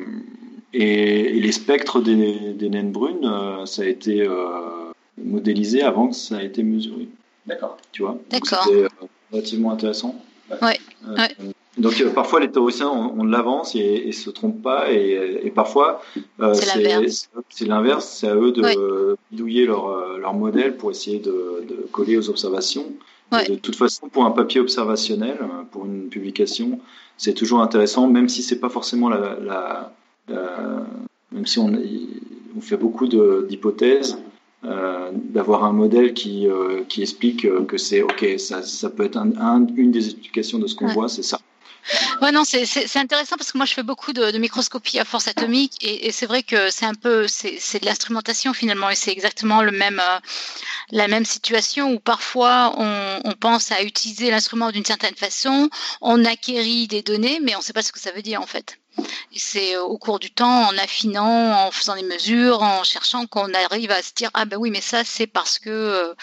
[0.73, 4.93] et, et les spectres des, des naines brunes, euh, ça a été euh,
[5.23, 7.09] modélisé avant que ça a été mesuré.
[7.47, 7.77] D'accord.
[7.93, 8.19] Tu vois?
[8.31, 8.65] D'accord.
[8.65, 8.89] C'était euh,
[9.33, 10.15] relativement intéressant.
[10.63, 10.79] Ouais,
[11.09, 11.29] Euh, ouais.
[11.79, 15.51] Donc euh, parfois les théoriciens on, on l'avance et, et se trompent pas et, et
[15.51, 16.03] parfois
[16.41, 17.29] euh, C'est l'inverse.
[17.49, 18.77] c'est l'inverse, c'est à eux de Ouais.
[19.33, 22.87] bidouiller leur, leur modèle pour essayer de, de coller aux observations.
[23.33, 23.45] Ouais.
[23.49, 25.39] De toute façon, pour un papier observationnel,
[25.73, 26.79] pour une publication,
[27.17, 29.93] c'est toujours intéressant, même si c'est pas forcément la, la,
[30.29, 30.87] la-
[31.33, 31.73] même si on,
[32.57, 34.19] on fait beaucoup de- d'hypothèses,
[34.67, 39.05] euh, d'avoir un modèle qui, euh, qui explique euh, que c'est ok, ça, ça peut
[39.05, 40.95] être un, un- une des explications de ce qu'on Ouais.
[40.95, 41.39] voit, c'est ça.
[42.23, 42.65] Ouais, non, c'est-
[42.97, 46.13] intéressant parce que moi je fais beaucoup de, de microscopie à force atomique et, et
[46.13, 49.71] c'est vrai que c'est un peu c'est c'est de l'instrumentation finalement et c'est exactement le
[49.71, 50.19] même euh,
[50.93, 55.69] la même situation où parfois on, on pense à utiliser l'instrument d'une certaine façon,
[56.01, 58.47] on acquérit des données mais on ne sait pas ce que ça veut dire en
[58.47, 58.79] fait.
[59.37, 63.53] C'est euh, au cours du temps, en affinant, en faisant des mesures, en cherchant qu'on
[63.53, 66.15] arrive à se dire ah ben oui mais ça c'est parce que euh,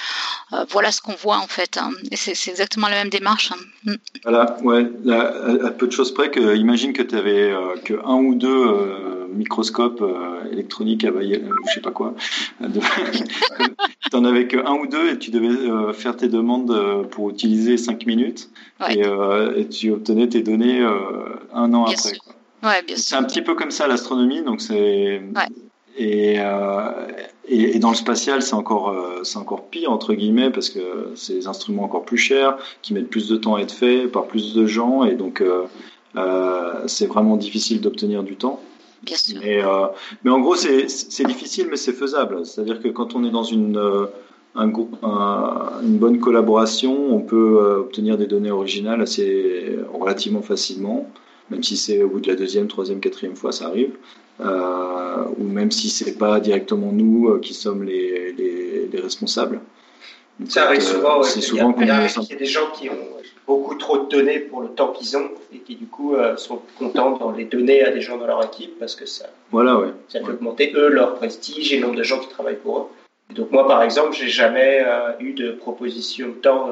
[0.53, 1.77] euh, voilà ce qu'on voit en fait.
[1.77, 1.91] hein.
[2.11, 3.51] Et c'est exactement la même démarche.
[3.51, 3.57] hein.
[3.85, 3.95] Mm.
[4.23, 5.33] Voilà, ouais, là,
[5.65, 7.53] à, peu de choses près que imagine que tu avais
[7.83, 12.13] que un ou deux euh, microscopes euh, électroniques à ou je sais pas quoi.
[12.61, 17.03] tu en avais que un ou deux et tu devais euh, faire tes demandes euh,
[17.03, 18.49] pour utiliser cinq minutes
[18.79, 18.97] Ouais.
[18.97, 20.95] et, euh, et tu obtenais tes données euh,
[21.53, 22.17] un an Bien après.
[22.17, 22.33] quoi.
[22.63, 25.47] Ouais, bien C'est un petit peu comme ça l'astronomie, donc c'est Ouais.
[25.97, 26.91] et, euh,
[27.47, 31.11] et et dans le spatial c'est encore euh, c'est encore pire entre guillemets parce que
[31.15, 34.25] c'est des instruments encore plus chers qui mettent plus de temps à être faits par
[34.27, 35.65] plus de gens et donc euh,
[36.87, 38.59] c'est vraiment difficile d'obtenir du temps.
[39.03, 39.39] Bien sûr.
[39.43, 39.87] Mais euh,
[40.23, 42.45] mais en gros c'est c'est difficile mais c'est faisable.
[42.45, 43.81] C'est-à-dire que quand on est dans une
[44.53, 51.07] un groupe, un- une bonne collaboration, on peut obtenir des données originales assez relativement facilement,
[51.51, 53.91] même si c'est au bout de la deuxième, troisième, quatrième fois, ça arrive,
[54.39, 59.59] euh, ou même si c'est pas directement nous euh, qui sommes les, les, les responsables.
[60.39, 61.17] Donc, Ça arrive euh, souvent.
[61.19, 61.23] ouais.
[61.27, 63.07] C'est souvent qu'on a- a des gens qui ont
[63.45, 66.61] beaucoup trop de données pour le temps qu'ils ont et qui du coup euh, sont
[66.79, 69.89] contents d'en les donner à des gens dans leur équipe parce que ça, Voilà, ouais.
[70.07, 72.85] ça fait augmenter eux leur prestige et le nombre de gens qui travaillent pour eux.
[73.29, 76.69] Et donc moi par exemple, j'ai jamais euh, eu de proposition de temps.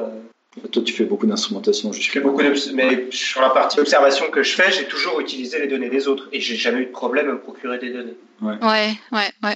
[0.72, 4.30] Toi, tu fais beaucoup d'instrumentation, je je fais beaucoup de, mais sur la partie observation
[4.32, 6.90] que je fais, j'ai toujours utilisé les données des autres et j'ai jamais eu de
[6.90, 8.16] problème à me procurer des données.
[8.42, 9.54] Ouais, ouais, ouais.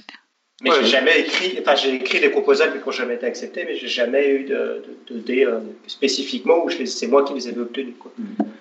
[0.63, 0.77] Mais Ouais.
[0.81, 3.89] j'ai jamais écrit, enfin j'ai écrit des proposals qui n'ont jamais été acceptés, mais j'ai
[3.89, 7.49] jamais eu de, de, de dés euh, spécifiquement où je les- c'est moi qui les
[7.49, 7.95] avais obtenus.
[7.99, 8.13] Quoi.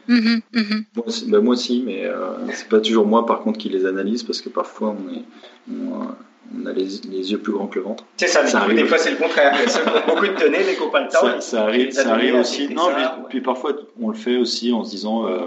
[0.09, 0.85] Mhm, mhm.
[0.97, 3.86] Moi aussi, bah, moi aussi, mais euh, c'est pas toujours moi par contre qui les
[3.86, 5.23] analyse parce que parfois on, est,
[5.70, 6.05] on, euh,
[6.56, 8.04] on a les, les yeux plus grands que le ventre.
[8.16, 8.76] C'est ça, arrive.
[8.76, 9.56] des fois c'est le contraire.
[10.06, 11.40] Beaucoup de données mais qui n'ont pas le temps.
[11.40, 12.68] Ça, arrive, ça années, arrive aussi.
[12.68, 13.28] Non, ça, mais ouais.
[13.28, 15.40] puis parfois on le fait aussi en se disant euh,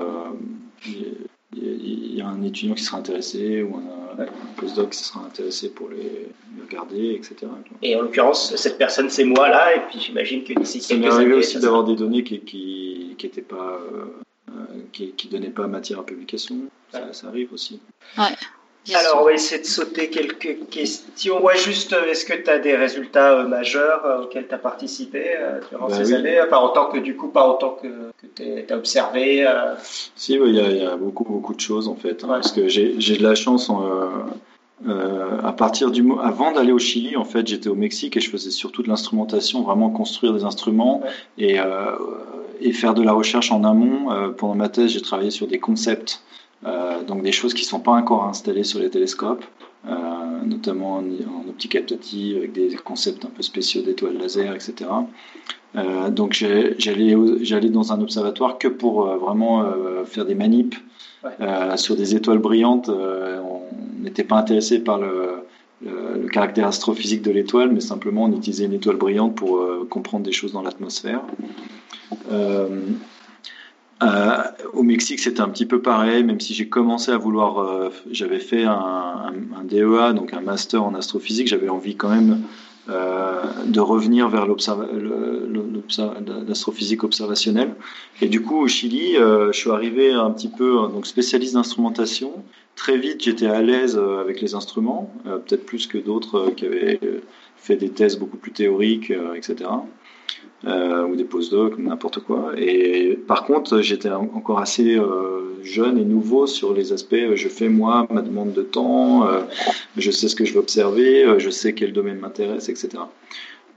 [0.86, 1.18] il
[1.56, 5.70] y, y a un étudiant qui sera intéressé ou un, un postdoc qui sera intéressé
[5.70, 6.28] pour les,
[6.68, 7.36] regarder, etc.
[7.82, 11.02] Et en l'occurrence, cette personne c'est moi là, et puis j'imagine que d'ici Ça m'est
[11.02, 11.40] quelques arrivé années.
[11.40, 14.06] aussi d'avoir des données qui qui, qui étaient pas euh,
[14.50, 14.54] euh,
[14.92, 16.56] qui, qui donnaient pas matière à publication.
[16.92, 17.80] Ça, ça arrive aussi.
[18.16, 18.30] Bien
[18.96, 19.22] Alors, sûr.
[19.22, 21.44] on va essayer de sauter quelques questions.
[21.44, 24.58] Ouais, juste, euh, est-ce que tu as des résultats euh, majeurs euh, auxquels tu as
[24.60, 26.16] participé euh, durant Bah ces oui.
[26.16, 26.42] années?
[26.42, 27.88] Enfin, en tant que, du coup, pas en tant que,
[28.22, 28.28] que
[28.68, 29.46] tu as observé.
[29.48, 29.74] euh,
[30.16, 32.24] Si, ouais, il y, a- il y a beaucoup, beaucoup de choses en fait.
[32.24, 32.34] hein, Ouais.
[32.36, 33.70] Parce que j'ai de la chance.
[33.70, 34.08] en, euh,
[34.88, 38.30] euh, à partir du avant d'aller au Chili, en fait, j'étais au Mexique et je
[38.30, 41.10] faisais surtout de l'instrumentation, vraiment construire des instruments Ouais.
[41.40, 41.94] et, euh,
[42.62, 44.12] et faire de la recherche en amont.
[44.12, 46.22] Euh, pendant ma thèse, j'ai travaillé sur des concepts
[46.64, 49.46] donc des choses qui ne sont pas encore installées sur les télescopes,
[50.46, 54.90] notamment en, en, optique captative avec des concepts un peu spéciaux d'étoiles laser, etc.
[56.10, 59.66] donc j'allais dans un observatoire que pour vraiment
[60.06, 60.76] faire des manips
[61.76, 62.90] sur des étoiles brillantes.
[62.90, 63.62] on
[64.02, 65.44] n'était pas intéressé par le
[65.82, 70.26] le, caractère astrophysique de l'étoile, mais simplement on utilisait une étoile brillante pour euh, comprendre
[70.26, 71.22] des choses dans l'atmosphère.
[72.32, 72.68] Euh,
[74.04, 74.38] euh,
[74.74, 78.64] au Mexique, c'était un petit peu pareil, même si j'ai commencé à vouloir, j'avais fait
[78.64, 79.34] un,
[79.64, 82.42] DEA, donc un master en astrophysique, j'avais envie quand même
[82.88, 84.48] de revenir vers
[86.48, 87.74] l'astrophysique observationnelle.
[88.22, 92.44] Et du coup, au Chili, je suis arrivé un petit peu donc spécialiste d'instrumentation
[92.78, 96.52] Très vite, j'étais à l'aise euh, avec les instruments, euh, peut-être plus que d'autres euh,
[96.52, 97.00] qui avaient
[97.58, 99.70] fait des tests beaucoup plus théoriques, etc.
[100.66, 102.52] ou des postdocs, n'importe quoi.
[102.58, 105.00] Et par contre, j'étais encore assez
[105.64, 107.36] jeune et nouveau sur les aspects.
[107.36, 109.28] Je fais moi ma demande de temps,
[109.96, 113.04] je sais ce que je veux observer, je sais quel domaine m'intéresse, etc.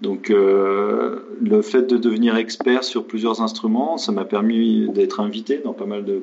[0.00, 5.72] Donc, le fait de devenir expert sur plusieurs instruments, ça m'a permis d'être invité dans
[5.72, 6.22] pas mal de,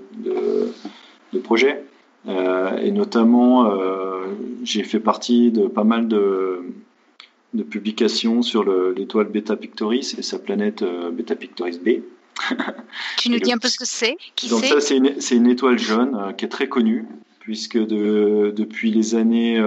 [1.44, 1.84] projets.
[2.28, 4.26] Euh, et notamment, euh,
[4.64, 6.62] j'ai fait partie de pas mal de,
[7.54, 8.64] de publications sur
[8.94, 12.02] l'étoile Beta Pictoris et sa planète euh, Beta Pictoris B.
[13.18, 14.16] tu nous dis un peu ce que c'est
[14.50, 17.08] Donc ça, c'est une, une, étoile jaune qui est très connue,
[17.40, 19.58] puisque de, depuis les années,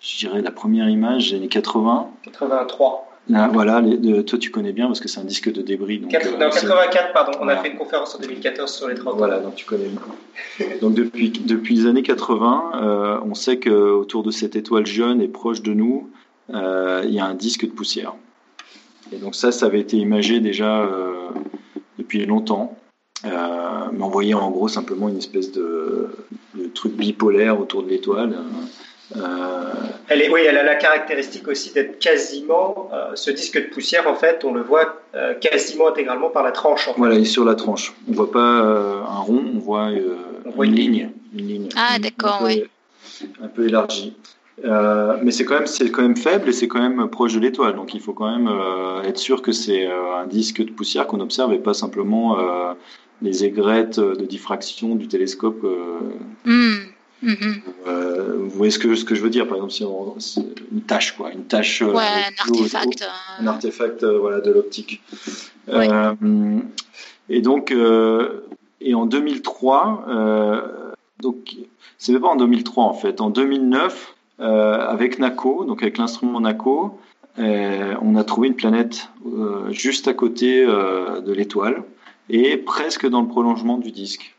[0.00, 2.10] je dirais la première image, les années 80.
[2.24, 3.06] 83.
[3.34, 5.98] Ah, voilà, les, toi tu connais bien parce que c'est un disque de débris.
[5.98, 9.56] Donc, 84, pardon, on a fait une conférence en 2014 sur les 30 Voilà, donc
[9.56, 10.66] tu connais bien.
[10.80, 15.26] donc depuis, depuis les années 80, euh, on sait qu'autour de cette étoile jaune et
[15.26, 16.15] proche de nous, euh,
[16.48, 18.14] il y a un disque de poussière.
[19.12, 21.28] Et donc ça, ça avait été imagé déjà euh,
[21.98, 22.76] depuis longtemps.
[23.24, 26.08] mais on voyait en gros simplement une espèce de,
[26.54, 28.36] de truc bipolaire autour de l'étoile.
[29.14, 29.72] Euh,
[30.08, 34.08] elle est, oui, elle a la caractéristique aussi d'être quasiment, euh, ce disque de poussière,
[34.08, 36.88] en fait, on le voit euh, quasiment intégralement par la tranche.
[36.96, 37.94] Voilà, il est sur la tranche.
[38.08, 42.64] On ne voit pas un rond, on voit, une, ligne, une, ligne, Ah, d'accord, oui.
[43.40, 44.16] Un peu élargie.
[44.64, 47.74] Mais c'est quand même c'est quand même faible et c'est quand même proche de l'étoile
[47.76, 48.50] donc il faut quand même
[49.04, 52.38] être sûr que c'est un disque de poussière qu'on observe et pas simplement
[53.22, 55.64] les aigrettes de diffraction du télescope.
[57.22, 57.62] Mhm.
[57.86, 60.14] Euh, vous voyez ce que, ce que je veux dire Par exemple, si on,
[60.72, 61.82] une tâche, quoi, une tâche.
[61.82, 63.02] Euh, ouais, un artefact.
[63.02, 63.42] Euh.
[63.42, 65.02] un artefact, voilà, de l'optique.
[67.28, 67.74] et donc,
[68.80, 71.56] et en 2003, donc,
[71.98, 76.98] c'est pas en 2003 en fait, en 2009, avec NACO, donc avec l'instrument NACO,
[77.38, 79.08] on a trouvé une planète
[79.70, 81.82] juste à côté de l'étoile
[82.28, 84.36] et presque dans le prolongement du disque.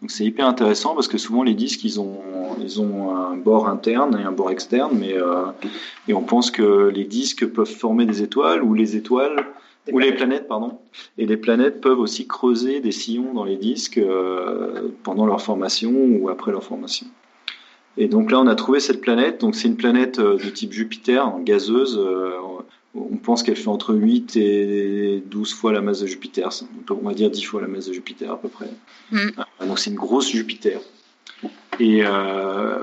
[0.00, 2.20] Donc c'est hyper intéressant parce que souvent les disques ils ont
[2.60, 5.46] ils ont un bord interne et un bord externe, mais euh,
[6.08, 9.46] et on pense que les disques peuvent former des étoiles ou les étoiles
[9.92, 10.78] ou les planètes pardon
[11.18, 15.92] et les planètes peuvent aussi creuser des sillons dans les disques euh, pendant leur formation
[15.92, 17.06] ou après leur formation.
[17.96, 20.72] Et donc là on a trouvé cette planète, donc c'est une planète euh, de type
[20.72, 21.98] Jupiter, gazeuse
[22.94, 26.48] on pense qu'elle fait entre 8 et 12 fois la masse de Jupiter.
[26.90, 28.68] On va dire 10 fois la masse de Jupiter à peu près.
[29.10, 29.18] Mm.
[29.18, 30.80] Euh, donc c'est une grosse Jupiter.
[31.80, 32.78] Et, euh,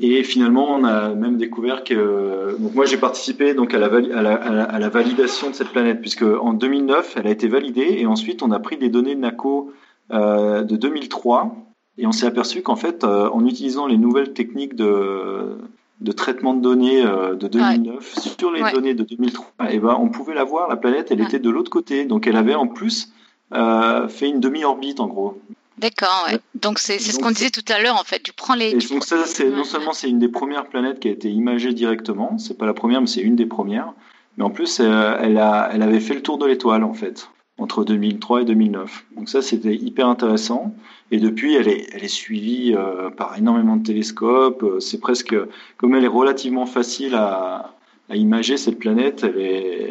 [0.00, 2.56] et finalement, on a même découvert que.
[2.58, 6.52] Donc moi, j'ai participé donc à la, à, la, validation de cette planète, puisque en
[6.52, 9.72] 2009, elle a été validée, et ensuite, on a pris des données de NACO
[10.12, 11.54] euh, de 2003,
[11.98, 15.58] et on s'est aperçu qu'en fait, en utilisant les nouvelles techniques de
[16.00, 19.96] de traitement de données euh, de 2009 sur les données de 2003, et eh ben
[19.98, 22.66] on pouvait la voir, la planète, elle était de l'autre côté, donc elle avait en
[22.66, 23.12] plus
[23.54, 25.40] euh, fait une demi-orbite en gros.
[25.78, 26.38] D'accord, ouais.
[26.54, 28.22] donc c'est ce qu'on disait tout à l'heure en fait.
[28.22, 28.70] Tu prends les.
[28.70, 32.38] Et donc ça, non seulement c'est une des premières planètes qui a été imagée directement,
[32.38, 33.92] c'est pas la première, mais c'est une des premières.
[34.38, 37.30] Mais en plus, euh, elle a, elle avait fait le tour de l'étoile en fait
[37.58, 39.06] entre 2003 et 2009.
[39.16, 40.74] Donc ça, c'était hyper intéressant.
[41.10, 44.62] Et depuis, elle est, suivie euh, par énormément de télescopes.
[44.62, 45.36] Euh, c'est presque,
[45.76, 47.76] comme elle est relativement facile à,
[48.08, 49.26] à imager cette planète,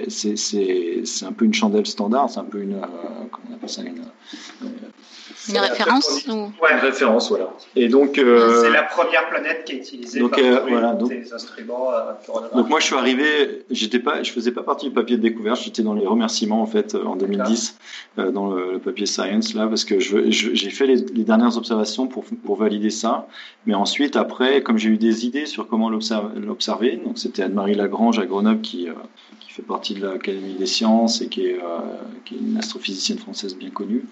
[0.07, 2.87] c'est un peu une chandelle standard, c'est un peu une, euh,
[3.31, 4.01] comment on appelle ça, une,
[5.49, 6.31] une référence ou...
[6.33, 6.73] ouais.
[6.73, 7.49] Une référence, voilà.
[7.75, 11.11] Et donc, euh, c'est la première planète qui est utilisée donc, par euh, voilà, donc,
[11.11, 11.91] les instruments.
[11.91, 15.21] Euh, donc moi, je suis arrivé, j'étais pas, je faisais pas partie du papier de
[15.21, 17.77] découverte, j'étais dans les remerciements en fait en 2010
[18.19, 22.07] euh, dans le, papier Science là, parce que je, j'ai fait les, les, dernières observations
[22.07, 23.27] pour pour valider ça.
[23.65, 28.19] Mais ensuite, après, comme j'ai eu des idées sur comment l'observer, donc c'était Anne-Marie Lagrange
[28.19, 28.87] à Grenoble qui
[29.39, 31.59] qui fait partie de l'Académie des sciences et qui est,
[32.25, 34.03] qui est une astrophysicienne française bien connue.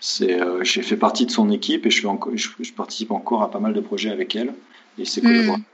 [0.00, 3.72] C'est, j'ai fait partie de son équipe et je, je, participe encore à pas mal
[3.72, 4.52] de projets avec elle
[4.98, 5.64] et ses collaborateurs.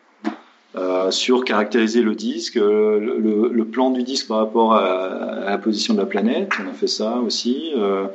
[0.76, 5.58] Euh, sur caractériser le disque, euh, le, le, plan du disque par rapport à, la
[5.58, 7.72] position de la planète, on a fait ça aussi.
[7.76, 8.06] Euh,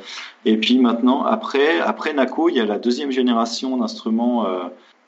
[0.46, 4.46] et puis maintenant, après, après NACO, il y a la deuxième génération d'instruments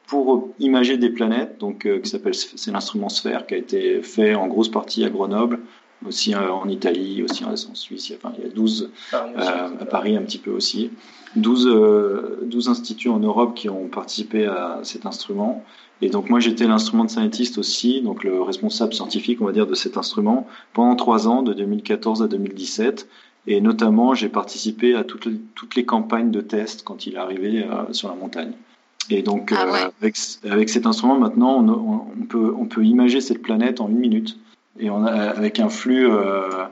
[0.07, 4.47] pour imager des planètes, donc qui s'appelle c'est l'instrument Sphère qui a été fait en
[4.47, 5.61] grosse partie à Grenoble,
[6.07, 8.13] aussi en Italie, aussi en Suisse.
[8.17, 10.91] Enfin, il y a 12 à Paris un petit peu aussi.
[11.37, 15.65] 12, 12 instituts en Europe qui ont participé à cet instrument.
[16.01, 19.75] Et donc moi j'étais l'instrument scientist aussi, donc le responsable scientifique on va dire de
[19.75, 23.09] cet instrument pendant trois ans, de 2014 à 2017.
[23.47, 27.19] Et notamment j'ai participé à toutes les, toutes les campagnes de tests quand il est
[27.19, 28.53] arrivé euh, sur la montagne.
[29.11, 30.17] Et donc ah euh, avec,
[30.49, 34.39] avec cet instrument maintenant on, on, peut, on peut imager cette planète en une minute
[34.79, 36.65] et on a, avec un flux euh,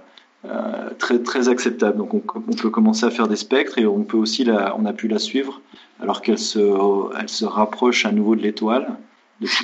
[0.45, 1.99] euh très, très acceptable.
[1.99, 4.85] Donc on, on, peut commencer à faire des spectres et on peut aussi la, on
[4.87, 5.61] a pu la suivre
[6.01, 6.59] alors qu'elle se,
[7.19, 8.97] elle se rapproche à nouveau de l'étoile.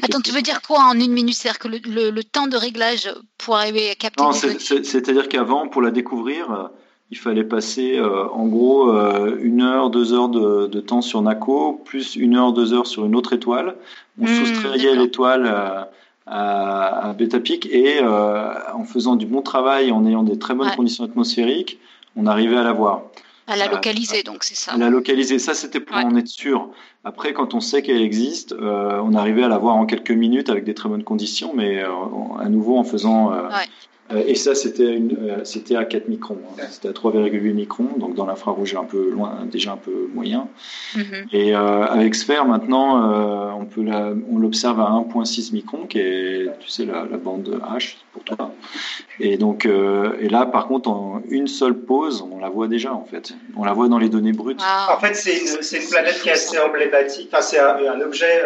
[0.02, 1.34] Attends, tu veux dire quoi en une minute?
[1.34, 5.80] C'est-à-dire que le, le, temps de réglage pour arriver à capter Non, c'est-à-dire qu'avant, pour
[5.80, 6.70] la découvrir,
[7.12, 11.20] il fallait passer euh, en gros euh, une heure, deux heures de, de, temps sur
[11.20, 13.76] NACO, plus une heure, deux heures sur une autre étoile.
[14.18, 15.88] On mmh, soustrayait l'étoile
[16.26, 20.70] à, à, Beta Peak et en faisant du bon travail, en ayant des très bonnes
[20.76, 21.78] conditions atmosphériques,
[22.16, 23.02] on arrivait à la voir.
[23.48, 24.72] À la localiser, donc c'est ça.
[24.72, 26.70] À la localiser, ça c'était pour en être sûr.
[27.04, 30.48] Après, quand on sait qu'elle existe, euh, on arrivait à la voir en quelques minutes
[30.48, 31.88] avec des très bonnes conditions, mais euh,
[32.38, 33.48] à nouveau en faisant euh,
[34.12, 36.38] euh, et ça, c'était euh, c'était à 4 microns.
[36.58, 36.64] Hein.
[36.70, 40.48] C'était à 3,8 microns, donc dans l'infrarouge un peu loin, déjà un peu moyen.
[40.94, 41.26] Mm-hmm.
[41.32, 43.84] Et euh, avec Sphère, maintenant, on peut
[44.30, 48.52] on l'observe à 1,6 microns, qui est, tu sais, la, bande H pour toi.
[49.20, 53.04] Et donc, et là, par contre, en une seule pause, on la voit déjà en
[53.04, 53.34] fait.
[53.56, 54.60] On la voit dans les données brutes.
[54.90, 57.28] En fait, c'est une, une, planète qui est assez emblématique.
[57.32, 58.42] Enfin, c'est un, un, objet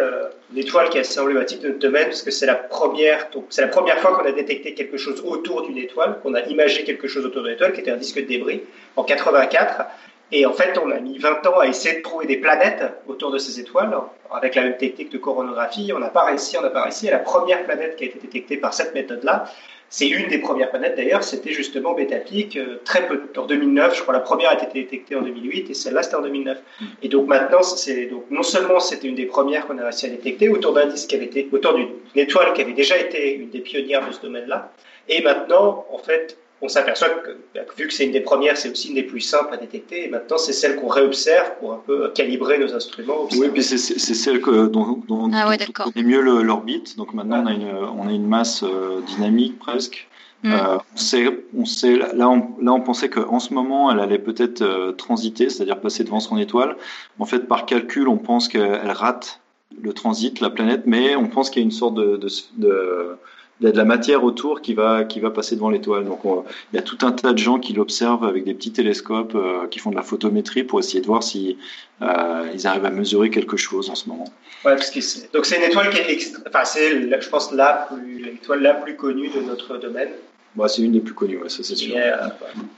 [0.51, 3.45] une étoile qui est assez emblématique de notre domaine parce que c'est la première, donc
[3.49, 6.83] c'est la première fois qu'on a détecté quelque chose autour d'une étoile, qu'on a imagé
[6.83, 8.61] quelque chose autour d'une étoile, qui était un disque de débris
[8.95, 9.85] en 84.
[10.31, 13.31] Et en fait, on a mis 20 ans à essayer de trouver des planètes autour
[13.31, 13.95] de ces étoiles
[14.31, 15.91] avec la même technique de coronographie.
[15.95, 17.07] On n'a pas réussi, on n'a pas réussi.
[17.07, 19.45] Et la première planète qui a été détectée par cette méthode-là,
[19.89, 24.01] c'est une des premières planètes d'ailleurs, c'était justement Betapic, euh, très peu en 2009, je
[24.01, 26.57] crois la première a été détectée en 2008 et celle-là c'était en 2009.
[27.03, 30.09] Et donc maintenant, c'est donc non seulement c'était une des premières qu'on a réussi à
[30.09, 33.61] détecter autour d'un qui avait été autour d'une étoile qui avait déjà été une des
[33.61, 34.73] pionnières de ce domaine-là,
[35.07, 37.37] et maintenant en fait on s'aperçoit que,
[37.77, 40.05] vu que c'est une des premières, c'est aussi une des plus simples à détecter.
[40.05, 43.27] Et maintenant, c'est celle qu'on réobserve pour un peu calibrer nos instruments.
[43.37, 46.97] Oui, puis c'est celle que, dont, dont, ah on connaît mieux l'orbite.
[46.97, 50.07] Donc maintenant, on, a une, on a une masse euh, dynamique presque.
[50.43, 50.53] Mm.
[50.53, 54.19] Euh, on sait, on sait, là, on, là, on pensait qu'en ce moment, elle allait
[54.19, 56.75] peut-être euh, transiter, c'est-à-dire passer devant son étoile.
[57.19, 59.41] En fait, par calcul, on pense qu'elle rate
[59.81, 62.27] le transit, la planète, mais on pense qu'il y a une sorte de, de,
[62.57, 63.17] de
[63.59, 66.05] il y a de la matière autour qui va qui va passer devant l'étoile.
[66.05, 69.35] Donc il y a tout un tas de gens qui l'observent avec des petits télescopes,
[69.35, 71.57] euh, qui font de la photométrie pour essayer de voir si
[72.01, 74.25] euh, ils arrivent à mesurer quelque chose en ce moment.
[74.65, 74.99] Ouais, parce que
[75.33, 77.89] donc c'est une étoile qui est, enfin c'est je pense la
[78.23, 80.09] l'étoile la plus connue de notre domaine.
[80.55, 81.95] Bah, c'est une des plus connues, ouais, ça c'est sûr.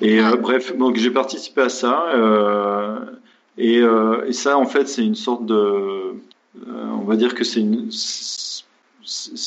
[0.01, 2.06] et euh, bref, donc j'ai participé à ça
[3.57, 3.81] et,
[4.27, 6.14] et ça en fait c'est une sorte de,
[6.68, 8.48] on va dire que c'est une c'est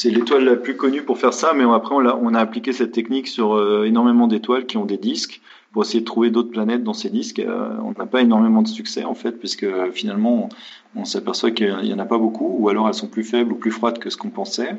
[0.04, 2.92] l'étoile la plus connue pour faire ça, mais après on a, on a appliqué cette
[2.92, 5.40] technique sur euh, énormément d'étoiles qui ont des disques
[5.72, 7.38] pour essayer de trouver d'autres planètes dans ces disques.
[7.38, 10.48] Euh, on n'a pas énormément de succès en fait, puisque finalement
[10.96, 13.56] on, s'aperçoit qu'il n'y en a pas beaucoup, ou alors elles sont plus faibles ou
[13.56, 14.76] plus froides que ce qu'on pensait.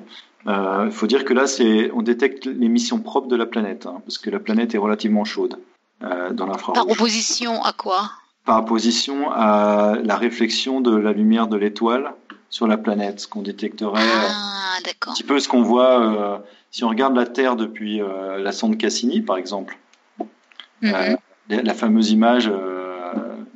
[0.48, 4.02] Euh, il faut dire que là, c'est on détecte l'émission propre de la planète, hein,
[4.06, 5.58] parce que la planète est relativement chaude
[6.02, 6.76] dans l'infrarouge.
[6.76, 8.12] Par opposition à quoi?
[8.44, 12.14] Par opposition à la réflexion de la lumière de l'étoile
[12.54, 14.00] sur la planète, ce qu'on détecterait.
[14.00, 14.78] Ah,
[15.08, 16.38] un petit peu ce qu'on voit euh,
[16.70, 19.76] si on regarde la Terre depuis euh, la sonde Cassini, par exemple.
[20.20, 20.94] Mhm.
[20.94, 21.16] Euh,
[21.64, 22.52] la fameuse image.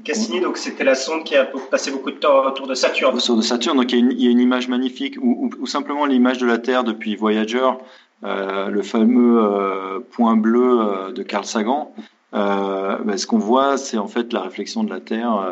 [0.03, 3.15] Cassini, donc c'était la sonde qui a passé beaucoup de temps autour de Saturne.
[3.15, 5.51] Autour de Saturne, donc il y a une, il y a une image magnifique, ou,
[5.59, 7.69] ou, simplement l'image de la Terre depuis Voyager,
[8.23, 11.93] le fameux point bleu de Carl Sagan.
[12.31, 15.45] Ben, ce qu'on voit, c'est en fait la réflexion de la Terre,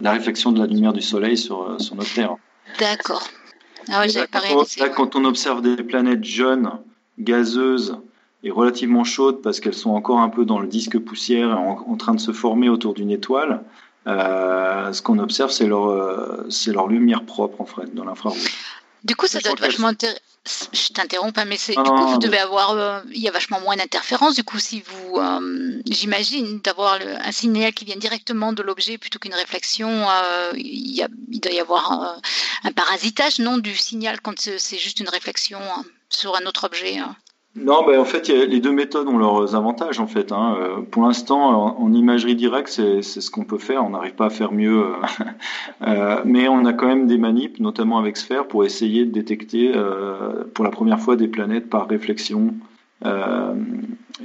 [0.00, 2.36] la réflexion de la lumière du Soleil sur, sur notre Terre.
[2.78, 3.28] D'accord.
[3.90, 6.70] Ah ouais, là, quand on observe des planètes jeunes,
[7.18, 7.98] gazeuses
[8.44, 11.96] et relativement chaudes parce qu'elles sont encore un peu dans le disque poussière en, en
[11.96, 13.62] train de se former autour d'une étoile,
[14.06, 18.54] euh, ce qu'on observe, c'est leur, euh, leur lumière propre en fait dans l'infrarouge.
[19.04, 20.20] Du coup, ça doit être vachement intéressant.
[20.72, 23.76] Je t'interromps mais c'est du coup, vous devez avoir, euh, il y a vachement moins
[23.76, 24.34] d'interférences.
[24.34, 29.18] Du coup, si vous, euh, j'imagine, d'avoir un signal qui vient directement de l'objet plutôt
[29.18, 32.18] qu'une réflexion, euh, il, y a, il, doit y avoir
[32.64, 36.98] un parasitage, non, du signal quand c'est juste une réflexion hein, sur un autre objet.
[36.98, 37.16] Hein.
[37.64, 40.00] Non, ben, en fait, les deux méthodes ont leurs avantages.
[40.00, 40.56] En fait, hein.
[40.60, 43.84] Euh, pour l'instant, en, imagerie directe, c'est ce qu'on peut faire.
[43.84, 44.92] On n'arrive pas à faire mieux, euh,
[45.86, 49.72] euh, mais on a quand même des manips, notamment avec Sphere, pour essayer de détecter
[50.54, 52.54] pour la première fois des planètes par réflexion,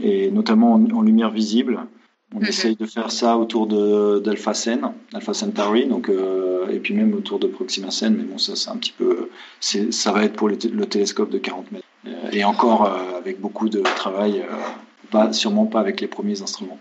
[0.01, 1.79] et notamment en, lumière visible.
[2.35, 2.47] On mhm.
[2.47, 3.67] essaye de faire ça autour
[4.21, 6.09] d'Alpha Cen, Alpha Centauri, donc
[6.71, 8.15] et puis même autour de Proxima Cen.
[8.15, 9.29] Mais bon, ça, c'est un petit peu,
[9.59, 11.85] ça va être pour le télescope de 40 mètres.
[12.23, 14.55] Euh, et encore euh, avec beaucoup de travail, euh,
[15.11, 16.79] pas, sûrement pas avec les premiers instruments.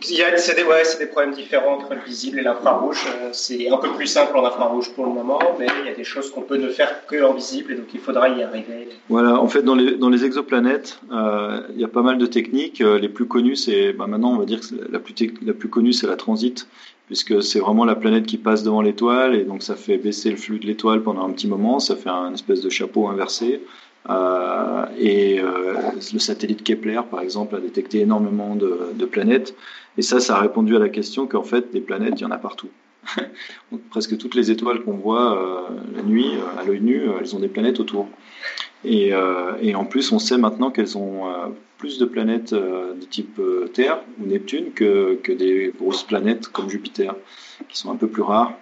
[0.00, 3.04] C'est des, ouais, des, problèmes différents entre le visible et l'infrarouge.
[3.32, 6.04] C'est un peu plus simple en infrarouge pour le moment, mais il y a des
[6.04, 8.88] choses qu'on peut ne faire que en visible, et donc il faudra y arriver.
[9.08, 12.78] Voilà, en fait, dans les, dans les exoplanètes, il y a pas mal de techniques.
[12.78, 15.14] Les plus connues, c'est bah maintenant, on va dire que la plus,
[15.44, 16.68] la plus connue, c'est la transit,
[17.08, 20.36] puisque c'est vraiment la planète qui passe devant l'étoile et donc ça fait baisser le
[20.36, 23.62] flux de l'étoile pendant un petit moment, ça fait un espèce de chapeau inversé.
[24.10, 25.74] Euh, et euh,
[26.12, 29.54] le satellite Kepler, par exemple, a détecté énormément de, planètes.
[29.96, 32.30] Et ça, ça a répondu à la question qu'en fait, des planètes, il y en
[32.30, 32.68] a partout.
[33.90, 37.48] presque toutes les étoiles qu'on voit euh, la nuit, à l'œil nu, elles ont des
[37.48, 38.08] planètes autour.
[38.84, 39.12] Et,
[39.60, 41.24] et, en plus, on sait maintenant qu'elles ont
[41.78, 43.40] plus de planètes de type
[43.74, 47.16] Terre ou Neptune que, que, des grosses planètes comme Jupiter,
[47.68, 48.52] qui sont un peu plus rares.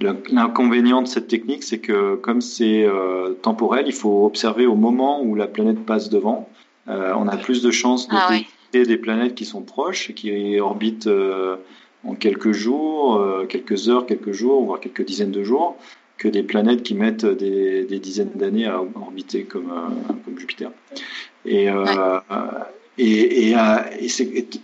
[0.00, 5.22] L'inconvénient de cette technique, c'est que comme c'est euh, temporel, il faut observer au moment
[5.22, 6.48] où la planète passe devant.
[6.86, 8.30] on a plus de chances de ah
[8.72, 11.08] des planètes qui sont proches et qui orbitent
[12.04, 15.76] en quelques jours, quelques heures, quelques jours, voire quelques dizaines de jours,
[16.18, 19.72] que des planètes qui mettent des, des dizaines d'années à orbiter comme,
[20.24, 20.70] comme Jupiter.
[21.46, 21.84] Et, euh,
[22.98, 23.78] et, et, euh,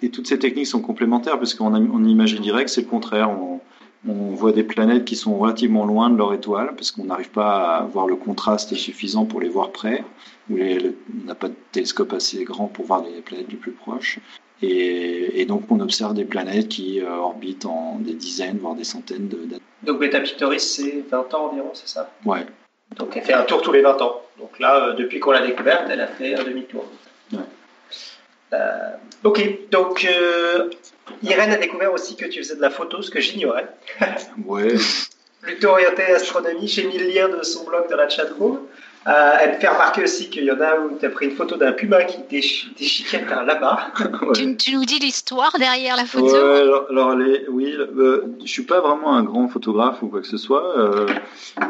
[0.03, 3.31] et, toutes ces techniques sont complémentaires parce qu'en en imagerie directe, c'est le contraire.
[3.31, 3.61] On,
[4.09, 7.77] on, voit des planètes qui sont relativement loin de leur étoile parce qu'on n'arrive pas
[7.77, 10.05] à voir le contraste suffisant pour les voir près.
[10.51, 14.19] Ou on n'a pas de télescope assez grand pour voir les planètes les plus proches.
[14.63, 19.29] Et, donc on observe des planètes qui euh, orbitent en des dizaines, voire des centaines
[19.29, 19.61] d'années.
[19.83, 22.13] Donc Beta Pictoris, c'est 20 ans environ, c'est ça?
[22.25, 22.47] Ouais.
[22.97, 24.23] Donc elle fait un tour tous les 20 ans.
[24.39, 26.85] Donc là, euh, depuis qu'on l'a découverte, elle a fait un demi-tour.
[28.53, 28.91] Euh,
[29.25, 30.07] ok, donc
[31.23, 33.69] Irène a découvert aussi que tu faisais de la photo, ce que j'ignorais.
[34.47, 34.75] ouais.
[35.41, 36.69] Plutôt orienté astronomie.
[36.69, 38.61] J'ai mis le lien de son blog dans la chatroom.
[39.09, 41.57] Euh, elle fait remarquer aussi qu'il y en a où tu as pris une photo
[41.57, 42.19] d'un puma qui
[42.79, 43.93] déchiquette un lama.
[44.35, 46.27] tu, tu, nous dis l'histoire derrière la photo?
[46.27, 47.17] Ouais, alors, alors
[47.49, 50.79] oui, euh, je suis pas vraiment un grand photographe ou quoi que ce soit.
[50.79, 51.07] Euh,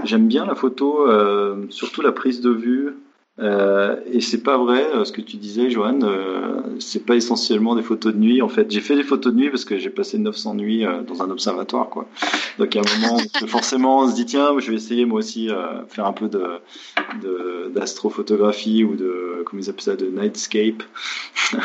[0.05, 2.97] J'aime bien la photo, euh, surtout la prise de vue.
[3.43, 5.99] Euh, et c'est pas vrai euh, ce que tu disais, Johan.
[6.03, 8.41] Euh, c'est pas essentiellement des photos de nuit.
[8.41, 11.03] En fait, j'ai fait des photos de nuit parce que j'ai passé 900 nuits euh,
[11.03, 12.07] dans un observatoire, quoi.
[12.59, 15.85] Donc, à un moment, forcément, on se dit tiens, je vais essayer moi aussi euh,
[15.89, 16.31] faire un peu
[17.75, 20.83] d'astrophotographie ou de comment ils appellent ça, de nightscape,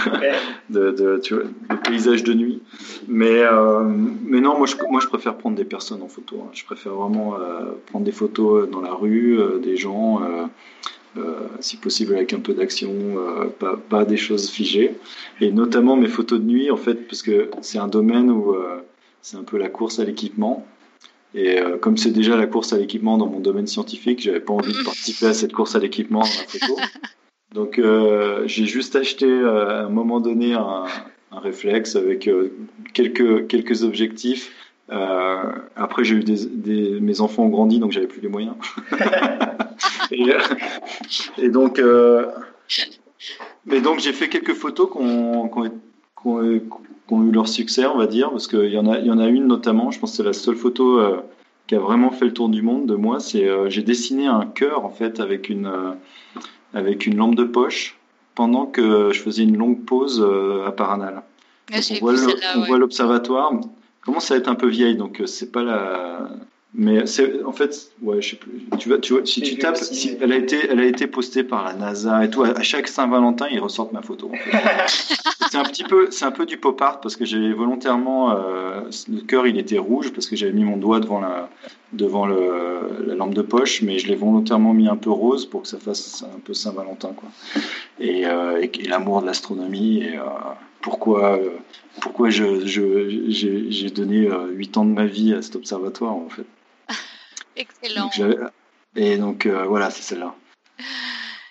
[0.69, 2.61] de, tu vois, de paysage de nuit.
[3.07, 6.37] Mais non, moi je moi je préfère prendre des personnes en photo.
[6.43, 6.49] Hein.
[6.53, 7.35] Je préfère vraiment
[7.87, 10.21] prendre des photos dans la rue, des gens.
[11.17, 14.95] Euh, si possible avec un peu d'action, euh, pas, pas, des choses figées.
[15.41, 18.81] Et notamment mes photos de nuit, en fait, parce que c'est un domaine où euh,
[19.21, 20.65] c'est un peu la course à l'équipement.
[21.35, 24.71] Et comme c'est déjà la course à l'équipement dans mon domaine scientifique, j'avais pas envie
[24.71, 26.77] de participer à cette course à l'équipement dans la photo.
[27.53, 27.81] Donc
[28.45, 30.85] j'ai juste acheté à un moment donné un,
[31.31, 32.27] un réflexe avec
[32.93, 34.51] quelques, quelques objectifs.
[34.89, 38.55] Après j'ai eu des, des, mes enfants ont grandi donc j'avais plus les moyens.
[40.11, 40.39] Euh,
[41.37, 42.27] et, donc, euh,
[43.65, 45.51] mais donc j'ai fait quelques photos qui ont,
[47.23, 49.27] eu leur succès, on va dire, parce qu'il y en a, il y en a
[49.27, 49.91] une notamment.
[49.91, 51.17] Je pense que c'est la seule photo euh,
[51.67, 53.19] qui a vraiment fait le tour du monde de moi.
[53.19, 55.69] C'est j'ai dessiné un cœur en fait avec une
[56.73, 57.97] avec une lampe de poche
[58.35, 60.25] pendant que je faisais une longue pause
[60.65, 61.23] à Paranal.
[61.73, 61.79] Ah,
[62.55, 63.51] on voit l'observatoire.
[64.07, 66.29] Commence à être un peu vieille, donc c'est pas la
[66.73, 68.51] mais c'est en fait, ouais, je sais plus.
[68.77, 69.77] Tu vois, tu vois, si tu tapes,
[70.21, 72.43] elle a été, elle a été postée par la NASA et tout.
[72.43, 74.31] À chaque Saint-Valentin, ils ressortent ma photo.
[75.49, 78.81] c'est un petit peu, c'est un peu du pop art parce que j'ai volontairement euh,
[79.09, 81.49] le cœur, il était rouge parce que j'avais mis mon doigt devant la,
[81.93, 85.63] devant le, la lampe de poche, mais je l'ai volontairement mis un peu rose pour
[85.63, 87.29] que ça fasse un peu Saint-Valentin, quoi.
[87.99, 90.21] Et, euh, et, l'amour de l'astronomie et euh,
[90.81, 91.39] pourquoi,
[92.01, 96.45] pourquoi je, j'ai donné 8 ans de ma vie à cet observatoire en fait.
[97.55, 98.09] Excellent.
[98.95, 100.35] Et donc voilà, c'est celle-là.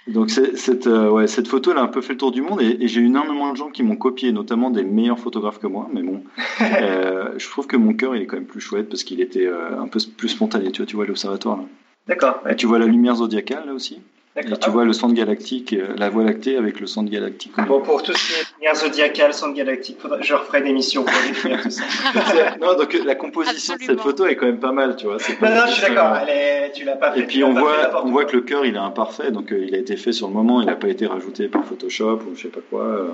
[0.07, 2.87] Donc cette, ouais, cette photo, elle a un peu fait le tour du monde et,
[2.87, 5.89] j'ai eu énormément de gens qui m'ont copié, notamment des meilleurs photographes que moi.
[5.93, 6.23] Mais bon,
[6.61, 9.89] je trouve que mon cœur, il est quand même plus chouette parce qu'il était un
[9.89, 10.71] peu plus spontané.
[10.71, 11.65] Tu vois, tu vois l'observatoire là.
[12.07, 12.41] D'accord.
[12.49, 13.99] Et tu vois la lumière zodiacale là aussi?
[14.39, 17.53] Et tu vois le centre galactique, euh, la Voie lactée avec le centre galactique.
[17.67, 21.15] Bon, pour tout ce qui est lumière zodiacale, centre galactique, je referai une émission pour
[21.27, 21.85] définir tout ça.
[22.61, 25.17] non, donc la composition de cette photo est quand même pas mal, tu vois.
[25.17, 26.19] non, non, je suis d'accord.
[26.75, 27.21] Tu l'as pas fait.
[27.21, 29.75] Et puis on voit, on voit que le cœur, il est imparfait, donc euh, il
[29.75, 32.43] a été fait sur le moment, il n'a pas été rajouté par Photoshop ou je
[32.43, 32.85] sais pas quoi.
[32.85, 33.09] Euh,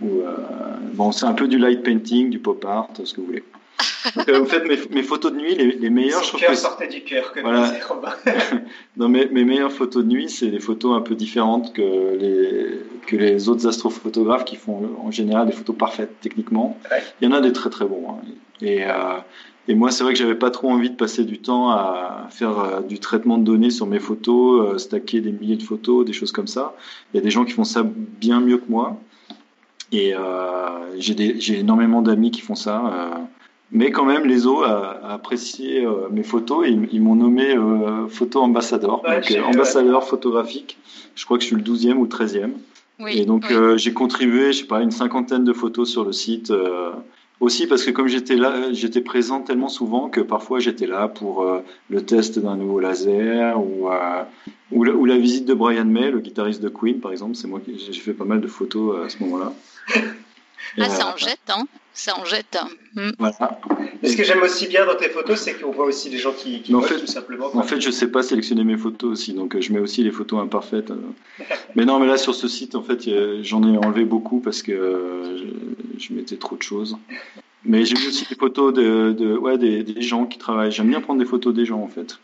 [0.00, 0.22] ou,
[0.94, 3.42] bon, c'est un peu du light painting, du pop art, ce que vous voulez.
[4.28, 6.88] Euh, en fait, mes, mes, photos de nuit, les, les meilleures, je trouve que sortait
[6.88, 7.72] du cœur, que voilà.
[8.96, 12.80] non, mes, mes meilleures photos de nuit, c'est des photos un peu différentes que les
[13.06, 16.78] que les autres astrophotographes qui font en général des photos parfaites techniquement.
[17.20, 18.04] Il y en a des très très bons.
[18.10, 18.18] Hein.
[18.60, 19.18] Et euh,
[19.68, 22.58] et moi, c'est vrai que j'avais pas trop envie de passer du temps à faire
[22.58, 26.14] euh, du traitement de données sur mes photos, euh, stacker des milliers de photos, des
[26.14, 26.74] choses comme ça.
[27.12, 28.98] Il y a des gens qui font ça bien mieux que moi.
[29.92, 33.28] Et euh, j'ai énormément d'amis qui font ça.
[33.68, 37.56] Euh, mais quand même, les a, a apprécié euh, mes photos et ils, m'ont nommé
[37.56, 40.78] euh, photo ambassadeur, donc euh, ambassadeur photographique.
[41.14, 42.52] Je crois que je suis le 12e ou 13e.
[43.00, 46.52] Oui, et donc j'ai contribué, je sais pas, une cinquantaine de photos sur le site.
[47.38, 51.46] aussi parce que comme j'étais là, j'étais présent tellement souvent que parfois j'étais là pour
[51.90, 53.88] le test d'un nouveau laser ou,
[54.72, 57.36] ou la, ou, la, visite de Brian May, le guitariste de Queen par exemple.
[57.36, 59.52] C'est moi qui j'ai fait pas mal de photos à ce moment-là.
[60.76, 61.66] Ah, ça en jette, hein
[61.98, 62.56] Ça en jette.
[62.94, 63.10] Hmm.
[63.18, 63.60] Voilà.
[64.04, 66.62] ce que j'aime aussi bien dans tes photos, c'est qu'on voit aussi des gens qui,
[66.62, 67.50] qui fait, tout simplement.
[67.52, 70.12] En fait, je sais pas sélectionner mes photos aussi, donc euh, je mets aussi les
[70.12, 70.92] photos imparfaites.
[70.92, 71.44] Euh.
[71.74, 73.10] mais non, mais là sur ce site, en fait,
[73.42, 75.38] j'en ai enlevé beaucoup parce que
[75.98, 76.96] je, mettais trop de choses.
[77.64, 80.70] Mais j'ai mis aussi des photos de, de ouais, des, des, gens qui travaillent.
[80.70, 82.20] J'aime bien prendre des photos des gens, en fait.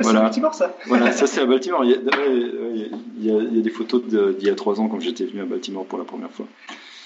[0.00, 0.18] Voilà.
[0.18, 1.84] C'est à Baltimore, ça Voilà, ça c'est à Baltimore.
[1.84, 4.80] Il y, a, il, y a, il y a, des photos d'il y a trois
[4.80, 6.46] ans quand j'étais venu à Baltimore pour la première fois.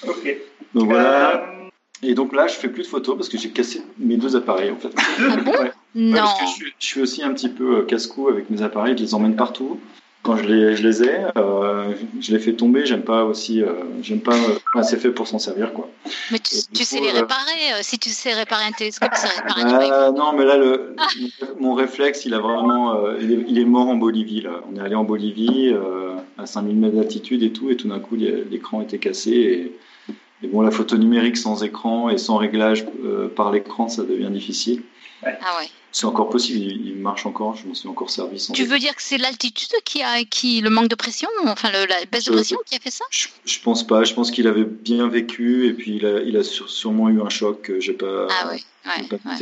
[0.06, 0.36] Ok.
[0.74, 1.36] Donc voilà.
[1.36, 1.57] Euh,
[2.02, 4.70] Et donc là, je fais plus de photos parce que j'ai cassé mes deux appareils
[4.70, 4.94] en fait.
[5.18, 5.52] Ah bon
[5.94, 6.16] Non.
[6.18, 8.96] parce que je suis, je suis, aussi un petit peu euh, casse-cou avec mes appareils,
[8.96, 9.80] je les emmène partout.
[10.22, 12.84] Quand je les, je les ai, euh, je les fais tomber.
[12.84, 13.72] J'aime pas aussi, euh,
[14.02, 14.34] j'aime pas.
[14.34, 15.88] Euh, c'est fait pour s'en servir quoi.
[16.32, 17.82] Mais tu, tu sais les réparer.
[17.82, 20.96] si tu sais réparer un télescope, sais réparer un Non, mais là, le,
[21.60, 24.60] mon réflexe, il a vraiment, il est, il, est, mort en Bolivie là.
[24.70, 25.72] On est allé en Bolivie
[26.36, 29.72] à 5000 mètres d'altitude et tout, et tout d'un coup, l'écran était cassé et
[30.42, 34.30] et bon, la photo numérique sans écran et sans réglage euh, par l'écran, ça devient
[34.30, 34.82] difficile.
[35.24, 35.68] Ah ouais.
[35.90, 38.38] C'est encore possible, il, marche encore, je m'en suis encore servi.
[38.38, 41.70] Sans tu veux dire que c'est l'altitude qui a, qui, le manque de pression, enfin
[41.72, 43.04] le, la baisse de pression qui a fait ça?
[43.10, 46.36] je, je, pense pas, je pense qu'il avait bien vécu et puis il a, il
[46.36, 49.36] a sûrement eu un choc que j'ai pas, ah ouais, ouais, pas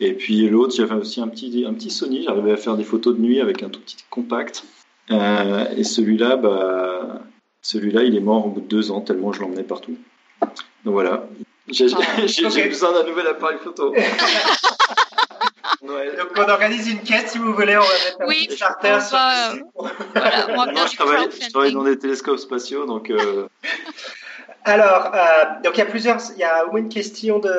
[0.00, 3.14] Et puis l'autre, j'avais aussi un petit, un petit Sony, j'arrivais à faire des photos
[3.14, 4.64] de nuit avec un tout petit compact.
[5.10, 7.22] Euh, et celui-là, bah,
[7.60, 9.96] celui-là, il est mort au bout de deux ans tellement je l'emmenais partout.
[10.84, 11.24] Donc voilà.
[11.68, 13.94] J'ai ah, besoin d'un nouvel appareil photo.
[15.82, 18.98] Donc on organise une quête si vous voulez, on va mettre un oui, petit charter
[19.10, 19.52] va,
[20.14, 23.10] voilà, on va Moi, je, travaille, je travaille, dans des télescopes spatiaux, donc.
[23.10, 23.46] Euh...
[24.64, 27.50] Alors, euh, donc il y a plusieurs, il y a une question de,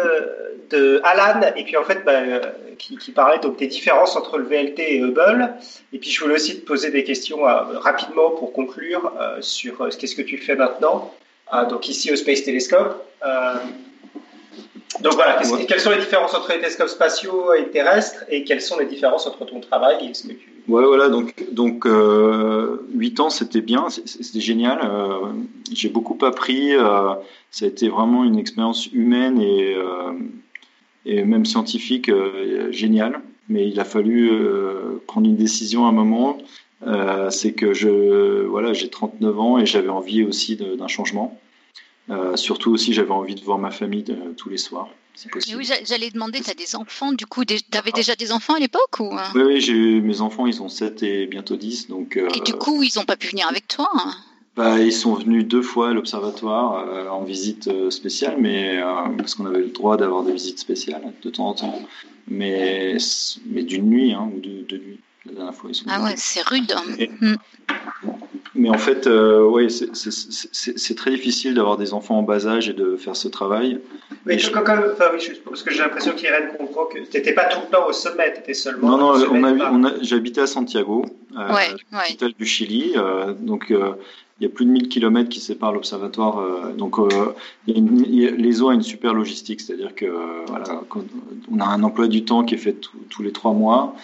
[0.71, 2.41] de Alan et puis en fait bah, euh,
[2.77, 5.53] qui, qui, parlait donc des différences entre le VLT et Hubble.
[5.93, 9.81] Et puis je voulais aussi te poser des questions euh, rapidement pour conclure euh, sur
[9.81, 11.13] euh, qu'est-ce que tu fais maintenant.
[11.53, 13.03] Euh, donc ici au Space Telescope.
[13.25, 13.55] Euh,
[15.01, 18.79] donc voilà, quelles sont les différences entre les télescopes spatiaux et terrestres et quelles sont
[18.79, 20.55] les différences entre ton travail et ce que tu...
[20.67, 24.79] Ouais, voilà, donc, donc euh, 8 ans c'était bien, c'était génial.
[24.83, 25.33] Euh,
[25.71, 27.13] j'ai beaucoup appris, euh,
[27.51, 29.75] ça a été vraiment une expérience humaine et,
[31.05, 32.11] et même scientifique
[32.71, 33.19] géniale.
[33.47, 34.31] Mais il a fallu
[35.05, 36.37] prendre une décision à un moment.
[37.29, 41.39] C'est que je, voilà, j'ai 39 ans et j'avais envie aussi d'un changement.
[42.09, 44.89] Euh, surtout aussi, j'avais envie de voir ma famille de, tous les soirs.
[45.31, 45.57] Possible.
[45.57, 48.59] oui, j'allais demander, tu as des enfants, du coup, tu avais déjà des enfants à
[48.59, 49.15] l'époque ou...
[49.33, 51.87] Oui, oui j'ai mes enfants, ils ont 7 et bientôt 10.
[51.87, 54.11] Donc, euh, et du coup, ils n'ont pas pu venir avec toi hein?
[54.57, 58.81] Bah, Ils sont venus deux fois à l'observatoire euh, en visite spéciale, mais,
[59.17, 61.81] parce qu'on avait le droit d'avoir des visites spéciales de temps en temps,
[62.27, 62.97] mais,
[63.45, 64.99] mais d'une nuit hein, ou de deux nuits.
[65.25, 66.73] La dernière fois, ils sont ah ouais, c'est rude.
[67.21, 67.35] Hmm.
[68.53, 72.73] Mais en fait, euh, ouais, c'est très difficile d'avoir des enfants en bas âge et
[72.73, 73.81] de faire ce travail.
[74.25, 74.49] Mais je...
[74.49, 77.59] quand même, enfin, oui, parce que j'ai l'impression qu'Irène comprend que tu n'étais pas tout
[77.65, 78.97] le temps au sommet, tu étais seulement.
[78.97, 81.05] Non, non, on a, on a, j'habitais à Santiago,
[81.37, 82.93] euh, ouais, capitale du Chili.
[82.95, 83.93] Euh, donc, euh,
[84.39, 86.39] il y a plus de 1000 km qui séparent l'observatoire.
[86.39, 87.33] Euh, donc, euh,
[87.67, 90.65] l'ESO a une super logistique, c'est-à-dire que voilà,
[91.49, 92.75] on a un emploi du temps qui est fait
[93.09, 93.95] tous les trois mois.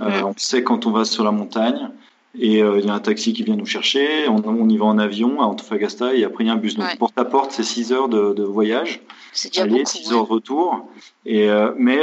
[0.00, 1.90] On sait quand on va sur la montagne.
[2.38, 5.40] Et il y a un taxi qui vient nous chercher, on, y va en avion
[5.40, 6.76] à Antofagasta et après il y a un bus.
[6.76, 9.00] Donc porte à porte, c'est 6 heures de, voyage.
[9.32, 10.86] C'est déjà Aller, 6 heures de retour.
[11.26, 11.98] Et, mais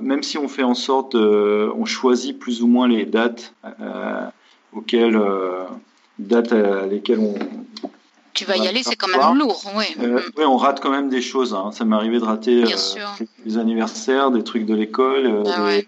[0.00, 3.52] même si on fait en sorte, on choisit plus ou moins les dates
[4.72, 5.20] auxquelles
[6.18, 7.34] dates à lesquelles on.
[8.34, 9.84] Tu vas y aller, c'est quand même lourd, oui.
[10.00, 11.54] Euh, oui, on rate quand même des choses.
[11.54, 11.70] Hein.
[11.72, 15.26] Ça m'est arrivé de rater euh, des anniversaires, des trucs de l'école.
[15.26, 15.80] Euh,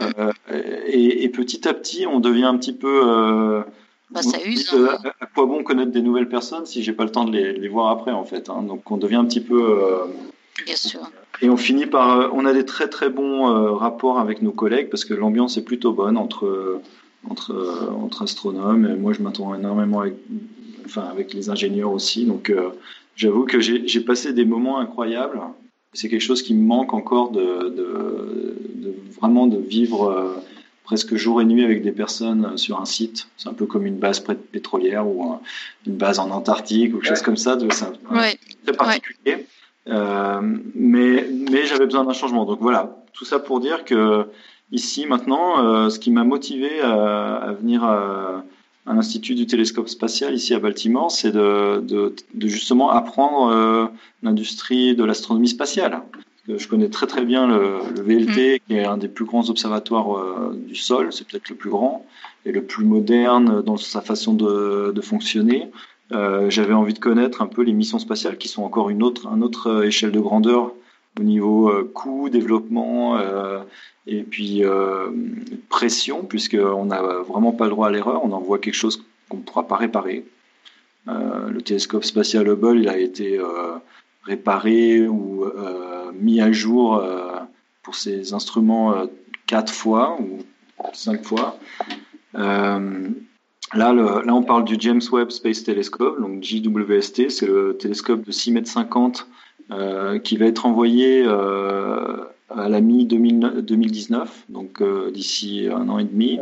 [0.00, 3.62] ah et, petit à petit, on devient un petit peu.
[4.10, 4.72] Bah, ça use.
[4.72, 4.98] Hein.
[5.20, 7.90] À, quoi bon connaître des nouvelles personnes si j'ai pas le temps de les, voir
[7.90, 8.48] après, en fait.
[8.48, 8.62] Hein.
[8.62, 9.78] Donc, on devient un petit peu.
[10.64, 11.00] Bien sûr.
[11.42, 12.32] Et on finit par.
[12.32, 15.92] on a des très très bons rapports avec nos collègues parce que l'ambiance est plutôt
[15.92, 16.80] bonne entre
[17.28, 18.86] entre, entre astronomes.
[18.86, 20.14] Et moi, je m'attends énormément avec,
[20.84, 22.24] enfin, avec les ingénieurs aussi.
[22.24, 22.70] Donc, euh,
[23.16, 25.40] j'avoue que j'ai passé des moments incroyables.
[25.92, 30.34] C'est quelque chose qui me manque encore de, de, de vraiment de vivre euh,
[30.84, 33.28] presque jour et nuit avec des personnes sur un site.
[33.36, 35.38] C'est un peu comme une base pétrolière ou
[35.86, 37.58] une base en Antarctique ou quelque chose comme ça.
[37.60, 39.46] C'est très particulier.
[39.88, 40.40] Euh,
[40.74, 42.44] mais mais j'avais besoin d'un changement.
[42.44, 44.26] Donc voilà, tout ça pour dire que
[44.72, 48.44] ici maintenant, euh, ce qui m'a motivé à, venir à,
[48.86, 53.86] l'Institut du télescope spatial ici à Baltimore, c'est de, justement apprendre euh,
[54.22, 56.02] l'industrie de l'astronomie spatiale.
[56.48, 58.58] Je connais très très bien le, VLT, mm.
[58.66, 62.04] qui est un des plus grands observatoires euh, du sol, c'est peut-être le plus grand
[62.44, 65.70] et le plus moderne dans sa façon de, fonctionner.
[66.48, 69.42] J'avais envie de connaître un peu les missions spatiales qui sont encore une autre, une
[69.44, 70.72] autre échelle de grandeur
[71.18, 73.18] au niveau coût, développement,
[74.06, 75.10] et puis euh,
[75.68, 79.42] pression, puisqu'on n'a vraiment pas le droit à l'erreur, on envoie quelque chose qu'on ne
[79.42, 80.24] pourra pas réparer.
[81.08, 83.76] Euh, le télescope spatial Hubble, il a été euh,
[84.24, 85.44] réparé ou
[86.14, 87.02] mis à jour
[87.82, 89.08] pour ses instruments
[89.46, 90.38] quatre fois ou
[90.92, 91.58] cinq fois.
[92.34, 92.78] Là,
[93.72, 99.26] on parle du James Webb Space Telescope, donc JWST, c'est le télescope de 6,50 m
[100.24, 101.26] qui va être envoyé
[102.56, 106.38] à la mi-2019, donc euh, d'ici un an et demi.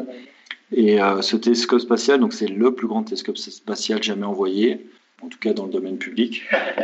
[0.73, 4.87] Et euh, ce télescope spatial, donc c'est le plus grand télescope spatial jamais envoyé,
[5.23, 6.43] en tout cas dans le domaine public.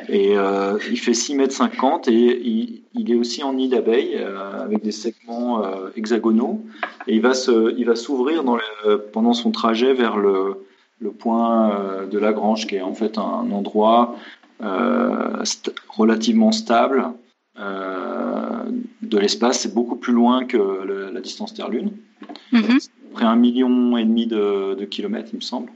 [0.08, 4.18] Et euh, il fait 6 mètres 50 et il, est aussi en nid d'abeilles
[4.60, 5.62] avec des segments
[5.96, 6.64] hexagonaux.
[7.06, 8.42] Et il va s'ouvrir
[9.12, 10.66] pendant son trajet vers le,
[11.00, 14.16] le point de Lagrange, qui est en fait un endroit
[15.88, 17.04] relativement stable
[17.56, 21.92] de l'espace, c'est beaucoup plus loin que la distance Terre-Lune.
[22.52, 22.78] Mhm.
[23.12, 25.70] Près un million et demi de, kilomètres, il me semble.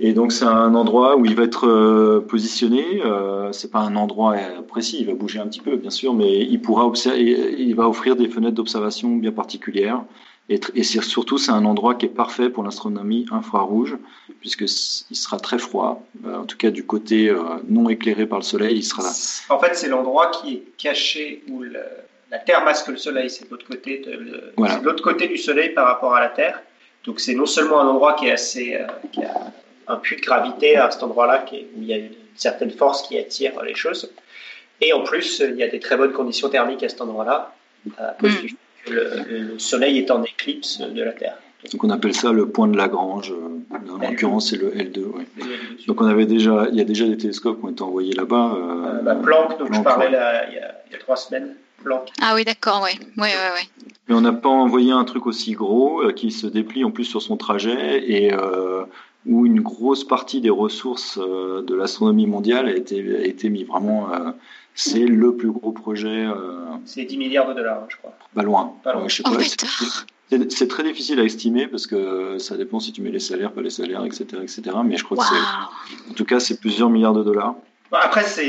[0.00, 2.84] Et donc c'est un endroit où il va être euh, positionné.
[3.04, 4.34] Euh, c'est pas un endroit
[4.66, 7.88] précis, il va bouger un petit peu, bien sûr, mais il pourra observer, il va
[7.88, 10.02] offrir des fenêtres d'observation bien particulières.
[10.50, 13.96] Et, et surtout, c'est un endroit qui est parfait pour l'astronomie infrarouge,
[14.40, 18.44] puisqu'il sera très froid, euh, en tout cas du côté euh, non éclairé par le
[18.44, 19.08] Soleil, il sera
[19.48, 23.50] En fait, c'est l'endroit qui est caché où la Terre masque le Soleil, c'est de
[23.50, 24.52] l'autre côté, de,
[24.82, 26.60] l'autre côté du Soleil par rapport à la Terre.
[27.06, 29.52] Donc c'est non seulement un endroit qui est assez, euh, qui a
[29.88, 33.18] un puits de gravité à cet endroit-là, où il y a une certaine force qui
[33.18, 34.12] attire les choses,
[34.82, 37.54] et en plus il y a des très bonnes conditions thermiques à cet endroit-là,
[37.98, 38.34] à cause
[38.90, 41.36] le, Soleil est en éclipse de la Terre.
[41.72, 43.32] Donc on appelle ça le point de Lagrange.
[43.72, 45.04] En l'occurrence, c'est le L2.
[45.86, 48.54] Donc on avait déjà, il y a déjà des télescopes qui ont été envoyés là-bas.
[48.54, 51.54] Euh, euh bah, Planck, dont je parlais il, y a, trois semaines.
[51.82, 52.10] Planck.
[52.20, 52.98] Ah oui, d'accord, oui.
[53.16, 56.84] Ouais, ouais, Mais on n'a pas envoyé un truc aussi gros euh, qui se déplie
[56.84, 58.84] en plus sur son trajet et euh,
[59.26, 64.08] où une grosse partie des ressources de l'astronomie mondiale a été, a été mis vraiment
[64.74, 66.26] c'est le plus gros projet.
[66.26, 68.12] Euh, c'est 10 milliards de dollars, je crois.
[68.34, 68.74] Pas loin.
[68.82, 69.06] Pas loin.
[69.24, 69.38] Oh,
[70.48, 73.62] c'est très difficile à estimer parce que ça dépend si tu mets les salaires, pas
[73.62, 74.24] les salaires, etc.
[74.42, 74.62] etc.
[74.84, 76.10] mais je crois que c'est.
[76.10, 77.54] En tout cas, c'est plusieurs milliards de dollars.
[77.92, 78.44] après, c'est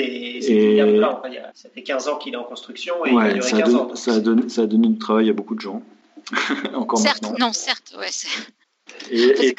[0.50, 1.22] milliards de dollars.
[1.54, 3.96] ça fait 15 ans qu'il est en construction et il a duré 15 ans.
[3.96, 5.84] Ça a, donné, ça a donné du travail à beaucoup de gens.
[6.74, 7.48] Encore certes, maintenant.
[7.48, 8.08] non, certes, ouais,
[9.12, 9.56] et, et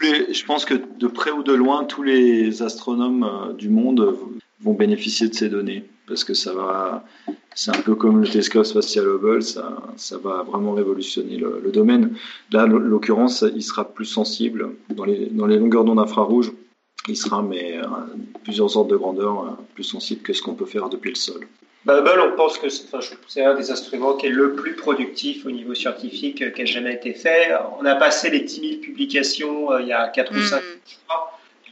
[0.00, 4.16] les, je pense que de près ou de loin, tous les astronomes euh, du monde
[4.60, 7.04] vont bénéficier de ces données parce que ça va,
[7.54, 12.16] c'est un peu comme le télescope spatial Hubble, ça, ça va vraiment révolutionner le, domaine.
[12.50, 16.52] Là, l'occurrence, il sera plus sensible dans les, dans les longueurs d'onde infrarouges.
[17.08, 17.84] Il sera, mais euh,
[18.42, 21.46] plusieurs ordres de grandeur, euh, plus sensible que ce qu'on peut faire depuis le sol.
[21.88, 25.74] Hubble, on pense que c'est un des instruments qui est le plus productif au niveau
[25.74, 27.50] scientifique qui a jamais été fait.
[27.80, 31.14] On a passé les 10 000 publications euh, il y a 4 ou 5 ans,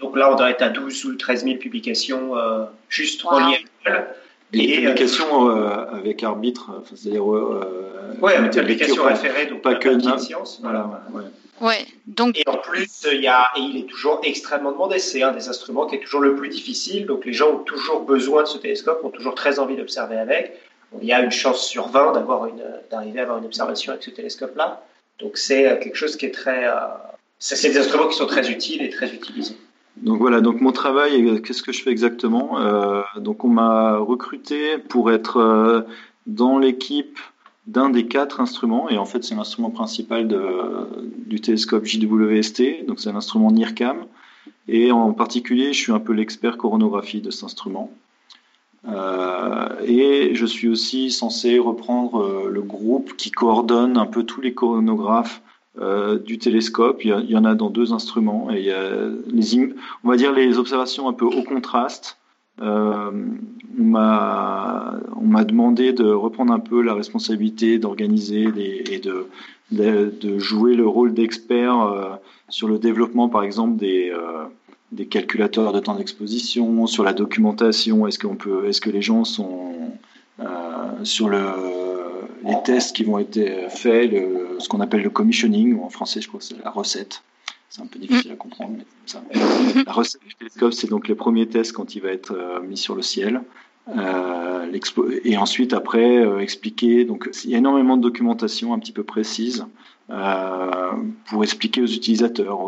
[0.00, 2.32] Donc là, on doit être à 12 ou 13 000 publications
[2.88, 4.06] juste reliées à Google.
[4.52, 7.26] Et, publications avec arbitre, c'est-à-dire.
[7.26, 10.60] oui, avec publications référées, donc pas que de science.
[10.62, 11.02] Voilà.
[11.12, 11.22] Ouais,
[12.06, 12.38] donc...
[12.38, 14.98] Et en plus, il, y a, et il est toujours extrêmement demandé.
[14.98, 17.06] C'est un des instruments qui est toujours le plus difficile.
[17.06, 20.60] Donc les gens ont toujours besoin de ce télescope, ont toujours très envie d'observer avec.
[21.00, 24.04] Il y a une chance sur 20 d'avoir une, d'arriver à avoir une observation avec
[24.04, 24.84] ce télescope-là.
[25.18, 26.66] Donc c'est euh, quelque chose qui est très.
[26.66, 26.74] Euh,
[27.38, 29.56] c'est des instruments qui sont très utiles et très utilisés.
[29.96, 32.60] Donc voilà, donc mon travail, qu'est-ce que je fais exactement?
[32.60, 35.82] Euh, Donc on m'a recruté pour être euh,
[36.26, 37.18] dans l'équipe
[37.66, 40.28] d'un des quatre instruments, et en fait c'est l'instrument principal
[41.26, 44.04] du télescope JWST, donc c'est un instrument NIRCAM,
[44.68, 47.90] et en particulier je suis un peu l'expert coronographie de cet instrument.
[48.88, 54.40] Euh, et je suis aussi censé reprendre euh, le groupe qui coordonne un peu tous
[54.40, 55.42] les coronographes
[55.80, 57.04] euh, du télescope.
[57.04, 58.48] Il y, en a dans deux instruments.
[58.52, 59.74] Et il y a les,
[60.04, 62.18] on va dire les observations un peu au contraste.
[62.62, 63.10] Euh,
[63.78, 68.46] on m'a demandé de reprendre un peu la responsabilité d'organiser
[68.90, 69.28] et de,
[69.70, 72.14] de, jouer le rôle d'expert euh,
[72.48, 74.44] sur le développement, par exemple, des, euh,
[74.92, 78.06] des calculateurs de temps d'exposition, sur la documentation.
[78.06, 79.74] Est-ce que les gens sont
[81.02, 81.40] sur le,
[82.44, 84.10] les tests qui vont être faits,
[84.58, 87.22] ce qu'on appelle le commissioning, ou en français, je crois que c'est la recette.
[87.76, 88.78] C'est un peu difficile à comprendre.
[89.86, 92.78] La recette du télescope, c'est donc les premiers tests quand il va être euh, mis
[92.78, 93.42] sur le ciel.
[93.94, 94.72] Euh,
[95.24, 97.04] et ensuite, après, euh, expliquer.
[97.04, 99.66] Donc, il y a énormément de documentation un petit peu précise
[100.08, 102.58] pour expliquer aux utilisateurs.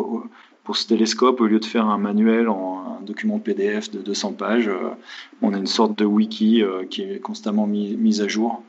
[0.64, 4.32] Pour ce télescope, au lieu de faire un manuel en un document PDF de 200
[4.32, 4.70] pages,
[5.40, 8.62] on a une sorte de wiki qui est constamment mis, mise à jour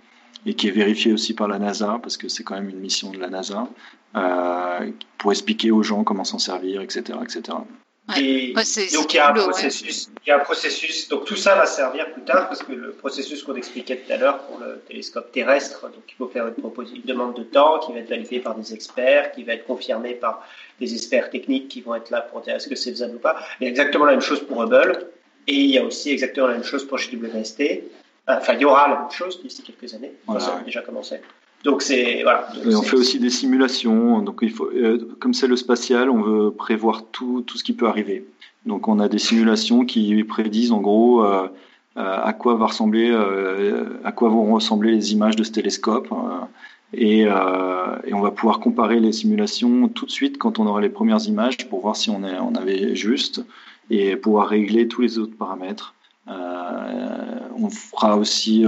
[0.45, 3.11] et qui est vérifié aussi par la NASA, parce que c'est quand même une mission
[3.11, 3.67] de la NASA,
[4.15, 7.19] euh, pour expliquer aux gens comment s'en servir, etc.
[7.23, 7.57] etc.
[8.17, 8.53] Et
[8.93, 11.67] donc il y, a un processus, il y a un processus, donc tout ça va
[11.67, 15.31] servir plus tard parce que le processus qu'on expliquait tout à l'heure pour le télescope
[15.31, 18.73] terrestre, donc il faut faire une demande de temps qui va être validée par des
[18.73, 20.43] experts, qui va être confirmée par
[20.79, 23.37] des experts techniques qui vont être là pour dire est-ce que c'est faisable ou pas.
[23.59, 25.07] Il y a exactement la même chose pour Hubble
[25.45, 27.83] et il y a aussi exactement la même chose pour JWST.
[28.29, 30.13] Enfin, il y aura la même chose d'ici quelques années.
[30.39, 31.19] ça a déjà commencé.
[31.63, 32.47] Donc c'est voilà.
[32.65, 34.21] et on fait aussi des simulations.
[34.21, 37.73] Donc il faut, euh, comme c'est le spatial, on veut prévoir tout, tout ce qui
[37.73, 38.25] peut arriver.
[38.65, 41.47] Donc on a des simulations qui prédisent en gros euh,
[41.97, 46.07] euh à quoi va ressembler, euh, à quoi vont ressembler les images de ce télescope.
[46.93, 50.89] Et, et, on va pouvoir comparer les simulations tout de suite quand on aura les
[50.89, 53.43] premières images pour voir si on, est, on avait juste
[53.91, 55.93] et pouvoir régler tous les autres paramètres.
[56.29, 58.65] On fera aussi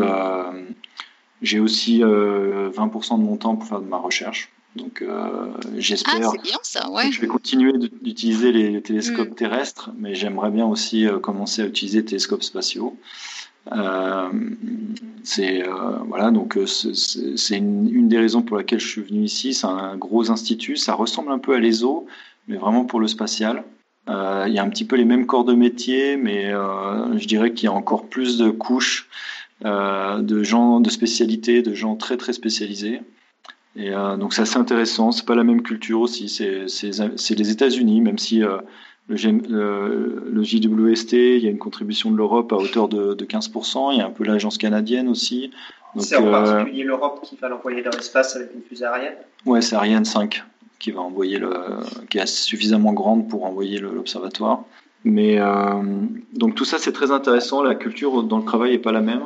[1.41, 2.69] j'ai aussi 20% euh,
[3.17, 4.49] de mon temps pour faire de ma recherche.
[4.75, 6.31] Donc euh, j'espère.
[6.33, 7.11] Ah, bien ça, ouais.
[7.11, 9.35] Je vais continuer d'utiliser les télescopes mm.
[9.35, 12.95] terrestres, mais j'aimerais bien aussi euh, commencer à utiliser les télescopes spatiaux.
[13.71, 14.29] Euh,
[15.23, 15.63] c'est
[16.07, 19.53] voilà donc c'est une, une, des raisons pour laquelle je suis venu ici.
[19.53, 22.07] C'est un gros institut, ça ressemble un peu à l'ESO,
[22.47, 23.63] mais vraiment pour le spatial.
[24.07, 27.65] Il y a un petit peu les mêmes corps de métier, mais je dirais qu'il
[27.65, 29.07] y a encore plus de couches
[29.63, 33.01] euh, de gens de spécialité, de gens très très spécialisés.
[33.75, 35.11] Et euh, donc c'est assez intéressant.
[35.11, 36.29] C'est pas la même culture aussi.
[36.29, 38.57] C'est les États-Unis, même si euh,
[39.07, 43.93] le, le, JWST, il y a une contribution de l'Europe à hauteur de, de, 15%.
[43.93, 45.51] Il y a un peu l'agence canadienne aussi.
[45.97, 49.13] C'est en particulier l'Europe qui va l'envoyer dans l'espace avec une fusée Ariane?
[49.45, 50.43] Ouais, c'est Ariane 5
[50.81, 51.53] qui va envoyer le,
[52.09, 54.65] qui est suffisamment grande pour envoyer l'observatoire.
[55.05, 55.39] Mais
[56.33, 57.63] donc tout ça c'est très intéressant.
[57.63, 59.21] La culture dans le travail est pas la même.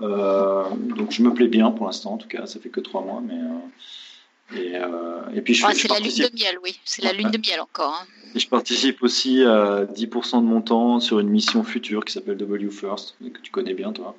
[0.00, 0.64] Euh,
[0.96, 3.22] donc je me plais bien pour l'instant, en tout cas, ça fait que trois mois,
[3.24, 3.34] mais.
[3.34, 6.78] Euh, et, euh, et, puis je, c'est la lune de miel, oui.
[6.84, 7.98] C'est la lune de miel encore.
[8.02, 8.06] Hein.
[8.34, 12.36] Et je participe aussi à 10% de mon temps sur une mission future qui s'appelle
[12.36, 14.16] W First, que tu connais bien, toi.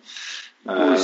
[0.70, 0.96] Euh,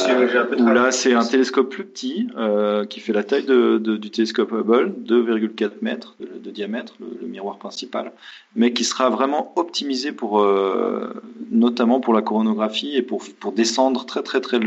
[0.57, 4.09] où là, c'est un télescope plus petit euh, qui fait la taille de, de, du
[4.09, 8.13] télescope Hubble, 2,4 mètres de, de diamètre, le, le, miroir principal,
[8.55, 11.13] mais qui sera vraiment optimisé pour, euh,
[11.51, 14.61] notamment pour la coronographie et pour, pour descendre très très très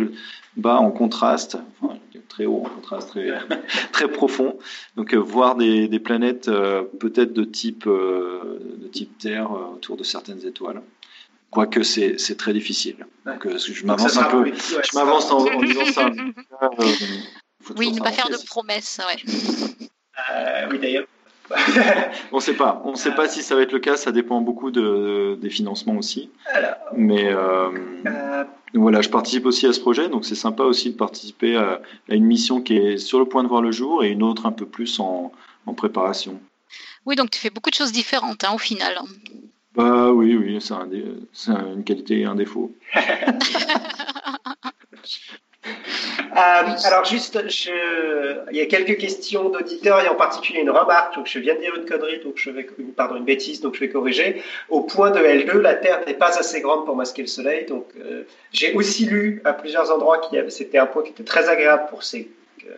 [0.59, 1.95] bas en contraste, enfin,
[2.29, 3.31] très haut en contraste, très,
[3.93, 4.59] très profond.
[4.97, 10.05] Donc euh, voir des, des planètes euh, peut-être de type de type Terre autour de
[10.05, 10.83] certaines étoiles
[11.53, 12.97] quoique c'est très difficile.
[13.25, 16.11] Donc, euh, je m'avance un peu, je m'avance en, disant ça.
[16.63, 19.01] Euh, oui, ne pas faire de promesses.
[19.07, 19.89] Ouais.
[20.33, 21.07] Euh, oui, d'ailleurs.
[22.33, 22.83] on ne sait pas.
[22.85, 23.97] On ne sait pas si ça va être le cas.
[23.97, 26.31] Ça dépend beaucoup de, des financements aussi.
[26.97, 27.33] Mais
[28.75, 32.25] voilà, je participe aussi à ce projet, donc c'est sympa aussi de participer à, une
[32.25, 34.67] mission qui est sur le point de voir le jour et une autre un peu
[34.67, 35.33] plus en,
[35.67, 36.41] en préparation.
[37.07, 38.99] Oui, donc tu fais beaucoup de choses différentes hein, au final.
[39.75, 42.73] Bah oui, oui, c'est un une qualité et un défaut.
[46.35, 47.39] Euh, alors juste,
[48.51, 51.15] il y a quelques questions d'auditeurs et en particulier une remarque.
[51.15, 52.67] Donc je viens de dire une connerie, donc je vais,
[52.97, 54.43] pardon, une bêtise, donc je vais corriger.
[54.71, 57.67] Au point de L2, la Terre n'est pas assez grande pour masquer le Soleil.
[57.67, 61.51] Donc euh, j'ai aussi lu à plusieurs endroits qu'il c'était un point qui était très
[61.51, 62.31] agréable pour ses
[62.67, 62.73] euh,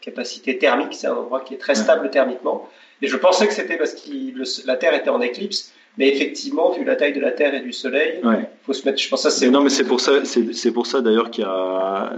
[0.00, 0.94] capacités thermiques.
[0.94, 2.70] C'est un endroit qui est très stable thermiquement.
[3.02, 5.73] Et je pensais que c'était parce que la Terre était en éclipse.
[5.96, 9.00] Mais effectivement, vu la taille de la Terre et du Soleil, il faut se mettre.
[9.00, 9.48] Je pense ça c'est.
[9.48, 12.12] Non, mais c'est pour ça, c'est pour ça d'ailleurs qu'il y a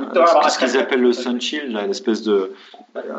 [0.49, 2.53] ce qu'ils appellent le sun shield, là, une espèce de,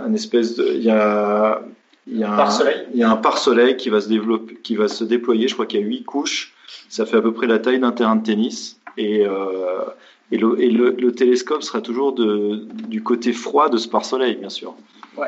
[0.07, 1.61] une espèce de, il y a,
[2.07, 2.49] il y a un.
[2.93, 5.47] Il y a un pare-soleil qui va se développer, qui va se déployer.
[5.47, 6.53] Je crois qu'il y a huit couches.
[6.89, 9.83] Ça fait à peu près la taille d'un terrain de tennis et euh,
[10.31, 14.35] et, le, et le, le, télescope sera toujours de, du côté froid de ce pare-soleil,
[14.35, 14.75] bien sûr.
[15.15, 15.27] Ouais.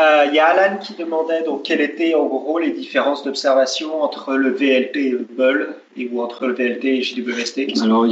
[0.00, 4.02] Euh, il y a Alan qui demandait donc quelles étaient en gros les différences d'observation
[4.02, 7.80] entre le VLT et le Hubble et ou entre le VLT et JWST.
[7.80, 8.04] Alors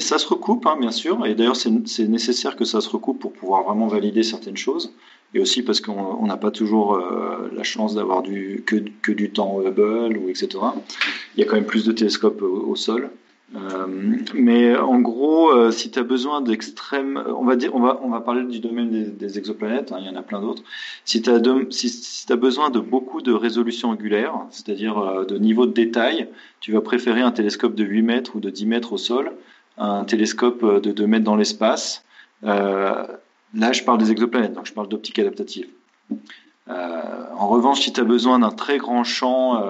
[0.00, 3.32] ça se recoupe hein, bien sûr et d'ailleurs c'est nécessaire que ça se recoupe pour
[3.32, 4.94] pouvoir vraiment valider certaines choses
[5.34, 9.60] et aussi parce qu'on n'a pas toujours euh, la chance d'avoir que, que, du temps
[9.60, 10.48] Hubble ou etc.
[11.36, 13.10] Il y a quand même plus de télescopes au sol.
[13.54, 13.86] Euh,
[14.34, 18.08] mais en gros, euh, si tu as besoin d'extrêmes, on va dire, on va, on
[18.10, 20.62] va parler du domaine des, exoplanètes, hein, il y en a plein d'autres.
[21.04, 26.28] Si tu as, besoin de beaucoup de résolution angulaire, c'est-à-dire euh, de niveau de détail,
[26.60, 29.32] tu vas préférer un télescope de 8 mètres ou de 10 mètres au sol,
[29.78, 32.04] un télescope de 2 mètres dans l'espace.
[32.42, 33.08] là,
[33.54, 35.68] je parle des exoplanètes, donc je parle d'optique adaptative.
[36.68, 39.62] en revanche, si tu as besoin d'un très grand champ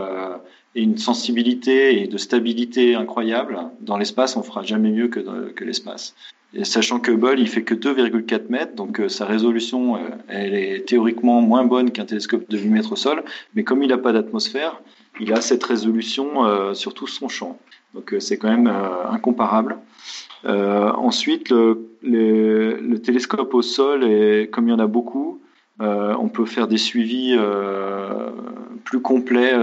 [0.76, 3.58] et une sensibilité et de stabilité incroyable.
[3.80, 5.20] Dans l'espace, on fera jamais mieux que,
[5.50, 6.14] que l'espace.
[6.62, 10.86] Sachant que Hubble, il fait que 2,4 mètres, donc euh, sa résolution, euh, elle est
[10.86, 13.24] théoriquement moins bonne qu'un télescope de 8 mètres au sol,
[13.54, 14.80] mais comme il n'a pas d'atmosphère,
[15.20, 17.58] il a cette résolution euh, sur tout son champ.
[17.94, 18.70] Donc c'est quand même
[19.10, 19.78] incomparable.
[20.44, 25.40] ensuite, le, le, le, télescope au sol, et comme il y en a beaucoup,
[25.80, 27.38] on peut faire des suivis
[28.84, 29.54] plus complets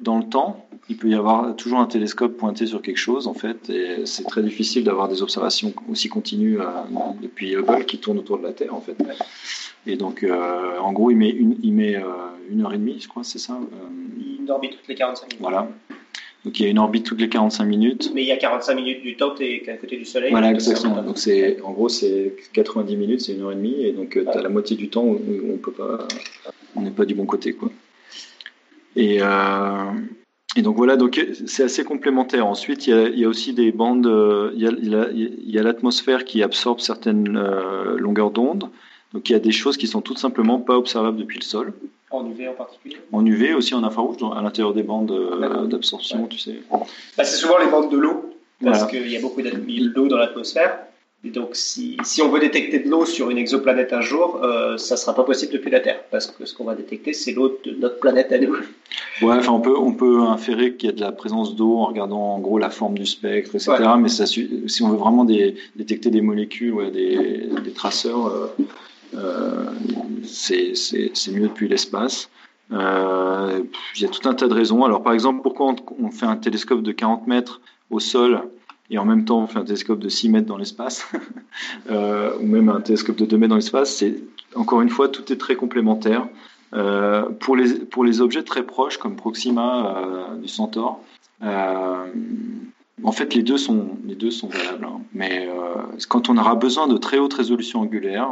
[0.00, 0.66] dans le temps.
[0.88, 4.24] Il peut y avoir toujours un télescope pointé sur quelque chose, en fait, et c'est
[4.24, 6.64] très difficile d'avoir des observations aussi continues euh,
[7.22, 8.96] depuis Hubble qui tourne autour de la Terre, en fait.
[9.86, 12.02] Et donc, euh, en gros, il met, une, il met euh,
[12.50, 13.58] une heure et demie, je crois, c'est ça
[14.40, 15.40] Une orbite toutes les 45 minutes.
[15.40, 15.68] Voilà.
[16.44, 18.10] Donc il y a une orbite toutes les 45 minutes.
[18.14, 20.32] Mais il y a 45 minutes du temps, tu es à côté du Soleil.
[20.32, 21.00] Voilà, exactement.
[21.02, 24.28] Donc c'est, en gros, c'est 90 minutes, c'est une heure et demie, et donc tu
[24.28, 25.20] as la moitié du temps où
[25.52, 25.98] on peut pas,
[26.74, 27.70] on n'est pas du bon côté, quoi.
[28.96, 29.92] Et, euh,
[30.56, 32.46] et donc voilà, donc c'est assez complémentaire.
[32.46, 35.50] Ensuite, il y a, il y a aussi des bandes, euh, il y a, il
[35.50, 38.68] y a l'atmosphère qui absorbe certaines euh, longueurs d'onde.
[39.12, 41.72] Donc il y a des choses qui sont tout simplement pas observables depuis le sol.
[42.10, 42.98] En UV en particulier?
[43.12, 45.12] En UV, aussi en infrarouge, à l'intérieur des bandes
[45.68, 46.60] d'absorption, tu sais.
[46.70, 50.78] Bah, c'est souvent les bandes de l'eau, parce qu'il y a beaucoup d'eau dans l'atmosphère.
[51.24, 54.76] Et donc, si, si, on veut détecter de l'eau sur une exoplanète un jour, euh,
[54.76, 57.60] ça sera pas possible depuis la Terre, parce que ce qu'on va détecter, c'est l'eau
[57.64, 58.56] de notre planète à nous.
[59.22, 61.86] Ouais, enfin, on peut, on peut inférer qu'il y a de la présence d'eau en
[61.86, 63.76] regardant en gros la forme du spectre, etc.
[64.00, 68.48] Mais ça, si on veut vraiment des, détecter des molécules, ouais, des, des traceurs, euh,
[69.14, 69.66] euh,
[70.24, 70.72] c'est
[71.32, 72.30] mieux depuis l'espace.
[72.72, 73.62] Euh,
[73.94, 74.84] il y a tout un tas de raisons.
[74.84, 78.42] Alors, par exemple, pourquoi on, on fait un télescope de 40 mètres au sol
[78.92, 81.10] et en même temps on fait un télescope de 6 mètres dans l'espace,
[81.90, 84.22] euh, ou même un télescope de 2 mètres dans l'espace, c'est
[84.54, 86.28] encore une fois, tout est très complémentaire.
[86.74, 91.00] Euh, pour, les, pour les objets très proches comme Proxima euh, du Centaure,
[91.42, 94.84] en fait les deux sont, les deux sont valables.
[94.84, 95.00] Hein.
[95.12, 95.48] Mais
[96.08, 98.28] quand on aura besoin de très haute résolution angulaire,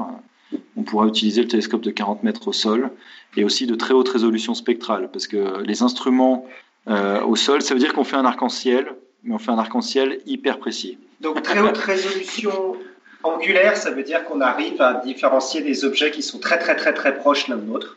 [0.76, 2.90] on pourra utiliser le télescope de 40 mètres au sol
[3.36, 6.46] et aussi de très haute résolution spectrale, parce que les instruments
[6.86, 8.94] au sol, ça veut dire qu'on fait un arc-en-ciel
[9.24, 10.98] mais on fait un arc-en-ciel hyper précis.
[11.20, 12.76] Donc très haute résolution
[13.22, 16.94] angulaire, ça veut dire qu'on arrive à différencier des objets qui sont très très très
[16.94, 17.96] très proches l'un de l'autre.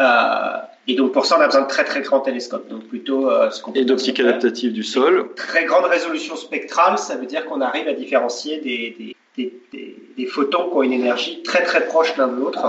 [0.00, 0.56] Euh,
[0.86, 2.68] et donc pour ça, on a besoin de très très grands télescopes.
[2.68, 5.30] Donc plutôt euh, ce qu'on et d'optique adaptative du sol.
[5.36, 10.26] Très grande résolution spectrale, ça veut dire qu'on arrive à différencier des, des, des, des,
[10.26, 12.64] photons qui ont une énergie très très proche l'un de l'autre.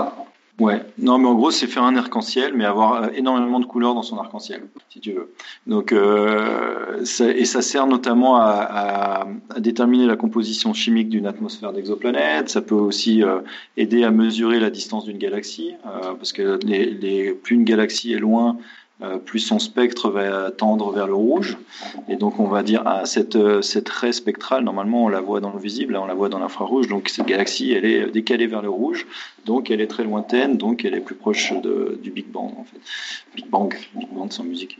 [0.58, 3.94] Ouais, non, mais en gros, c'est faire un arc-en-ciel, mais avoir euh, énormément de couleurs
[3.94, 5.30] dans son arc-en-ciel, si tu veux.
[5.66, 11.74] Donc, euh, et ça sert notamment à, à, à, déterminer la composition chimique d'une atmosphère
[11.74, 12.48] d'exoplanète.
[12.48, 13.40] Ça peut aussi euh,
[13.76, 18.14] aider à mesurer la distance d'une galaxie, euh, parce que les, les, plus une galaxie
[18.14, 18.56] est loin,
[19.26, 21.58] plus son spectre va tendre vers le rouge.
[22.08, 25.40] Et donc on va dire, ah, cette, euh, cette raie spectrale, normalement on la voit
[25.40, 28.46] dans le visible, là on la voit dans l'infrarouge, donc cette galaxie elle est décalée
[28.46, 29.06] vers le rouge,
[29.44, 32.64] donc elle est très lointaine, donc elle est plus proche de, du Big Bang en
[32.64, 32.78] fait.
[33.34, 34.78] Big Bang, Big Bang sans musique.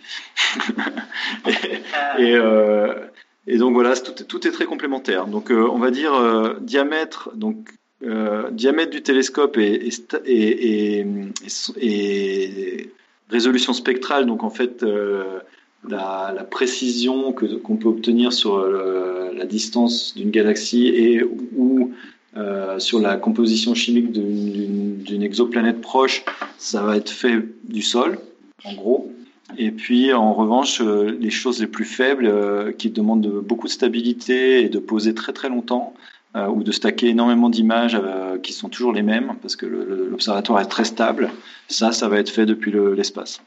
[2.19, 2.95] et, euh,
[3.47, 5.27] et, donc voilà, tout, tout, est très complémentaire.
[5.27, 6.13] Donc on va dire
[6.61, 7.69] diamètre, donc
[8.51, 9.91] diamètre du télescope et,
[10.25, 11.07] et,
[11.81, 12.91] et
[13.31, 15.41] résolution spectrale, donc en fait euh,
[15.89, 21.93] la, précision qu'on peut obtenir sur euh, la distance d'une galaxie et ou
[22.37, 26.25] euh, sur la composition chimique d'une exoplanète proche,
[26.59, 28.19] ça va être fait du sol,
[28.65, 29.13] en gros.
[29.59, 34.69] Et puis, en revanche, les choses les plus faibles, qui demandent beaucoup de stabilité et
[34.69, 35.95] de poser très très longtemps,
[36.35, 37.99] ou de stacker énormément d'images
[38.47, 41.31] qui sont toujours les mêmes, parce que l'observatoire est très stable,
[41.69, 43.43] ça, ça va être fait depuis l'espace.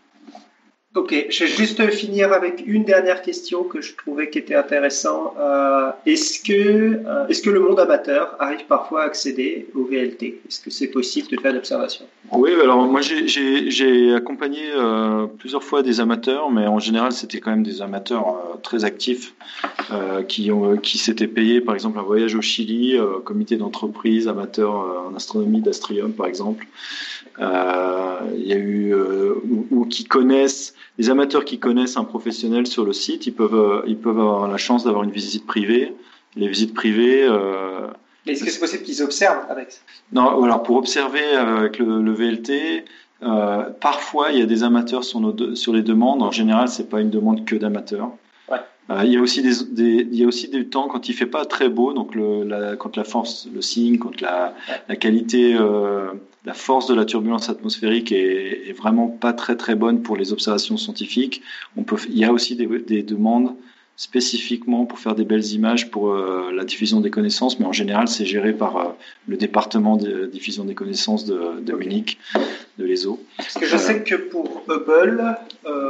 [0.96, 5.36] Ok, je vais juste finir avec une dernière question que je trouvais qui était intéressant.
[5.40, 10.42] Euh, est-ce que, euh, est-ce que le monde amateur arrive parfois à accéder au VLT
[10.48, 15.84] Est-ce que c'est possible de faire l'observation Oui, alors moi j'ai accompagné euh, plusieurs fois
[15.84, 19.36] des amateurs, mais en général c'était quand même des amateurs très actifs
[20.28, 25.16] qui, ont, qui s'étaient payés par exemple un voyage au Chili, comité d'entreprise, amateur en
[25.16, 26.66] astronomie d'Astrium par exemple.
[27.40, 28.94] Il y a eu
[29.72, 33.82] ou qui connaissent les amateurs qui connaissent un professionnel sur le site, ils peuvent, euh,
[33.88, 35.96] ils peuvent avoir la chance d'avoir une visite privée.
[36.36, 37.24] Les visites privées.
[37.24, 37.88] Euh,
[38.28, 39.80] Est-ce que c'est possible qu'ils observent avec
[40.12, 42.84] Non, alors pour observer avec le, VLT,
[43.24, 46.22] euh, parfois il y a des amateurs sur, nos sur les demandes.
[46.22, 48.12] En général, c'est pas une demande que d'amateurs.
[48.90, 51.28] Euh, il y a aussi des, il y a aussi du temps quand il fait
[51.28, 54.56] pas très beau, donc le, la, quand la force, le signe, quand la,
[54.88, 56.12] la qualité, euh,
[56.46, 60.34] la force de la turbulence atmosphérique est, est, vraiment pas très très bonne pour les
[60.34, 61.42] observations scientifiques.
[61.78, 63.54] On peut, il y a aussi des, des demandes
[64.00, 68.08] spécifiquement pour faire des belles images pour euh, la diffusion des connaissances, mais en général,
[68.08, 68.84] c'est géré par euh,
[69.28, 71.74] le département de diffusion des connaissances de, de
[72.78, 73.20] de l'ESO.
[73.36, 75.36] Parce que je sais euh, que pour Hubble,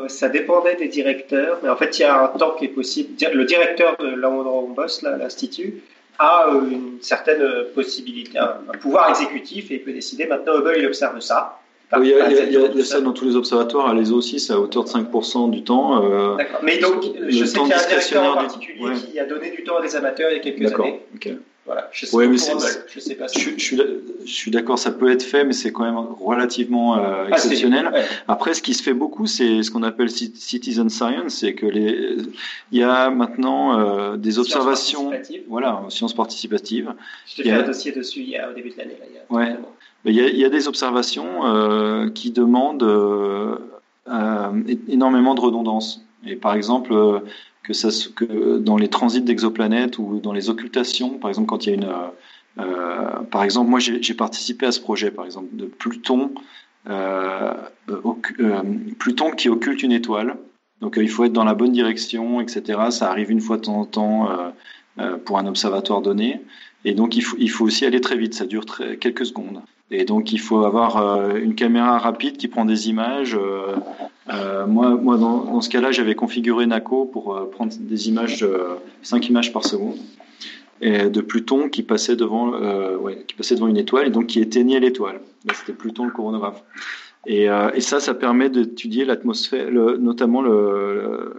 [0.07, 3.09] ça dépendait des directeurs, mais en fait, il y a un temps qui est possible.
[3.31, 5.75] Le directeur de là où on bosse, l'Institut,
[6.17, 7.43] a une certaine
[7.75, 11.59] possibilité, un, pouvoir exécutif et il peut décider maintenant Hubble, il observe ça.
[11.97, 13.87] Il y, a, il, y a, ça dans tous les observatoires.
[13.87, 16.03] À l'ESO aussi, c'est à hauteur de 5% du temps.
[16.03, 16.59] Euh, D'accord.
[16.61, 19.63] Mais donc, je sais qu'il y a un directeur en particulier qui a donné du
[19.63, 21.01] temps à des amateurs il y a quelques années.
[21.15, 21.37] Okay.
[21.65, 21.87] Voilà.
[21.91, 23.27] Je sais, ouais, mais je sais pas.
[23.27, 23.77] Je, je, suis,
[24.25, 27.89] je suis d'accord, ça peut être fait, mais c'est quand même relativement euh, ah, exceptionnel.
[27.93, 28.05] Ouais.
[28.27, 32.17] Après, ce qui se fait beaucoup, c'est ce qu'on appelle citizen science, c'est que les,
[32.71, 35.11] il y a maintenant euh, des observations,
[35.47, 36.93] voilà, sciences participatives.
[37.27, 38.97] Je te fais un dossier dessus il y a, au début de l'année.
[39.29, 39.55] Ouais.
[40.05, 42.87] Il y, a, il y a des observations euh, qui demandent
[44.87, 46.01] énormément de redondance.
[46.25, 47.21] Et par exemple,
[47.63, 51.69] que, ça, que dans les transits d'exoplanètes ou dans les occultations, par exemple, quand il
[51.69, 51.89] y a une.
[52.59, 56.31] Euh, par exemple, moi j'ai participé à ce projet, par exemple, de Pluton,
[58.97, 60.35] Pluton qui occulte une étoile.
[60.81, 62.79] Donc il faut être dans la bonne direction, etc.
[62.89, 64.29] Ça arrive une fois de temps en temps
[65.25, 66.41] pour un observatoire donné.
[66.85, 69.61] Et donc il faut, il faut aussi aller très vite, ça dure très, quelques secondes.
[69.91, 73.35] Et donc il faut avoir euh, une caméra rapide qui prend des images.
[73.35, 73.75] Euh,
[74.29, 78.45] euh, moi, moi dans, ce cas-là, j'avais configuré NACO pour prendre des images,
[79.01, 79.97] 5 images par seconde,
[80.81, 82.51] de Pluton qui passait devant,
[83.27, 85.19] qui passait devant une étoile et donc qui éteignait l'étoile.
[85.53, 86.63] C'était Pluton le coronographe.
[87.25, 91.33] Et, et ça, ça permet d'étudier l'atmosphère, notamment le,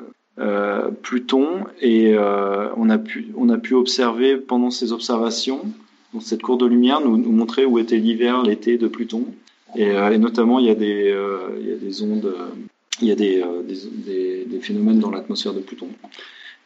[1.02, 5.62] Pluton, et on, a pu, on a pu observer pendant ces observations
[6.18, 9.26] cette courbe de lumière nous, montrait où était l'hiver, l'été de Pluton.
[9.76, 12.48] Et, euh, notamment, il y a des, euh, ondes, euh,
[13.00, 15.88] il y a des, phénomènes dans l'atmosphère de Pluton.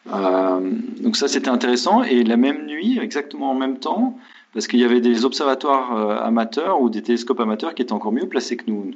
[0.06, 2.02] donc ça, c'était intéressant.
[2.02, 4.18] Et la même nuit, exactement en même temps,
[4.54, 8.28] parce qu'il y avait des observatoires amateurs ou des télescopes amateurs qui étaient encore mieux
[8.28, 8.92] placés que nous,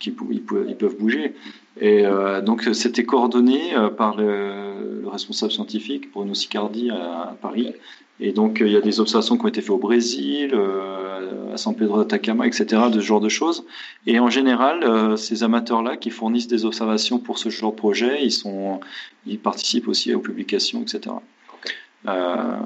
[0.00, 1.34] qu'ils ils peuvent bouger.
[1.80, 7.72] Et euh, donc c'était coordonné par le, le, responsable scientifique Bruno Sicardi à, à Paris,
[8.20, 11.56] et donc, il y a des observations qui ont été faites au Brésil, euh, à
[11.56, 13.64] San Pedro d'Atacama, etc., de ce genre de choses.
[14.06, 18.24] Et en général, euh, ces amateurs-là qui fournissent des observations pour ce genre de projet,
[18.24, 18.80] ils, sont,
[19.24, 21.14] ils participent aussi aux publications, etc.
[22.08, 22.56] Euh,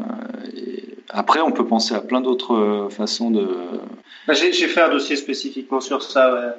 [1.10, 3.46] après, on peut penser à plein d'autres façons de.
[4.26, 6.32] Bah, J'ai fait un dossier spécifiquement sur ça.
[6.32, 6.54] Ouais.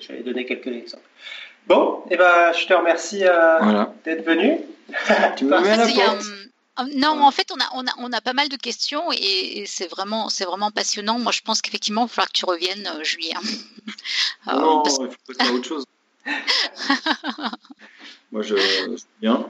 [0.00, 1.04] J'allais donner quelques exemples.
[1.66, 3.92] Bon, et eh ben, je te remercie voilà.
[4.04, 4.58] d'être venu.
[5.36, 6.24] tu me mets à la porte?
[6.78, 9.64] Euh, non, en fait, on a, on a, on a pas mal de questions et,
[9.66, 11.18] c'est vraiment, c'est vraiment passionnant.
[11.18, 13.40] Moi, je pense qu'effectivement, il va falloir que tu reviennes, euh, Julien.
[14.46, 15.84] non, il faut passer à autre chose.
[18.32, 18.54] Moi, je,
[19.20, 19.48] bien.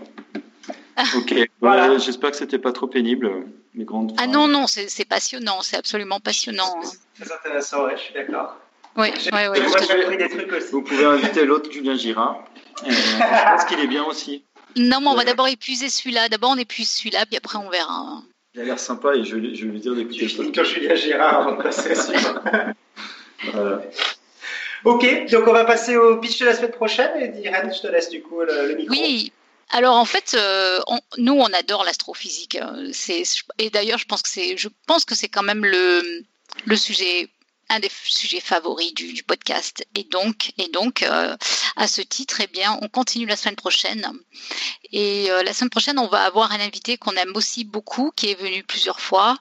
[1.16, 1.98] Ok, voilà.
[1.98, 4.14] j'espère que c'était pas trop pénible, mes grandes.
[4.18, 6.80] Ah non, non, c'est passionnant, c'est absolument passionnant.
[6.82, 8.56] C'est très intéressant, ouais, je suis d'accord.
[8.98, 9.60] Oui, oui, oui.
[9.60, 10.72] Moi, j'ai appris des trucs aussi.
[10.72, 12.44] Vous pouvez inviter l'autre Julien Girard.
[12.84, 14.44] Euh, je pense qu'il est bien aussi.
[14.76, 16.28] Non, mais on va d'abord épuiser celui-là.
[16.28, 18.22] D'abord, on épuise celui-là, puis après, on verra.
[18.54, 20.54] Il a l'air sympa et je vais, je vais lui dire d'écouter le podcast.
[20.54, 21.94] Quand Julien Girard avant de passer
[23.52, 23.82] voilà.
[24.84, 27.10] Ok, donc on va passer au pitch de la semaine prochaine.
[27.20, 28.90] Et Irène, je te laisse du coup le, micro.
[28.90, 29.32] Oui.
[29.70, 30.80] Alors en fait, euh,
[31.18, 32.58] nous on adore l'astrophysique.
[32.60, 32.90] Euh,
[33.58, 36.24] et d'ailleurs je pense que c'est, je pense que c'est quand même le
[36.64, 37.28] le sujet
[37.70, 39.86] un des sujets favoris du, podcast.
[39.94, 41.36] Et donc, et donc euh,
[41.76, 44.10] à ce titre, eh bien, on continue la semaine prochaine.
[44.92, 48.30] Et euh, la semaine prochaine, on va avoir un invité qu'on aime aussi beaucoup, qui
[48.30, 49.38] est venu plusieurs fois.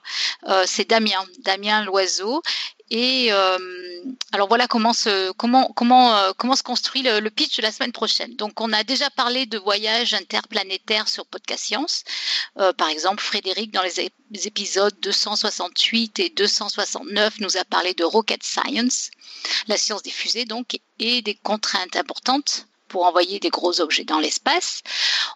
[0.48, 2.42] Euh, c'est Damien, Damien Loiseau.
[2.90, 3.58] Et euh,
[4.32, 7.72] alors voilà comment se, comment, comment, euh, comment se construit le, le, pitch de la
[7.72, 8.34] semaine prochaine.
[8.36, 12.04] Donc on a déjà parlé de voyages interplanétaires sur Podcast Science.
[12.58, 14.10] Euh, par exemple, Frédéric, dans les,
[14.46, 19.10] épisodes 268 et 269, nous a parlé de Rocket Science,
[19.66, 24.18] la science des fusées donc, et des contraintes importantes pour envoyer des gros objets dans
[24.18, 24.82] l'espace.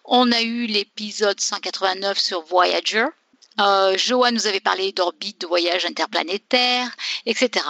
[0.05, 3.07] On a eu l'épisode 189 sur Voyager,
[3.59, 3.95] euh,
[4.31, 7.65] nous avait parlé d'orbite, de voyage interplanétaire, etc.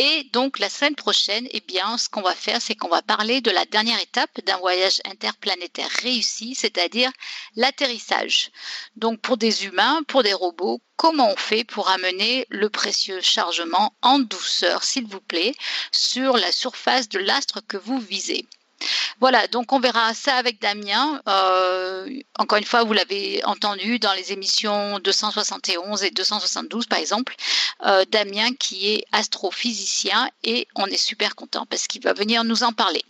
[0.00, 3.40] Et donc la semaine prochaine, eh bien, ce qu'on va faire, c'est qu'on va parler
[3.40, 7.10] de la dernière étape d'un voyage interplanétaire réussi, c'est-à-dire
[7.56, 8.52] l'atterrissage.
[8.94, 13.92] Donc pour des humains, pour des robots, comment on fait pour amener le précieux chargement
[14.00, 15.54] en douceur, s'il vous plaît,
[15.90, 18.46] sur la surface de l'astre que vous visez?
[19.20, 21.20] Voilà, donc on verra ça avec Damien.
[21.28, 27.34] Euh, encore une fois, vous l'avez entendu dans les émissions 271 et 272 par exemple,
[27.86, 32.62] euh, Damien qui est astrophysicien et on est super content parce qu'il va venir nous
[32.62, 33.02] en parler.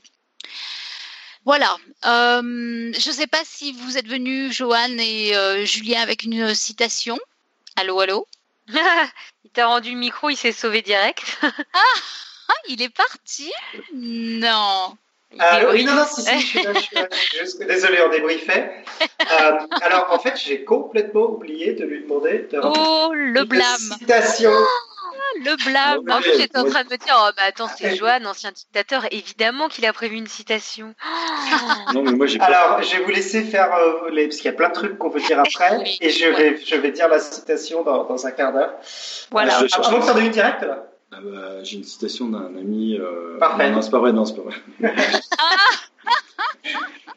[1.45, 1.77] Voilà.
[2.07, 2.43] Euh,
[2.99, 5.35] je ne sais pas si vous êtes venus, Johan et
[5.66, 7.19] Julien, avec une citation.
[7.77, 8.27] Allô, allô?
[9.45, 11.39] Il t'a rendu le micro, il s'est sauvé direct.
[11.43, 13.51] ah, il est parti?
[13.95, 14.97] Non.
[15.35, 17.07] Euh, oui, non, non, si, si, je suis là, je suis là.
[17.39, 18.73] Juste, désolé, on débriefait.
[19.21, 19.53] Euh,
[19.83, 24.51] alors, en fait, j'ai complètement oublié de lui demander de Oh, le blâme citation.
[24.51, 27.95] Ah, le blâme En plus, j'étais en train de me dire, oh, bah attends, c'est
[27.97, 30.95] Johan, ancien dictateur, évidemment qu'il a prévu une citation.
[31.95, 34.29] non, mais moi, j'ai Alors, je vais vous laisser faire, euh, les...
[34.29, 36.75] parce qu'il y a plein de trucs qu'on peut dire après, et je vais, je
[36.75, 38.75] vais dire la citation dans, dans un quart d'heure.
[39.31, 39.61] Voilà.
[39.63, 40.87] Euh, avant que ça devienne direct, là?
[41.10, 42.97] Ah bah, j'ai une citation d'un ami.
[42.98, 43.39] Euh...
[43.39, 43.70] Parfait.
[43.70, 44.56] Non, c'est pas vrai, non, c'est pas vrai.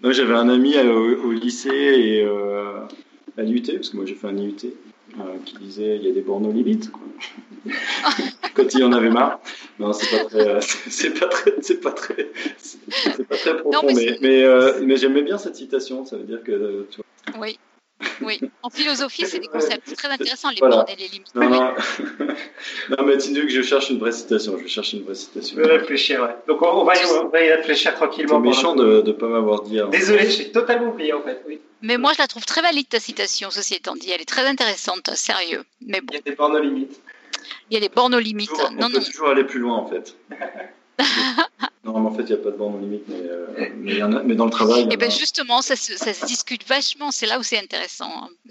[0.02, 2.80] non, j'avais un ami euh, au, lycée et euh,
[3.38, 6.14] à l'IUT, parce que moi j'ai fait un IUT, euh, qui disait il y a
[6.14, 6.90] des bornes limites.
[8.54, 9.42] Quand il en avait marre.
[9.78, 13.94] Non, c'est pas très, c'est pas très, c'est pas très, c'est pas très profond, non,
[13.94, 14.46] mais, mais,
[14.82, 16.06] mais j'aimais bien cette citation.
[16.06, 17.60] Ça veut dire que tu vois, Oui.
[18.22, 20.86] Oui, en philosophie, c'est des concepts très intéressants, les voilà.
[20.88, 21.34] et les limites.
[21.36, 21.74] Non, non.
[22.90, 24.58] non mais tu dis que je cherche une vraie citation.
[24.62, 25.58] Je cherche une vraie citation.
[25.58, 26.36] Je vais réfléchir, ouais.
[26.48, 28.42] Donc on va, y, on va y réfléchir tranquillement.
[28.42, 29.80] C'est méchant de ne pas m'avoir dit.
[29.80, 29.90] Hein.
[29.92, 31.42] Désolé, j'ai totalement oublié en fait.
[31.48, 31.60] Oui.
[31.82, 34.12] Mais moi, je la trouve très valide ta citation, ceci étant dit.
[34.12, 35.64] Elle est très intéressante, sérieux.
[35.86, 36.14] Mais bon.
[36.14, 37.02] Il y a des bornes aux limites.
[37.70, 38.50] Il y a des bornes aux limites.
[38.50, 39.04] Toujours, on non, peut non.
[39.04, 40.16] toujours aller plus loin en fait.
[41.84, 43.96] non, mais en fait, il n'y a pas de borne aux limites, mais, euh, mais,
[43.96, 44.88] y en a, mais dans le travail.
[44.92, 45.12] Et bien a...
[45.12, 48.30] justement, ça se, ça se, discute vachement, c'est là où c'est intéressant.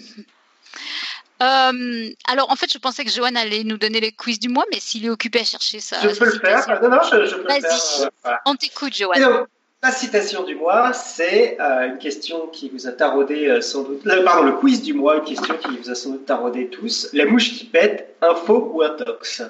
[1.42, 4.66] Euh, alors, en fait, je pensais que Johan allait nous donner les quiz du mois,
[4.70, 5.96] mais s'il est occupé à chercher ça.
[6.02, 6.82] Je peux le faire.
[6.82, 7.62] Non, non, je, je peux le faire.
[7.62, 8.42] Vas-y, voilà.
[8.44, 9.46] on t'écoute, Johan.
[9.82, 14.06] La citation du mois, c'est euh, une question qui vous a taraudé euh, sans doute.
[14.06, 17.08] Euh, pardon, le quiz du mois, une question qui vous a sans doute taraudé tous.
[17.14, 19.42] La mouche qui pète, info ou intox?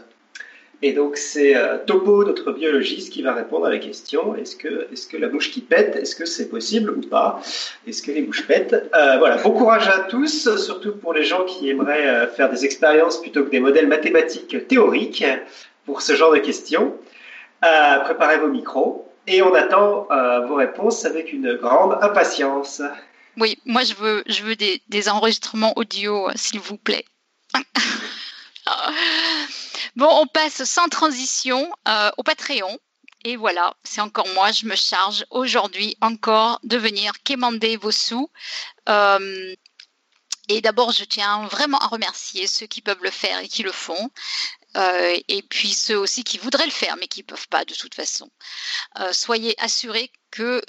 [0.82, 4.88] Et donc c'est euh, Topo, notre biologiste, qui va répondre à la question est-ce que,
[4.92, 7.42] est-ce que la mouche qui pète, est-ce que c'est possible ou pas?
[7.86, 8.72] Est-ce que les mouches pètent?
[8.94, 12.64] Euh, Voilà, bon courage à tous, surtout pour les gens qui aimeraient euh, faire des
[12.64, 15.24] expériences plutôt que des modèles mathématiques théoriques
[15.84, 16.96] pour ce genre de questions.
[17.60, 19.06] préparez vos micros.
[19.26, 22.82] Et on attend euh, vos réponses avec une grande impatience.
[23.36, 27.04] Oui, moi je veux, je veux des, des enregistrements audio, s'il vous plaît.
[29.96, 32.78] bon, on passe sans transition euh, au Patreon.
[33.24, 38.30] Et voilà, c'est encore moi, je me charge aujourd'hui encore de venir quémander vos sous.
[38.88, 39.54] Euh,
[40.48, 43.72] et d'abord, je tiens vraiment à remercier ceux qui peuvent le faire et qui le
[43.72, 44.10] font.
[44.76, 47.74] Euh, et puis ceux aussi qui voudraient le faire mais qui ne peuvent pas de
[47.74, 48.30] toute façon.
[49.12, 50.62] Soyez assurés que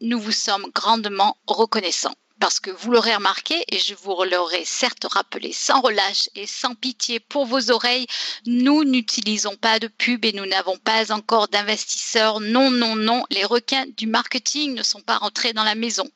[0.00, 2.14] nous vous sommes grandement reconnaissants.
[2.40, 6.74] Parce que vous l'aurez remarqué et je vous l'aurai certes rappelé sans relâche et sans
[6.74, 8.06] pitié pour vos oreilles,
[8.46, 12.40] nous n'utilisons pas de pub et nous n'avons pas encore d'investisseurs.
[12.40, 16.08] Non, non, non, les requins du marketing ne sont pas rentrés dans la maison.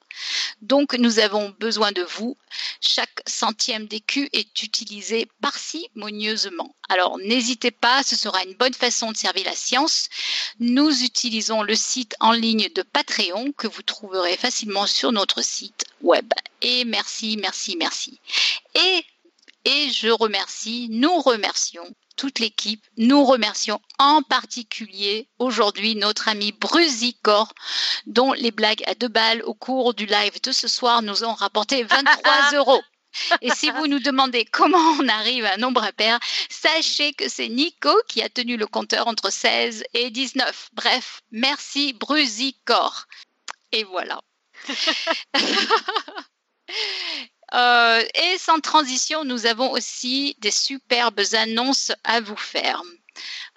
[0.60, 2.36] Donc nous avons besoin de vous.
[2.80, 6.74] Chaque centième d'écu est utilisé parcimonieusement.
[6.88, 10.08] Alors n'hésitez pas, ce sera une bonne façon de servir la science.
[10.60, 15.84] Nous utilisons le site en ligne de Patreon que vous trouverez facilement sur notre site
[16.02, 16.28] web.
[16.60, 18.20] Et merci, merci, merci.
[18.74, 19.04] Et,
[19.64, 22.84] et je remercie, nous remercions toute l'équipe.
[22.96, 27.52] Nous remercions en particulier aujourd'hui notre ami Brusicor,
[28.06, 31.34] dont les blagues à deux balles au cours du live de ce soir nous ont
[31.34, 32.82] rapporté 23 euros.
[33.42, 36.18] Et si vous nous demandez comment on arrive à un nombre impair,
[36.48, 40.70] sachez que c'est Nico qui a tenu le compteur entre 16 et 19.
[40.72, 43.06] Bref, merci Brusicor.
[43.72, 44.20] Et voilà.
[47.54, 52.80] Euh, et sans transition, nous avons aussi des superbes annonces à vous faire.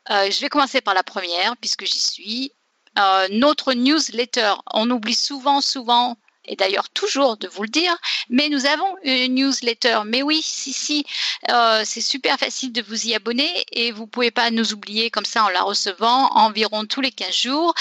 [0.09, 2.51] Euh, je vais commencer par la première, puisque j'y suis.
[2.99, 6.17] Euh, notre newsletter, on oublie souvent, souvent
[6.47, 7.95] et d'ailleurs toujours de vous le dire,
[8.29, 10.01] mais nous avons une newsletter.
[10.05, 11.05] Mais oui, si, si,
[11.49, 15.25] euh, c'est super facile de vous y abonner et vous pouvez pas nous oublier comme
[15.25, 17.73] ça en la recevant environ tous les 15 jours.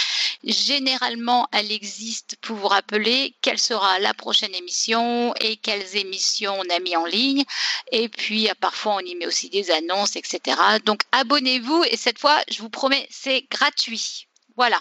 [0.44, 6.74] Généralement, elle existe pour vous rappeler quelle sera la prochaine émission et quelles émissions on
[6.74, 7.44] a mis en ligne.
[7.92, 10.56] Et puis, parfois, on y met aussi des annonces, etc.
[10.84, 14.26] Donc, abonnez-vous et cette fois, je vous promets, c'est gratuit.
[14.56, 14.80] Voilà.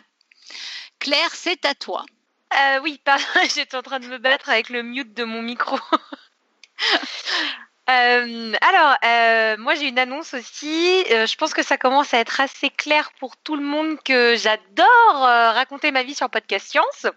[1.00, 2.06] Claire, c'est à toi.
[2.56, 3.24] Euh, oui, pardon,
[3.56, 5.78] j'étais en train de me battre avec le mute de mon micro.
[7.90, 11.04] Euh, alors, euh, moi j'ai une annonce aussi.
[11.10, 14.88] je pense que ça commence à être assez clair pour tout le monde que j'adore
[15.22, 17.08] raconter ma vie sur Podcast Science.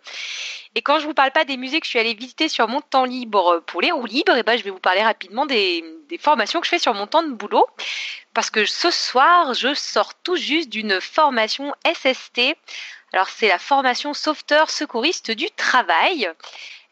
[0.74, 2.80] Et quand je vous parle pas des musées que je suis allée visiter sur mon
[2.80, 5.84] temps libre pour les roues libres, et eh ben, je vais vous parler rapidement des,
[6.09, 7.66] des formations que je fais sur mon temps de boulot.
[8.34, 12.56] Parce que ce soir, je sors tout juste d'une formation SST
[13.12, 16.28] alors c'est la formation sauveteur secouriste du travail.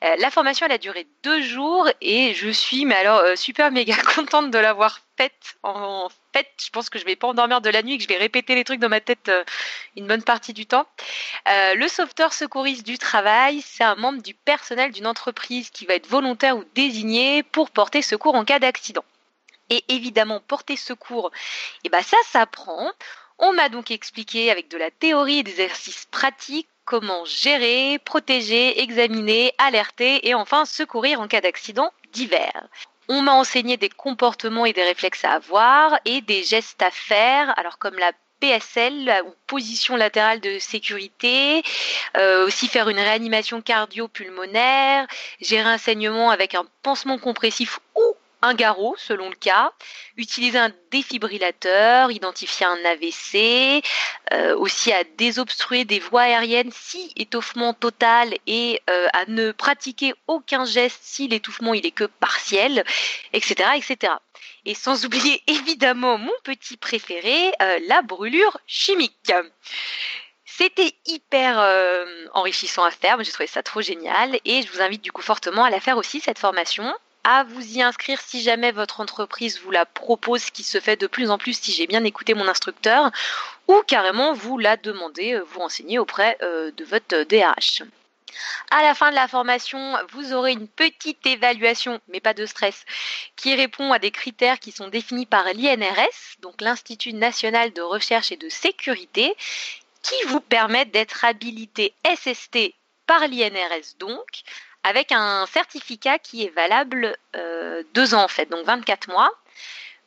[0.02, 4.50] Euh, la formation a duré deux jours et je suis alors euh, super méga contente
[4.50, 5.56] de l'avoir faite.
[5.62, 8.08] En fait, je pense que je vais pas endormir de la nuit et que je
[8.08, 9.44] vais répéter les trucs dans ma tête euh,
[9.96, 10.86] une bonne partie du temps.
[11.46, 16.08] le sauveteur secouriste du travail, c'est un membre du personnel d'une entreprise qui va être
[16.08, 19.04] volontaire ou désigné pour porter secours en cas d'accident.
[19.70, 21.30] Et évidemment, porter secours,
[21.84, 22.92] et eh ben ça s'apprend.
[23.38, 28.82] On m'a donc expliqué avec de la théorie et des exercices pratiques comment gérer, protéger,
[28.82, 32.68] examiner, alerter et enfin secourir en cas d'accident divers.
[33.08, 37.56] On m'a enseigné des comportements et des réflexes à avoir et des gestes à faire,
[37.58, 41.62] alors comme la PSL ou position latérale de sécurité,
[42.16, 45.06] euh, aussi faire une réanimation cardio-pulmonaire,
[45.40, 49.72] gérer un saignement avec un pansement compressif ou un garrot selon le cas,
[50.16, 53.82] utiliser un défibrillateur, identifier un AVC,
[54.32, 60.12] euh, aussi à désobstruer des voies aériennes si étouffement total et euh, à ne pratiquer
[60.26, 62.84] aucun geste si l'étouffement il est que partiel,
[63.32, 64.12] etc., etc.
[64.66, 69.32] Et sans oublier évidemment mon petit préféré, euh, la brûlure chimique.
[70.44, 71.58] C'était hyper
[72.32, 75.64] enrichissant à faire, j'ai trouvé ça trop génial et je vous invite du coup fortement
[75.64, 76.94] à la faire aussi cette formation
[77.24, 80.96] à vous y inscrire si jamais votre entreprise vous la propose, ce qui se fait
[80.96, 83.10] de plus en plus si j'ai bien écouté mon instructeur,
[83.66, 87.82] ou carrément vous la demandez, euh, vous renseigner auprès euh, de votre DRH.
[88.70, 92.84] À la fin de la formation, vous aurez une petite évaluation, mais pas de stress,
[93.36, 98.32] qui répond à des critères qui sont définis par l'INRS, donc l'Institut national de recherche
[98.32, 99.34] et de sécurité,
[100.02, 102.74] qui vous permettent d'être habilité SST
[103.06, 104.42] par l'INRS donc,
[104.84, 109.32] avec un certificat qui est valable euh, deux ans en fait, donc 24 mois.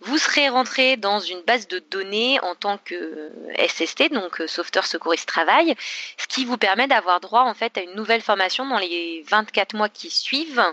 [0.01, 4.47] Vous serez rentré dans une base de données en tant que euh, SST, donc euh,
[4.47, 5.75] sauveteur secouriste travail,
[6.17, 9.73] ce qui vous permet d'avoir droit en fait à une nouvelle formation dans les 24
[9.75, 10.63] mois qui suivent,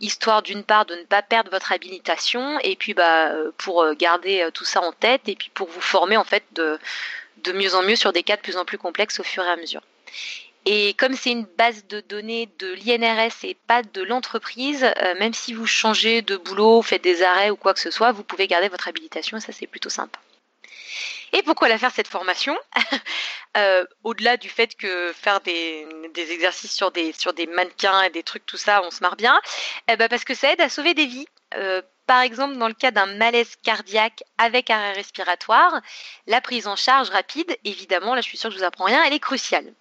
[0.00, 4.64] histoire d'une part de ne pas perdre votre habilitation et puis bah pour garder tout
[4.64, 6.78] ça en tête et puis pour vous former en fait de
[7.44, 9.50] de mieux en mieux sur des cas de plus en plus complexes au fur et
[9.50, 9.82] à mesure.
[10.64, 15.34] Et comme c'est une base de données de l'INRS et pas de l'entreprise, euh, même
[15.34, 18.46] si vous changez de boulot, faites des arrêts ou quoi que ce soit, vous pouvez
[18.46, 20.20] garder votre habilitation ça c'est plutôt sympa.
[21.32, 22.56] Et pourquoi la faire cette formation
[23.56, 28.22] euh, Au-delà du fait que faire des, exercices sur des, sur des mannequins et des
[28.22, 29.40] trucs, tout ça, on se marre bien,
[29.88, 31.26] eh ben parce que ça aide à sauver des vies.
[31.54, 31.80] Euh,
[32.12, 35.80] par exemple dans le cas d'un malaise cardiaque avec arrêt respiratoire,
[36.26, 39.02] la prise en charge rapide, évidemment, là je suis sûre que je vous apprends rien,
[39.02, 39.72] elle est cruciale.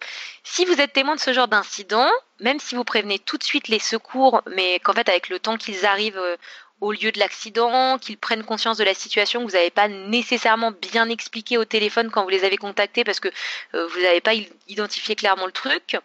[0.45, 2.09] Si vous êtes témoin de ce genre d'incident,
[2.39, 5.57] même si vous prévenez tout de suite les secours, mais qu'en fait avec le temps
[5.57, 6.37] qu'ils arrivent euh,
[6.81, 10.71] au lieu de l'accident, qu'ils prennent conscience de la situation que vous n'avez pas nécessairement
[10.71, 13.29] bien expliqué au téléphone quand vous les avez contactés parce que
[13.75, 14.33] euh, vous n'avez pas
[14.67, 15.95] identifié clairement le truc,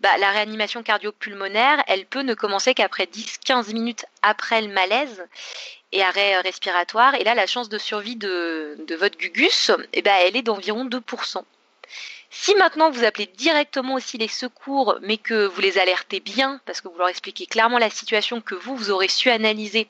[0.00, 5.24] bah, la réanimation cardio-pulmonaire, elle peut ne commencer qu'après 10-15 minutes après le malaise
[5.92, 7.14] et arrêt respiratoire.
[7.14, 11.42] Et là, la chance de survie de, votre gugus, eh ben, elle est d'environ 2%.
[12.38, 16.80] Si maintenant vous appelez directement aussi les secours, mais que vous les alertez bien, parce
[16.80, 19.88] que vous leur expliquez clairement la situation que vous, vous aurez su analyser,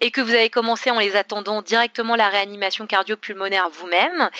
[0.00, 4.30] et que vous avez commencé en les attendant directement la réanimation cardio-pulmonaire vous-même,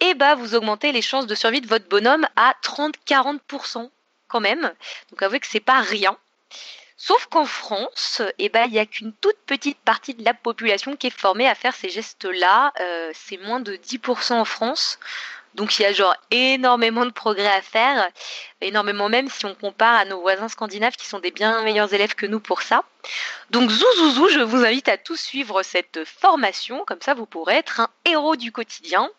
[0.00, 3.90] eh ben vous augmentez les chances de survie de votre bonhomme à 30-40%
[4.28, 4.72] quand même.
[5.10, 6.16] Donc avouez que c'est pas rien.
[6.98, 10.96] Sauf qu'en France, eh ben, il n'y a qu'une toute petite partie de la population
[10.96, 12.72] qui est formée à faire ces gestes-là.
[12.80, 14.98] Euh, c'est moins de 10% en France.
[15.56, 18.08] Donc il y a genre énormément de progrès à faire,
[18.60, 22.14] énormément même si on compare à nos voisins scandinaves qui sont des bien meilleurs élèves
[22.14, 22.84] que nous pour ça.
[23.50, 27.80] Donc zouzouzou, je vous invite à tous suivre cette formation, comme ça vous pourrez être
[27.80, 29.10] un héros du quotidien.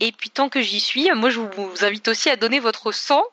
[0.00, 3.24] Et puis tant que j'y suis, moi je vous invite aussi à donner votre sang,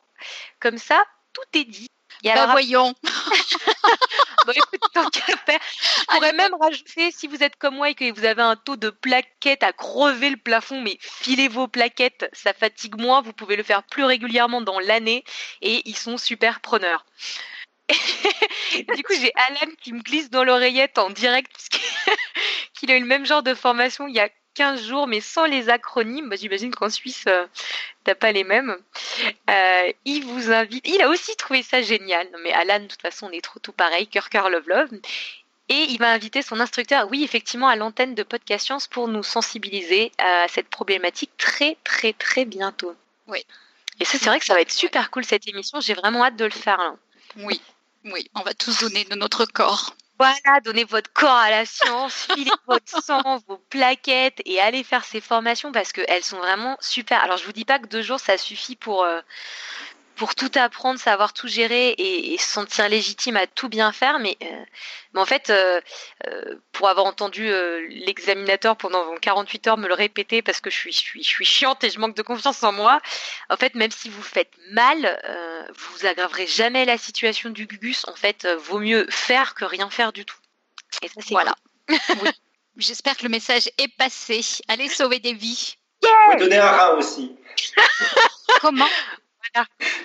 [0.58, 1.04] comme ça
[1.34, 1.88] tout est dit.
[2.24, 2.94] Et bah, voyons.
[4.48, 5.60] bon, écoute, tant qu'à faire,
[6.00, 8.76] je pourrais même rajouter, si vous êtes comme moi et que vous avez un taux
[8.76, 13.56] de plaquettes à crever le plafond, mais filez vos plaquettes, ça fatigue moins, vous pouvez
[13.56, 15.24] le faire plus régulièrement dans l'année
[15.60, 17.04] et ils sont super preneurs.
[17.88, 23.06] du coup, j'ai Alan qui me glisse dans l'oreillette en direct, puisqu'il a eu le
[23.06, 24.28] même genre de formation il y a
[24.58, 26.28] 15 jours, mais sans les acronymes.
[26.28, 27.46] Bah, j'imagine qu'en Suisse, euh,
[28.02, 28.76] t'as pas les mêmes.
[29.48, 30.84] Euh, il vous invite.
[30.84, 32.28] Il a aussi trouvé ça génial.
[32.42, 34.90] mais Alan, de toute façon, on est trop tout pareil, cœur, cœur, love, love.
[35.68, 39.22] Et il va inviter son instructeur, oui, effectivement, à l'antenne de Podcast Science pour nous
[39.22, 42.96] sensibiliser à cette problématique très, très, très bientôt.
[43.28, 43.44] Oui.
[44.00, 45.80] Et ça, c'est vrai que ça va être super cool cette émission.
[45.80, 46.80] J'ai vraiment hâte de le faire.
[47.36, 47.60] Oui,
[48.06, 49.94] oui, on va tous donner de notre corps.
[50.18, 55.04] Voilà, donnez votre corps à la science, filez votre sang, vos plaquettes et allez faire
[55.04, 57.22] ces formations parce qu'elles sont vraiment super.
[57.22, 59.20] Alors je vous dis pas que deux jours ça suffit pour euh,
[60.18, 64.18] pour tout apprendre, savoir tout gérer et, se sentir légitime à tout bien faire.
[64.18, 64.64] Mais, euh,
[65.14, 65.80] mais en fait, euh,
[66.26, 67.48] euh, pour avoir entendu
[67.88, 71.44] l'examinateur pendant 48 heures me le répéter parce que je suis, je, suis, je suis
[71.44, 73.00] chiante et je manque de confiance en moi,
[73.48, 75.18] en fait, même si vous faites mal,
[75.74, 78.06] vous aggraverez jamais la situation du gugus.
[78.08, 80.36] En fait, vaut mieux faire que rien faire du tout.
[81.02, 81.54] Et ça, c'est voilà.
[82.76, 84.40] J'espère que le message est passé.
[84.68, 85.76] Allez sauver des vies.
[86.02, 87.36] Yeah donner un rat aussi.
[88.60, 88.86] Comment?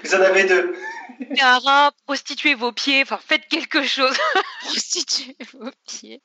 [0.04, 0.76] Vous en avez deux.
[1.40, 4.16] Un prostituez vos pieds, enfin faites quelque chose.
[4.62, 6.22] prostituez vos pieds.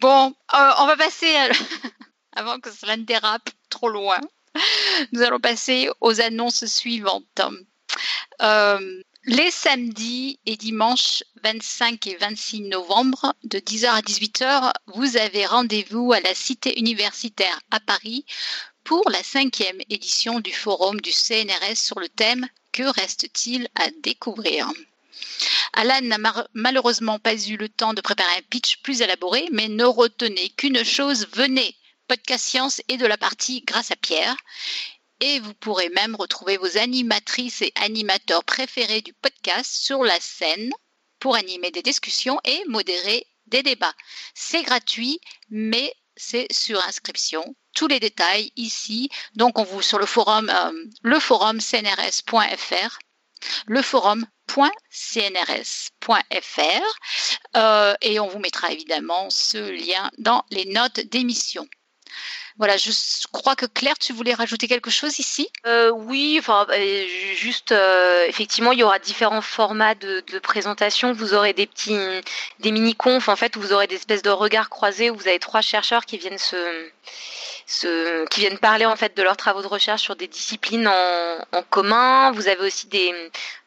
[0.00, 1.34] Bon, euh, on va passer
[2.36, 4.20] avant que cela ne dérape trop loin.
[5.12, 7.40] Nous allons passer aux annonces suivantes.
[8.42, 15.46] Euh, les samedis et dimanches 25 et 26 novembre, de 10h à 18h, vous avez
[15.46, 18.24] rendez-vous à la Cité universitaire à Paris
[18.84, 24.70] pour la cinquième édition du forum du CNRS sur le thème Que reste-t-il à découvrir?
[25.74, 29.84] Alan n'a malheureusement pas eu le temps de préparer un pitch plus élaboré, mais ne
[29.84, 31.76] retenez qu'une chose, venez,
[32.08, 34.36] podcast science et de la partie grâce à Pierre.
[35.20, 40.72] Et vous pourrez même retrouver vos animatrices et animateurs préférés du podcast sur la scène
[41.20, 43.94] pour animer des discussions et modérer des débats.
[44.34, 47.54] C'est gratuit, mais c'est sur inscription.
[47.74, 49.08] Tous les détails ici.
[49.34, 50.72] Donc, on vous sur le forum, euh,
[51.02, 52.98] le forum cnrs.fr,
[53.66, 53.80] le
[57.56, 61.66] euh, et on vous mettra évidemment ce lien dans les notes d'émission.
[62.58, 62.90] Voilà, je
[63.32, 65.48] crois que Claire, tu voulais rajouter quelque chose ici?
[65.66, 67.74] Euh, Oui, enfin, euh, juste,
[68.28, 71.12] effectivement, il y aura différents formats de, présentation.
[71.14, 71.96] Vous aurez des petits,
[72.60, 75.38] des mini-confs, en fait, où vous aurez des espèces de regards croisés, où vous avez
[75.38, 76.90] trois chercheurs qui viennent se,
[77.66, 81.62] se qui viennent parler, en fait, de leurs travaux de recherche sur des disciplines en,
[81.70, 82.32] commun.
[82.32, 83.14] Vous avez aussi des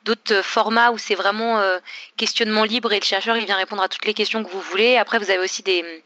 [0.04, 1.62] d'autres formats où c'est vraiment
[2.18, 4.98] questionnement libre et le chercheur, il vient répondre à toutes les questions que vous voulez.
[4.98, 6.04] Après, vous avez aussi des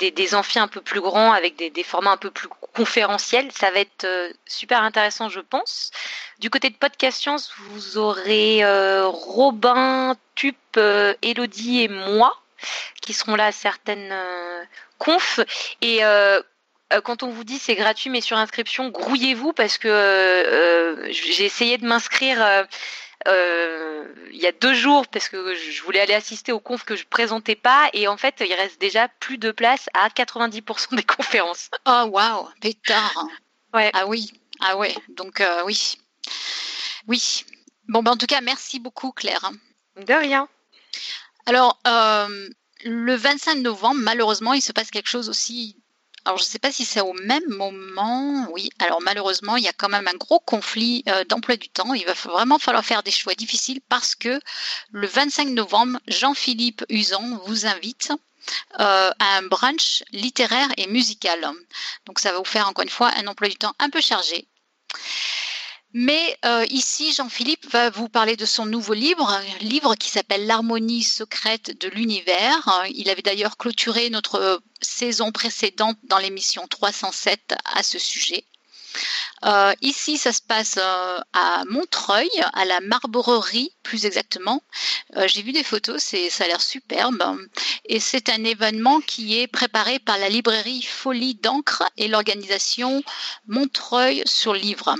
[0.00, 3.52] des, des amphis un peu plus grands avec des, formats un peu plus conférentiels.
[3.52, 5.92] Ça va être euh, super intéressant, je pense.
[6.40, 12.34] Du côté de Podcast Science, vous aurez euh, Robin, Tup, euh, Elodie et moi
[13.02, 14.14] qui seront là à certaines
[14.98, 15.40] confs.
[15.80, 16.00] Et
[17.04, 21.86] quand on vous dit c'est gratuit mais sur inscription, grouillez-vous parce que j'ai essayé de
[21.86, 22.66] m'inscrire
[23.26, 27.04] il y a deux jours parce que je voulais aller assister aux confs que je
[27.06, 31.70] présentais pas et en fait il reste déjà plus de place à 90% des conférences.
[31.86, 33.26] Oh waouh, pétard.
[33.72, 33.90] Ouais.
[33.94, 35.98] Ah oui, ah ouais, donc oui,
[37.06, 37.44] oui.
[37.88, 39.50] Bon ben en tout cas merci beaucoup Claire.
[39.96, 40.48] De rien.
[41.46, 41.78] Alors,
[42.84, 45.76] le 25 novembre, malheureusement, il se passe quelque chose aussi.
[46.30, 48.46] Alors, je ne sais pas si c'est au même moment.
[48.52, 51.92] Oui, alors malheureusement, il y a quand même un gros conflit euh, d'emploi du temps.
[51.92, 54.40] Il va vraiment falloir faire des choix difficiles parce que
[54.92, 58.12] le 25 novembre, Jean-Philippe Usan vous invite
[58.78, 61.50] euh, à un brunch littéraire et musical.
[62.06, 64.46] Donc, ça va vous faire encore une fois un emploi du temps un peu chargé.
[65.92, 70.46] Mais euh, ici, Jean-Philippe va vous parler de son nouveau livre, un livre qui s'appelle
[70.46, 72.84] L'harmonie secrète de l'univers.
[72.94, 78.44] Il avait d'ailleurs clôturé notre saison précédente dans l'émission 307 à ce sujet.
[79.44, 84.62] Euh, ici, ça se passe euh, à Montreuil, à la Marbrerie plus exactement.
[85.16, 87.22] Euh, j'ai vu des photos, ça a l'air superbe.
[87.86, 93.02] Et c'est un événement qui est préparé par la librairie Folie d'encre et l'organisation
[93.46, 94.94] Montreuil sur Livre.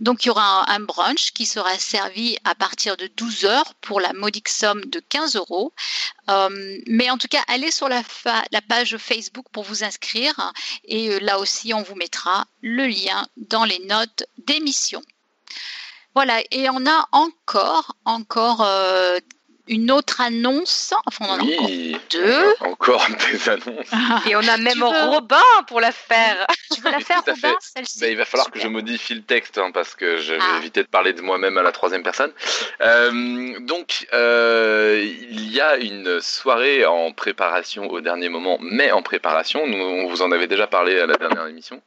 [0.00, 4.00] Donc il y aura un, brunch qui sera servi à partir de 12 heures pour
[4.00, 5.72] la modique somme de 15 euros.
[6.28, 8.02] Mais en tout cas, allez sur la,
[8.68, 10.52] page Facebook pour vous inscrire
[10.84, 15.02] et là aussi, on vous mettra le lien dans les notes d'émission.
[16.14, 19.18] Voilà, et on a encore, encore euh,
[19.68, 20.94] une autre annonce.
[21.06, 21.70] Enfin, on en a encore
[22.10, 22.54] deux.
[22.60, 24.26] Encore des annonces.
[24.28, 25.36] Et on a même Robin
[25.66, 26.46] pour la faire.
[26.72, 27.54] Tu veux la faire, Robin
[28.00, 30.58] bah, Il va falloir que je modifie le texte hein, parce que je vais ah.
[30.58, 32.32] éviter de parler de moi-même à la troisième personne.
[32.80, 39.02] Euh, donc, euh, il y a une soirée en préparation au dernier moment, mais en
[39.02, 39.66] préparation.
[39.66, 41.82] Nous, on vous en avait déjà parlé à la dernière émission.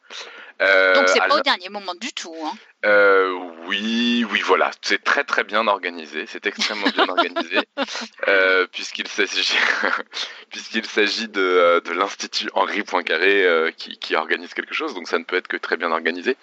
[0.62, 2.36] Euh, Donc c'est pas au dernier moment du tout.
[2.44, 2.52] Hein.
[2.86, 3.34] Euh,
[3.68, 7.60] oui, oui, voilà, c'est très très bien organisé, c'est extrêmement bien organisé,
[8.28, 9.54] euh, puisqu'il s'agit
[10.50, 15.26] puisqu'il s'agit de, de l'institut Henri Poincaré qui, qui organise quelque chose, donc ça ne
[15.26, 16.38] peut être que très bien organisé,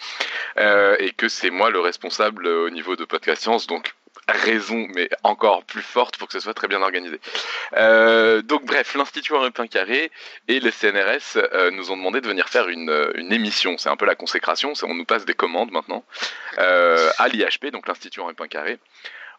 [0.59, 3.96] et que c'est moi le responsable au niveau de Podcast Science, donc
[4.29, 7.21] raison, mais encore plus forte pour que ce soit très bien organisé.
[7.77, 10.11] Euh, donc bref, l'Institut Henri Carré
[10.49, 13.79] et les CNRS euh, nous ont demandé de venir faire une, euh, une émission.
[13.79, 16.05] C'est un peu la consécration, on nous passe des commandes maintenant
[16.59, 18.79] euh, à l'IHP, donc l'Institut Henri Carré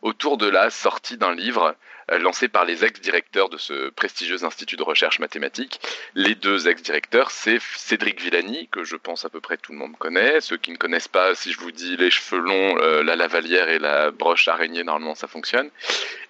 [0.01, 1.75] autour de la sortie d'un livre
[2.11, 5.81] euh, lancé par les ex-directeurs de ce prestigieux institut de recherche mathématique.
[6.15, 9.97] Les deux ex-directeurs, c'est Cédric Villani, que je pense à peu près tout le monde
[9.97, 10.39] connaît.
[10.39, 13.67] Ceux qui ne connaissent pas, si je vous dis les cheveux longs, euh, la lavalière
[13.67, 15.69] et la broche araignée, normalement ça fonctionne.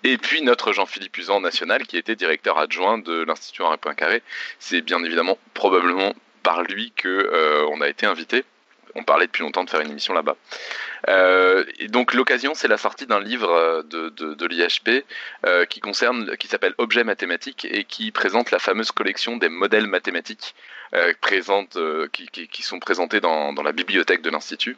[0.03, 4.23] Et puis notre Jean-Philippe Usan national, qui était directeur adjoint de l'Institut Henri Poincaré.
[4.59, 8.43] C'est bien évidemment probablement par lui que euh, a été invité
[8.95, 10.35] on parlait depuis longtemps de faire une émission là-bas.
[11.09, 15.05] Euh, et donc l'occasion, c'est la sortie d'un livre euh, de, l'IHP
[15.45, 19.87] euh, qui concerne, qui s'appelle Objets mathématiques et qui présente la fameuse collection des modèles
[19.87, 20.55] mathématiques
[22.11, 24.77] qui, sont présentés dans, dans la bibliothèque de l'institut.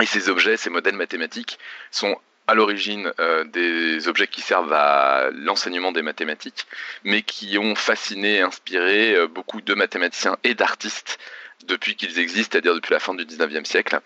[0.00, 1.58] Et ces objets, ces modèles mathématiques,
[1.90, 3.12] sont à l'origine
[3.46, 6.66] des objets qui servent à l'enseignement des mathématiques,
[7.04, 11.18] mais qui ont fasciné et inspiré beaucoup de mathématiciens et d'artistes
[11.66, 14.00] depuis qu'ils existent, c'est-à-dire depuis la fin du 19e siècle.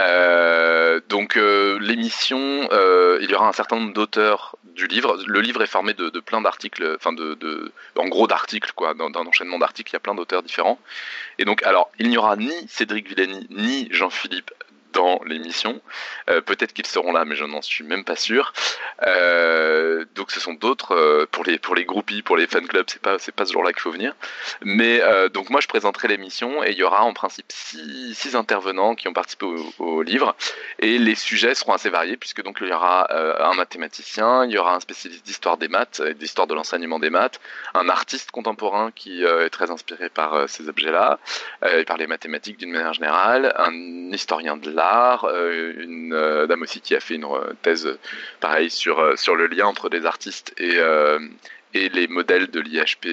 [0.00, 2.38] Euh, donc euh, l'émission,
[2.72, 5.18] euh, il y aura un certain nombre d'auteurs du livre.
[5.26, 9.12] Le livre est formé de, plein d'articles, enfin de, de, en gros d'articles quoi, d'un
[9.14, 9.90] enchaînement d'articles.
[9.90, 10.78] Il y a plein d'auteurs différents.
[11.38, 14.50] Et donc alors, il n'y aura ni Cédric Villani ni Jean-Philippe
[14.92, 15.80] dans l'émission.
[16.30, 18.52] Euh, peut-être qu'ils seront là, mais je n'en suis même pas sûr.
[19.06, 22.86] Euh, donc ce sont d'autres euh, pour les pour les groupies, pour les fan clubs,
[22.88, 24.14] c'est pas c'est pas ce jour-là qu'il faut venir.
[24.62, 25.02] Mais
[25.32, 29.12] donc moi je présenterai l'émission et il y aura en principe six, intervenants qui ont
[29.12, 29.46] participé
[29.78, 30.34] au, livre
[30.78, 34.58] et les sujets seront assez variés puisque donc il y aura un mathématicien, il y
[34.58, 37.40] aura un spécialiste d'histoire des maths, d'histoire de l'enseignement des maths,
[37.74, 41.18] un artiste contemporain qui est très inspiré par ces objets-là
[41.76, 43.72] et par les mathématiques d'une manière générale, un
[44.12, 44.81] historien de l'art
[45.24, 47.98] euh, une euh, dame aussi qui a fait une euh, thèse
[48.40, 50.78] pareil sur, sur le lien entre des artistes et,
[51.74, 53.06] et les modèles de l'IHP,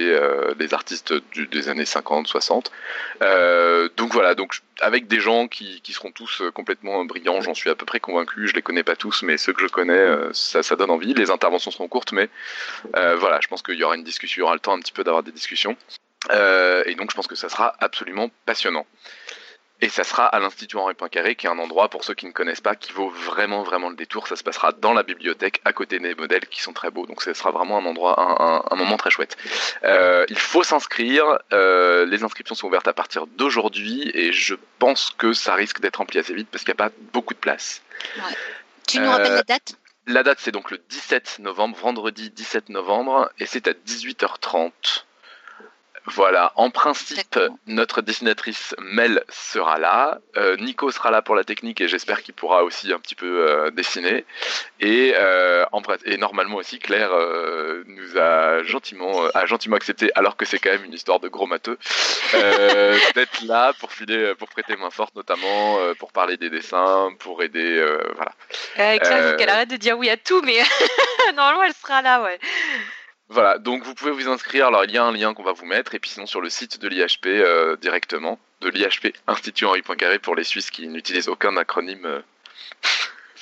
[0.60, 2.66] les artistes des années 50-60.
[3.96, 7.76] donc voilà, donc avec des gens qui, qui seront tous complètement brillants, j'en suis à
[7.76, 8.48] peu près convaincu.
[8.48, 11.14] Je les connais pas tous, mais ceux que je connais, ça, ça donne envie.
[11.14, 12.30] Les interventions seront courtes, mais
[12.94, 14.94] voilà, je pense qu'il y aura une discussion, il y aura le temps un petit
[14.94, 15.78] peu d'avoir des discussions.
[16.30, 18.86] et donc je pense que ça sera absolument passionnant.
[19.82, 22.32] Et ça sera à l'Institut Henri Poincaré, qui est un endroit, pour ceux qui ne
[22.32, 24.28] connaissent pas, qui vaut vraiment, vraiment le détour.
[24.28, 27.06] Ça se passera dans la bibliothèque, à côté des modèles qui sont très beaux.
[27.06, 29.38] Donc ce sera vraiment un endroit, un, un, moment très chouette.
[29.84, 31.40] Euh, il faut s'inscrire.
[31.54, 35.98] Euh, les inscriptions sont ouvertes à partir d'aujourd'hui et je pense que ça risque d'être
[35.98, 37.82] rempli assez vite parce qu'il n'y a pas beaucoup de place.
[38.88, 39.76] Tu nous rappelles la date?
[40.10, 44.72] la date, c'est donc le 17 novembre, vendredi 17 novembre, et c'est à 18h30.
[46.06, 50.20] Voilà, en principe, notre dessinatrice Mel sera là.
[50.38, 53.48] Euh, Nico sera là pour la technique et j'espère qu'il pourra aussi un petit peu
[53.48, 54.26] euh, dessiner.
[54.80, 57.12] Et, euh, en, et normalement aussi, Claire
[57.86, 61.48] nous a gentiment, a gentiment accepté, alors que c'est quand même une histoire de gros
[61.48, 61.78] matheux,
[63.16, 67.84] d'être là pour filer, pour prêter main forte, notamment pour parler des dessins, pour aider.
[68.16, 69.00] voilà.
[69.00, 70.58] Claire, qu'elle arrête de dire oui à tout, mais
[71.36, 72.40] normalement, elle sera là, ouais.
[73.30, 74.68] Voilà, donc vous pouvez vous inscrire.
[74.68, 76.50] Alors il y a un lien qu'on va vous mettre, et puis sinon sur le
[76.50, 81.30] site de l'IHP euh, directement, de l'IHP Institut Henri Poincaré pour les Suisses qui n'utilisent
[81.30, 82.24] aucun acronyme.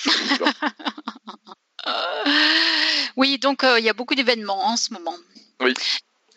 [1.85, 5.15] Euh, oui, donc euh, il y a beaucoup d'événements en ce moment.
[5.61, 5.73] Oui.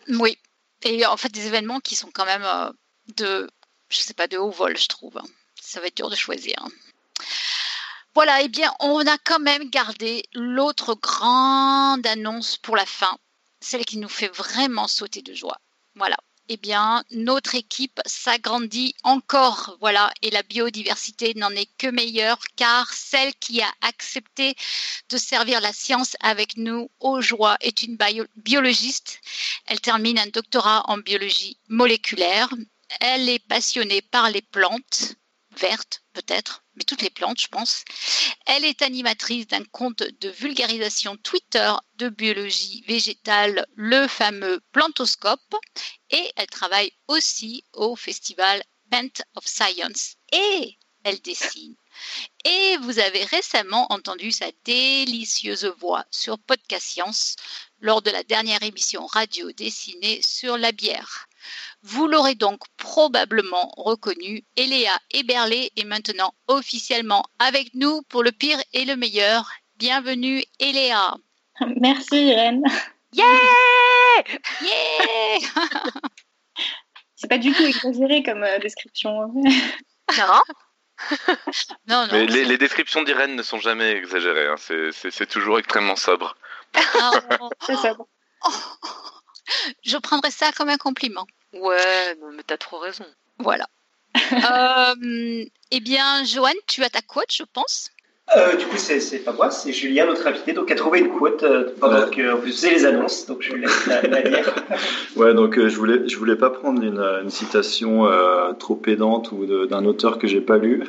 [0.07, 0.37] Oui,
[0.83, 2.45] et en fait des événements qui sont quand même
[3.17, 3.49] de,
[3.89, 5.19] je sais pas, de haut vol, je trouve.
[5.59, 6.55] Ça va être dur de choisir.
[8.13, 13.17] Voilà, eh bien, on a quand même gardé l'autre grande annonce pour la fin
[13.61, 15.61] celle qui nous fait vraiment sauter de joie.
[15.95, 16.17] Voilà.
[16.49, 22.91] Eh bien, notre équipe s'agrandit encore, voilà, et la biodiversité n'en est que meilleure car
[22.91, 24.55] celle qui a accepté
[25.09, 27.97] de servir la science avec nous aux joies est une
[28.35, 29.21] biologiste.
[29.67, 32.49] Elle termine un doctorat en biologie moléculaire.
[32.99, 35.15] Elle est passionnée par les plantes
[35.57, 37.83] vertes, peut-être, mais toutes les plantes, je pense.
[38.45, 45.55] Elle est animatrice d'un compte de vulgarisation Twitter de biologie végétale, le fameux Plantoscope,
[46.09, 50.15] et elle travaille aussi au festival Bent of Science.
[50.31, 51.75] Et elle dessine.
[52.45, 57.35] Et vous avez récemment entendu sa délicieuse voix sur Podcast Science
[57.79, 61.27] lors de la dernière émission radio dessinée sur la bière.
[61.83, 68.59] Vous l'aurez donc probablement reconnu, Eléa Eberlé est maintenant officiellement avec nous pour le pire
[68.73, 69.49] et le meilleur.
[69.77, 71.15] Bienvenue Eléa.
[71.77, 72.61] Merci Irène.
[73.13, 73.25] Yeah
[74.61, 75.39] Yeah
[77.15, 79.33] C'est pas du tout exagéré comme euh, description.
[80.19, 80.41] Non
[81.87, 84.55] non, non, Mais les, descriptions d'Irène ne sont jamais exagérées, hein.
[84.57, 86.35] c'est toujours extrêmement sobre.
[86.75, 87.11] Ah,
[87.65, 88.07] c'est sobre.
[89.83, 91.25] Je prendrais ça comme un compliment.
[91.53, 93.05] Ouais, mais t'as trop raison.
[93.39, 93.67] Voilà.
[94.15, 97.89] euh, eh bien, Joanne, tu as ta quote, je pense.
[98.37, 101.43] Euh, du coup, c'est pas moi, c'est Julien, notre invité, donc a trouvé une quote
[101.43, 104.55] euh, pendant que vous faisiez les annonces, donc je lui laisse la, la lire.
[105.17, 108.07] ouais, donc euh, je voulais je voulais pas prendre une, une citation
[108.57, 110.83] trop pédante ou d'un auteur que j'ai pas lu,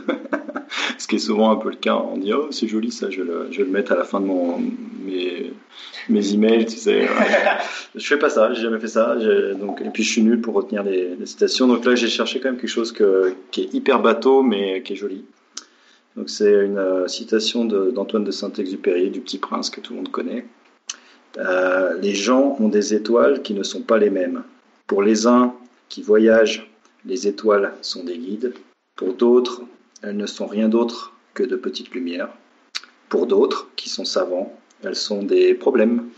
[0.99, 1.97] ce qui est souvent un peu le cas.
[1.97, 4.05] On dit oh c'est joli ça, je vais, le, je vais le mettre à la
[4.05, 4.59] fin de mon
[5.05, 5.53] mes
[6.09, 7.09] mes emails, tu sais.
[7.97, 9.17] je fais pas ça, j'ai jamais fait ça.
[9.61, 11.67] Donc, et puis je suis nul pour retenir les, les citations.
[11.67, 14.93] Donc là, j'ai cherché quand même quelque chose que, qui est hyper bateau, mais qui
[14.95, 15.25] est joli.
[16.17, 20.11] Donc c'est une euh, citation d'Antoine de, Saint-Exupéry, du Petit Prince que tout le monde
[20.11, 20.47] connaît.
[21.39, 24.45] Euh, les gens ont des étoiles qui ne sont pas les mêmes.
[24.87, 25.55] Pour les uns
[25.89, 26.71] qui voyagent,
[27.07, 28.55] les étoiles sont des guides.
[28.97, 29.63] Pour d'autres,
[30.03, 32.29] elles ne sont rien d'autre que de petites lumières.
[33.09, 36.09] Pour d'autres, qui sont savants, elles sont des problèmes.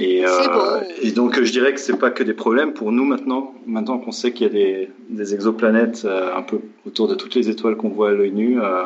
[0.00, 3.54] Et, euh, et, donc je dirais que c'est pas que des problèmes pour nous maintenant.
[3.66, 7.34] Maintenant qu'on sait qu'il y a des, des exoplanètes euh, un peu autour de toutes
[7.34, 8.84] les étoiles qu'on voit à l'œil nu, euh,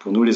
[0.00, 0.32] pour nous les,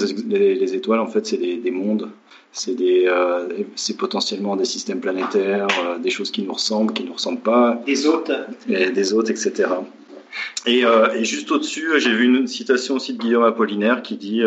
[0.55, 2.11] les, étoiles en fait c'est des, des, mondes,
[2.52, 7.05] c'est des, euh, c'est potentiellement des systèmes planétaires, euh, des choses qui nous ressemblent, qui
[7.05, 8.32] nous ressemblent pas, des autres,
[8.69, 9.69] et des autres, etc.
[10.65, 10.85] Et,
[11.16, 14.44] et juste au-dessus, j'ai vu une citation aussi de Guillaume Apollinaire qui dit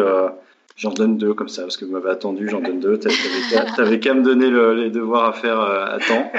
[0.75, 2.99] J'en donne deux comme ça, parce que vous m'avez attendu, j'en donne deux.
[3.75, 6.31] T'avais qu'à me donner les devoirs à faire euh, à temps.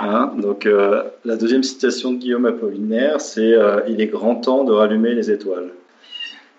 [0.00, 4.64] Hein Donc, euh, la deuxième citation de Guillaume Apollinaire, c'est euh, Il est grand temps
[4.64, 5.70] de rallumer les étoiles».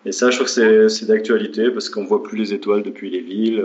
[0.06, 3.20] Et ça, je trouve que c'est d'actualité, parce qu'on voit plus les étoiles depuis les
[3.20, 3.64] villes.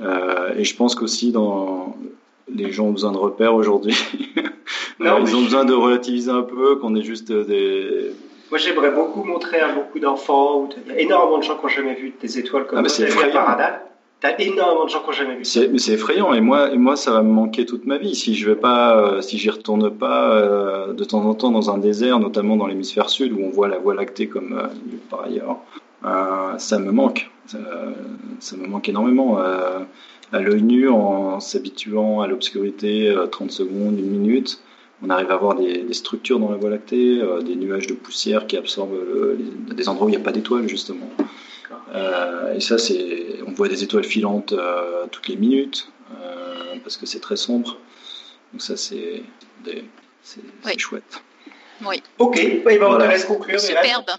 [0.00, 1.96] et je pense qu'aussi, dans...
[2.52, 3.94] les gens ont besoin de repères aujourd'hui.
[5.00, 5.06] ils
[5.36, 8.10] ont besoin de relativiser un peu, qu'on est juste des
[8.52, 10.68] moi, j'aimerais beaucoup montrer à beaucoup d'enfants.
[10.86, 13.06] Il y a énormément de gens qui n'ont jamais vu des étoiles comme ah, ça.
[14.20, 16.34] T'as énormément de gens qui n'ont jamais vu c'est effrayant.
[16.34, 18.98] Et moi, et moi, ça va me manquer toute ma vie si je vais pas,
[18.98, 22.66] euh, si j'y retourne pas euh, de temps en temps dans un désert, notamment dans
[22.66, 24.66] l'hémisphère sud où on voit la Voie lactée comme euh,
[25.08, 25.56] par ailleurs.
[26.58, 27.30] ça me manque.
[27.46, 27.56] Ça,
[28.38, 29.38] ça, me manque énormément.
[29.38, 34.60] à l'œil nu, en s'habituant à l'obscurité, 30 secondes, une minute
[35.02, 38.46] on arrive à voir des, structures dans la Voie lactée, euh, des nuages de poussière
[38.46, 38.96] qui absorbent
[39.74, 41.08] des endroits où il n'y a pas d'étoiles justement.
[41.94, 45.88] Euh, et ça, c'est, on voit des étoiles filantes euh, toutes les minutes
[46.82, 47.78] parce que c'est très sombre.
[48.52, 49.22] Donc ça, c'est,
[50.22, 51.22] c'est, chouette.
[51.84, 52.02] Oui.
[52.18, 53.60] Ok, oui, bon, on te laisse conclure.
[53.60, 54.10] Superbe.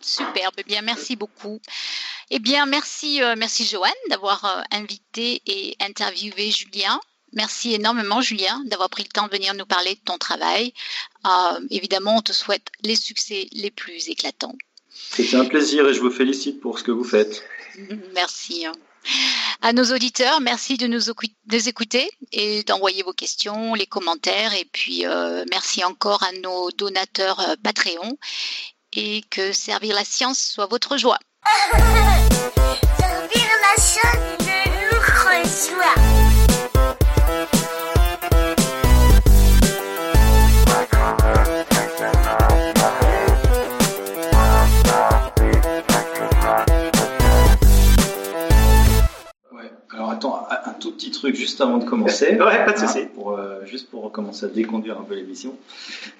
[0.00, 0.54] Superbe.
[0.58, 1.60] Eh bien, merci beaucoup.
[2.30, 7.00] Eh bien, merci, euh, merci Joanne d'avoir euh, invité et interviewé Julien.
[7.32, 10.72] Merci énormément, Julien, d'avoir pris le temps de venir nous parler de ton travail.
[11.26, 14.56] Euh, évidemment, on te souhaite les succès les plus éclatants.
[15.12, 17.44] C'était un plaisir et je vous félicite pour ce que vous faites.
[18.14, 18.66] Merci.
[19.62, 21.10] À nos auditeurs, merci de nous
[21.68, 24.54] écouter et d'envoyer vos questions, les commentaires.
[24.54, 28.18] Et puis, euh, merci encore à nos donateurs euh, Patreon
[28.94, 31.18] et que servir la science soit votre joie.
[31.72, 36.29] servir la science de notre joie.
[51.00, 52.30] Petit truc juste avant de commencer.
[52.40, 53.06] ouais, pas de souci.
[53.14, 55.56] pour, euh, juste pour commencer à déconduire un peu l'émission.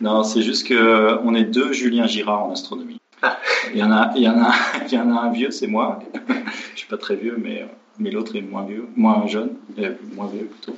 [0.00, 2.98] Non, c'est juste que euh, on est deux Julien Girard en astronomie.
[3.22, 3.38] Ah.
[3.74, 4.52] Il y en a, il y en a,
[4.86, 5.98] il y en a un vieux, c'est moi.
[6.74, 7.66] Je suis pas très vieux, mais
[8.00, 10.76] mais l'autre est moins vieux, moins jeune, euh, moins vieux plutôt.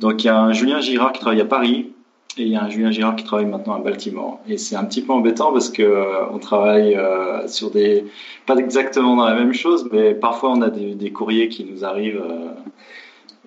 [0.00, 1.92] Donc il y a un Julien Girard qui travaille à Paris
[2.36, 4.40] et il y a un Julien Girard qui travaille maintenant à Baltimore.
[4.46, 8.04] Et c'est un petit peu embêtant parce que euh, on travaille euh, sur des,
[8.44, 11.84] pas exactement dans la même chose, mais parfois on a des, des courriers qui nous
[11.84, 12.22] arrivent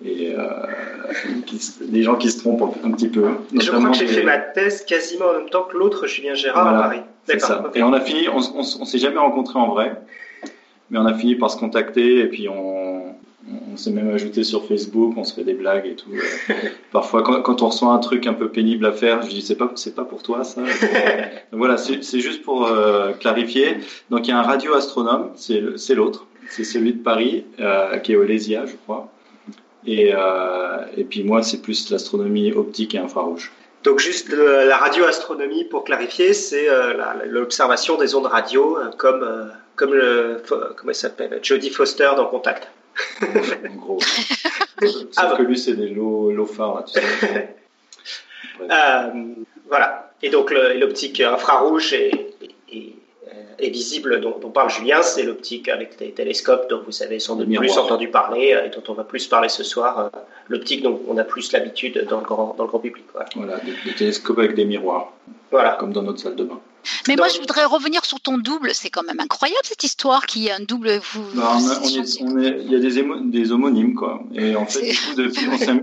[0.04, 0.66] euh,
[1.82, 3.24] et des gens qui se trompent un petit peu.
[3.52, 6.68] Je crois que j'ai fait ma thèse quasiment en même temps que l'autre Julien Girard
[6.68, 7.00] à Paris.
[7.26, 7.70] D'accord.
[7.74, 10.00] Et on a fini, on, on, on s'est jamais rencontrés en vrai,
[10.90, 13.14] mais on a fini par se contacter et puis on
[13.72, 16.10] on s'est même ajouté sur Facebook, on se fait des blagues et tout.
[16.92, 19.70] Parfois, quand, on reçoit un truc un peu pénible à faire, je dis c'est pas
[19.74, 20.62] c'est pas pour toi ça.
[21.52, 23.76] voilà, c'est juste pour euh, clarifier.
[24.10, 28.16] Donc il y a un radioastronome, c'est l'autre, c'est celui de Paris euh, qui est
[28.16, 29.10] au Lésia, je crois.
[29.90, 33.52] Et, euh, et puis moi, c'est plus l'astronomie optique et infrarouge.
[33.84, 36.66] Donc juste la radioastronomie, pour clarifier, c'est
[37.26, 42.68] l'observation des ondes radio, comme comme le comment il s'appelle, Jodie Foster dans Contact
[43.22, 44.00] en gros.
[44.80, 47.56] Sauf ah, que lui, c'est des lots, phares, tu sais.
[48.60, 49.34] Euh,
[49.68, 50.10] voilà.
[50.20, 52.34] Et donc, l'optique infrarouge est,
[53.58, 57.52] est, visible, dont, parle Julien, c'est l'optique avec les télescopes dont vous avez sans doute
[57.54, 59.98] plus entendu parler euh, et dont on va plus parler ce soir.
[59.98, 63.04] Euh, l'optique dont on a plus l'habitude dans, le grand, dans le grand public.
[63.36, 65.12] Voilà, des, télescopes avec des miroirs.
[65.50, 65.76] Voilà.
[65.80, 66.60] Comme dans notre salle de bain.
[67.06, 68.70] Mais moi, je voudrais revenir sur ton double.
[68.72, 71.00] C'est quand même incroyable cette histoire qui est un double.
[71.12, 71.24] Vous,
[71.84, 74.22] il y a des, des, homonymes, quoi.
[74.34, 74.94] Et en fait,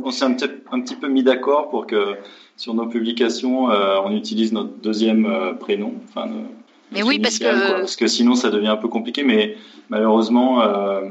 [0.04, 0.36] on s'est un,
[0.72, 2.16] un, petit peu mis d'accord pour que
[2.58, 5.94] sur nos publications, euh, on utilise notre deuxième euh, prénom.
[6.10, 6.30] Enfin,
[6.92, 9.24] mais oui, parce que parce que sinon, ça devient un peu compliqué.
[9.24, 9.58] Mais
[9.90, 11.02] malheureusement, euh,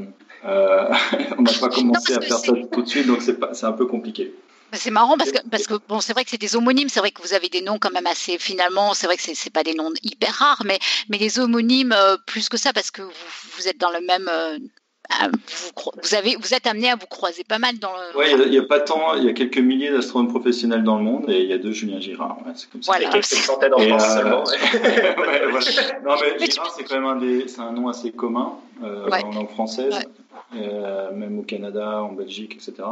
[1.39, 4.35] on n'a pas commencé à faire ça tout de suite, donc c'est un peu compliqué.
[4.73, 7.13] C'est marrant parce que, parce que bon, c'est vrai que c'est des homonymes, c'est vrai
[7.13, 9.75] que vous avez des noms quand même assez, finalement, c'est vrai que c'est pas des
[9.75, 10.79] noms hyper rares, mais,
[11.09, 13.13] mais des homonymes euh, plus que ça parce que vous,
[13.57, 14.29] vous êtes dans le même.
[14.29, 14.59] Euh,
[15.11, 18.19] vous, vous, avez, vous êtes amené à vous croiser pas mal dans le.
[18.19, 21.05] Oui, il y, a pas tant, il y a quelques milliers d'astronomes professionnels dans le
[21.05, 22.39] monde et il y a deux Julien Girard.
[22.45, 22.93] Ouais, c'est comme ça.
[22.93, 23.11] Voilà.
[23.11, 24.45] quelques centaines en France euh, seulement.
[24.85, 26.01] ouais, voilà.
[26.05, 29.95] Non, mais, Girard, c'est quand même un, des, un nom assez commun en langue française,
[30.53, 32.85] même au Canada, en Belgique, etc.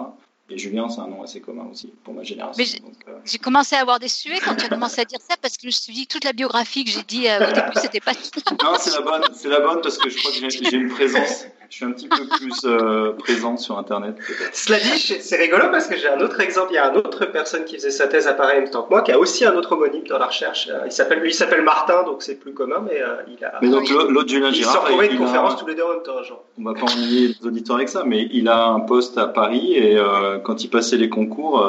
[0.51, 2.65] Et Julien, c'est un nom assez commun aussi pour ma génération.
[3.09, 5.57] Euh, j'ai commencé à avoir des suées quand tu as commencé à dire ça parce
[5.57, 8.01] que je me suis dit toute la biographie que j'ai dit euh, au début, c'était
[8.01, 8.12] pas.
[8.12, 11.47] non, c'est la bonne, c'est la bonne parce que je crois que j'ai une présence
[11.73, 14.17] je suis un petit peu plus euh, présent sur Internet.
[14.53, 16.69] Cela dit, c'est rigolo parce que j'ai un autre exemple.
[16.73, 18.83] Il y a une autre personne qui faisait sa thèse à Paris en même temps
[18.83, 20.69] que moi, qui a aussi un autre homonyme dans la recherche.
[20.71, 23.55] Euh, il s'appelle, lui, il s'appelle Martin, donc c'est plus commun, mais euh, il a.
[23.62, 24.75] Mais donc l'autre Julien Girard.
[24.75, 26.45] Il s'est retrouvé une conférence tous les deux en même temps, genre.
[26.59, 29.73] On va pas ennuyer les auditeurs avec ça, mais il a un poste à Paris
[29.75, 29.99] et
[30.43, 31.65] quand il passait les concours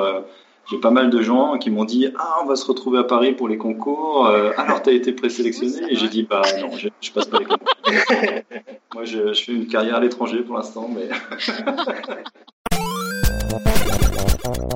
[0.70, 3.34] j'ai pas mal de gens qui m'ont dit ah on va se retrouver à Paris
[3.34, 7.12] pour les concours euh, alors t'as été présélectionné et j'ai dit bah non je, je,
[7.12, 7.68] passe pas les concours.
[8.94, 11.10] Moi je, je fais une carrière à l'étranger pour l'instant mais